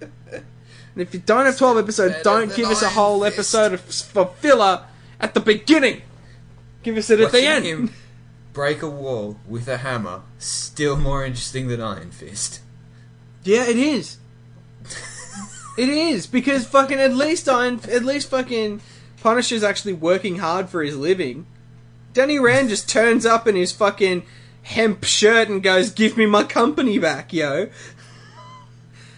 And 0.00 1.00
if 1.00 1.14
you 1.14 1.20
don't 1.20 1.46
have 1.46 1.56
twelve 1.56 1.78
episodes, 1.78 2.14
better 2.14 2.24
don't 2.24 2.54
give 2.54 2.68
us 2.68 2.82
a 2.82 2.90
whole 2.90 3.22
Fist. 3.22 3.34
episode 3.34 3.72
of, 3.72 3.80
for 3.80 4.26
filler 4.40 4.84
at 5.20 5.34
the 5.34 5.40
beginning. 5.40 6.02
Give 6.82 6.96
us 6.96 7.10
it 7.10 7.20
at 7.20 7.32
the 7.32 7.42
end. 7.42 7.64
him 7.64 7.90
break 8.52 8.82
a 8.82 8.90
wall 8.90 9.38
with 9.48 9.66
a 9.68 9.78
hammer 9.78 10.22
still 10.38 10.96
more 10.96 11.24
interesting 11.24 11.68
than 11.68 11.80
Iron 11.80 12.10
Fist. 12.10 12.60
Yeah, 13.44 13.64
it 13.64 13.76
is. 13.76 14.18
it 15.78 15.88
is 15.88 16.26
because 16.26 16.66
fucking 16.66 16.98
at 16.98 17.14
least 17.14 17.48
Iron, 17.48 17.80
at 17.90 18.04
least 18.04 18.30
fucking 18.30 18.80
Punisher's 19.20 19.62
actually 19.62 19.94
working 19.94 20.38
hard 20.38 20.68
for 20.68 20.82
his 20.82 20.96
living. 20.96 21.46
Danny 22.12 22.38
Rand 22.38 22.68
just 22.68 22.88
turns 22.88 23.24
up 23.24 23.46
in 23.46 23.56
his 23.56 23.72
fucking 23.72 24.24
hemp 24.62 25.04
shirt 25.04 25.48
and 25.48 25.62
goes, 25.62 25.90
"Give 25.90 26.16
me 26.16 26.26
my 26.26 26.44
company 26.44 26.98
back, 26.98 27.32
yo." 27.32 27.68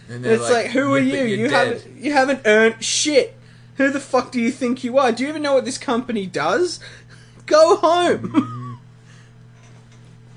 And 0.07 0.25
It's 0.25 0.49
like, 0.49 0.67
who 0.67 0.93
are 0.93 0.99
you? 0.99 1.23
you're 1.23 1.49
dead." 1.49 1.81
haven't 1.81 1.97
you 1.97 2.13
haven't 2.13 2.41
earned 2.45 2.83
shit. 2.83 3.35
Who 3.77 3.91
the 3.91 3.99
fuck 3.99 4.31
do 4.31 4.39
you 4.39 4.51
think 4.51 4.83
you 4.83 4.97
are? 4.97 5.11
Do 5.11 5.23
you 5.23 5.29
even 5.29 5.41
know 5.41 5.53
what 5.53 5.65
this 5.65 5.77
company 5.77 6.25
does? 6.25 6.79
Go 7.45 7.77
home. 7.77 8.79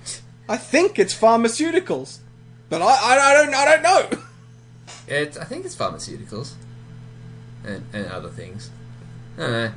I 0.49 0.57
think 0.57 0.99
it's 0.99 1.15
pharmaceuticals, 1.15 2.19
but 2.71 2.81
I, 2.81 2.87
I, 2.87 3.31
I 3.31 3.35
don't 3.35 3.55
I 3.55 3.65
don't 3.65 3.83
know. 3.83 4.23
It's, 5.07 5.37
I 5.39 5.45
think 5.45 5.65
it's 5.65 5.75
pharmaceuticals 5.77 6.53
and, 7.65 7.85
and 7.93 8.07
other 8.07 8.29
things. 8.29 8.71
I 9.37 9.41
don't 9.41 9.53
know. 9.53 9.73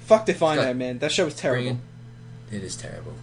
Fuck 0.00 0.28
if 0.28 0.42
I 0.42 0.56
know, 0.56 0.74
man. 0.74 0.98
That 0.98 1.10
show 1.12 1.24
was 1.24 1.34
terrible. 1.34 1.78
It 2.52 2.62
is 2.62 2.76
terrible. 2.76 3.14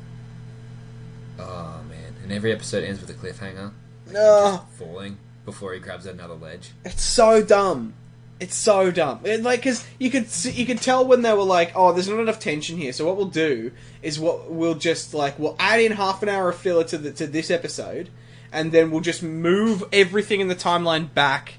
Oh 1.40 1.82
man! 1.90 2.16
And 2.24 2.32
every 2.32 2.52
episode 2.52 2.84
ends 2.84 3.02
with 3.02 3.10
a 3.10 3.14
cliffhanger. 3.14 3.72
No, 4.12 4.66
Falling 4.78 5.18
before 5.46 5.74
he 5.74 5.80
grabs 5.80 6.06
another 6.06 6.36
ledge. 6.36 6.72
it's 6.86 7.02
so 7.04 7.42
dumb. 7.44 7.94
It's 8.40 8.56
so 8.56 8.92
dumb. 8.92 9.22
It, 9.24 9.42
like, 9.44 9.64
cause 9.64 9.86
you 10.00 10.10
could 10.10 10.28
see, 10.30 10.52
you 10.52 10.66
could 10.66 10.82
tell 10.82 11.06
when 11.06 11.22
they 11.22 11.32
were 11.34 11.44
like, 11.44 11.72
"Oh, 11.76 11.94
there's 11.94 12.10
not 12.10 12.20
enough 12.20 12.40
tension 12.40 12.78
here." 12.78 12.92
So 12.92 13.06
what 13.06 13.16
we'll 13.16 13.28
do 13.28 13.72
is 14.02 14.20
what 14.20 14.52
we'll 14.52 14.76
just 14.76 15.14
like 15.14 15.40
we'll 15.40 15.56
add 15.60 15.80
in 15.80 15.94
half 15.94 16.22
an 16.24 16.30
hour 16.30 16.50
of 16.50 16.58
filler 16.58 16.84
to 16.86 16.98
the 16.98 17.12
to 17.14 17.28
this 17.28 17.50
episode, 17.50 18.10
and 18.52 18.72
then 18.72 18.92
we'll 18.92 19.02
just 19.02 19.24
move 19.24 19.84
everything 19.94 20.42
in 20.42 20.48
the 20.50 20.56
timeline 20.56 21.14
back, 21.14 21.54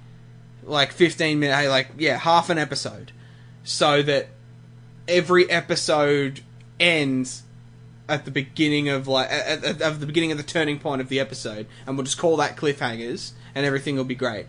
like 0.63 0.93
15 0.93 1.39
minutes, 1.39 1.59
hey, 1.59 1.69
like 1.69 1.89
yeah, 1.97 2.19
half 2.19 2.51
an 2.51 2.59
episode, 2.59 3.13
so 3.63 4.03
that 4.03 4.29
every 5.09 5.49
episode 5.51 6.41
ends 6.79 7.44
at 8.09 8.25
the 8.25 8.31
beginning 8.31 8.89
of 8.89 9.09
like 9.09 9.31
at, 9.31 9.65
at, 9.65 9.81
at 9.81 10.01
the 10.01 10.07
beginning 10.07 10.33
of 10.33 10.39
the 10.39 10.45
turning 10.45 10.79
point 10.79 11.01
of 11.01 11.09
the 11.09 11.21
episode, 11.21 11.67
and 11.87 11.97
we'll 11.97 12.05
just 12.05 12.19
call 12.19 12.37
that 12.37 12.57
cliffhangers, 12.57 13.33
and 13.55 13.65
everything 13.65 13.97
will 13.97 14.05
be 14.05 14.15
great. 14.15 14.47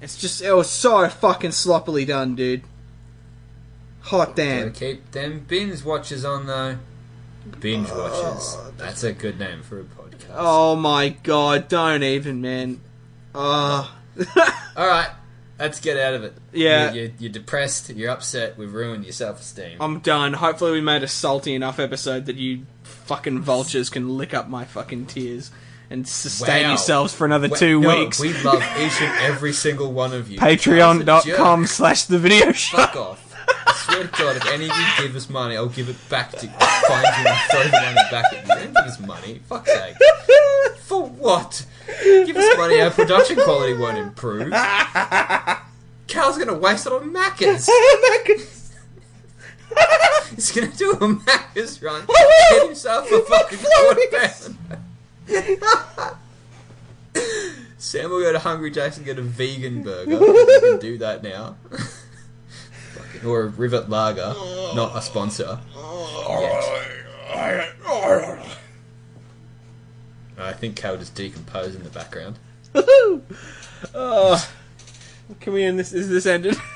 It's 0.00 0.16
just 0.16 0.42
it 0.42 0.52
was 0.52 0.70
so 0.70 1.08
fucking 1.08 1.52
sloppily 1.52 2.04
done, 2.04 2.34
dude. 2.34 2.62
Hot 4.02 4.36
Gotta 4.36 4.42
damn. 4.42 4.72
keep 4.72 5.10
them 5.12 5.44
binge 5.48 5.82
watchers 5.82 6.24
on 6.24 6.46
though. 6.46 6.78
Binge 7.60 7.88
oh, 7.90 7.98
watchers. 7.98 8.76
That's 8.76 9.02
a 9.02 9.12
good 9.12 9.38
name 9.38 9.62
for 9.62 9.80
a 9.80 9.84
podcast. 9.84 10.34
Oh 10.36 10.76
my 10.76 11.10
god, 11.10 11.68
don't 11.68 12.02
even, 12.02 12.40
man. 12.40 12.80
Oh. 13.34 13.96
All 14.76 14.86
right, 14.86 15.10
let's 15.58 15.80
get 15.80 15.96
out 15.98 16.14
of 16.14 16.24
it. 16.24 16.34
Yeah. 16.52 16.92
you're, 16.92 17.04
you're, 17.04 17.12
you're 17.18 17.32
depressed. 17.32 17.90
You're 17.90 18.10
upset. 18.10 18.56
We've 18.58 18.72
ruined 18.72 19.04
your 19.04 19.12
self-esteem. 19.12 19.78
I'm 19.80 20.00
done. 20.00 20.32
Hopefully, 20.34 20.72
we 20.72 20.80
made 20.80 21.02
a 21.02 21.08
salty 21.08 21.54
enough 21.54 21.78
episode 21.78 22.26
that 22.26 22.36
you 22.36 22.66
fucking 22.82 23.40
vultures 23.42 23.90
can 23.90 24.16
lick 24.16 24.32
up 24.34 24.48
my 24.48 24.64
fucking 24.64 25.06
tears 25.06 25.50
and 25.90 26.08
sustain 26.08 26.62
Wow. 26.64 26.68
yourselves 26.70 27.12
for 27.14 27.24
another 27.26 27.48
We- 27.48 27.58
two 27.58 27.80
no, 27.80 27.98
weeks. 28.00 28.18
We 28.20 28.32
love 28.42 28.62
each 28.78 29.00
and 29.02 29.20
every 29.20 29.52
single 29.52 29.92
one 29.92 30.12
of 30.12 30.30
you. 30.30 30.38
Patreon.com 30.40 31.66
slash 31.66 32.04
the 32.04 32.18
video 32.18 32.52
show. 32.52 32.78
Fuck 32.78 32.96
off. 32.96 33.33
I 33.74 33.92
swear 33.92 34.04
to 34.06 34.08
God, 34.22 34.36
if 34.36 34.46
any 34.52 34.70
of 34.70 34.76
you 34.76 35.06
give 35.06 35.16
us 35.16 35.28
money, 35.28 35.56
I'll 35.56 35.66
give 35.68 35.88
it 35.88 35.96
back 36.08 36.30
to 36.32 36.46
you. 36.46 36.52
find 36.52 37.04
you 37.06 37.30
and 37.30 37.50
throw 37.50 37.62
the 37.64 37.70
money 37.70 37.94
back 38.10 38.32
at 38.32 38.42
you. 38.42 38.48
Don't 38.48 38.74
give 38.74 38.76
us 38.76 39.00
money. 39.00 39.40
Fuck's 39.48 39.72
sake. 39.72 39.96
For 40.82 41.06
what? 41.06 41.66
Give 42.02 42.36
us 42.36 42.56
money, 42.56 42.80
our 42.80 42.90
production 42.90 43.36
quality 43.36 43.74
won't 43.74 43.98
improve. 43.98 44.50
Cal's 46.06 46.38
gonna 46.38 46.54
waste 46.54 46.86
it 46.86 46.92
on 46.92 47.10
Macca's. 47.14 47.68
He's 50.34 50.52
gonna 50.52 50.68
do 50.68 50.92
a 50.92 50.96
Macca's 50.98 51.82
run. 51.82 52.06
Get 52.50 52.66
himself 52.66 53.10
a 53.10 53.20
fucking 53.22 53.58
quarter 53.58 54.00
pound. 54.12 54.58
Sam 57.78 58.10
will 58.10 58.20
go 58.20 58.32
to 58.32 58.38
Hungry 58.38 58.70
Jack's 58.70 58.96
and 58.96 59.04
get 59.06 59.18
a 59.18 59.22
vegan 59.22 59.82
burger. 59.82 60.12
You 60.12 60.60
can 60.62 60.78
do 60.80 60.98
that 60.98 61.22
now. 61.22 61.56
Or 63.24 63.42
a 63.42 63.46
Rivet 63.46 63.88
Lager, 63.88 64.34
not 64.74 64.96
a 64.96 65.00
sponsor. 65.02 65.58
Yet. 66.28 66.84
I 70.36 70.52
think 70.52 70.76
Cal 70.76 70.96
just 70.96 71.14
decomposed 71.14 71.76
in 71.76 71.84
the 71.84 71.90
background. 71.90 72.38
Oh, 73.94 74.48
can 75.40 75.52
we 75.52 75.62
end 75.62 75.78
this? 75.78 75.92
Is 75.92 76.08
this 76.08 76.26
ended? 76.26 76.56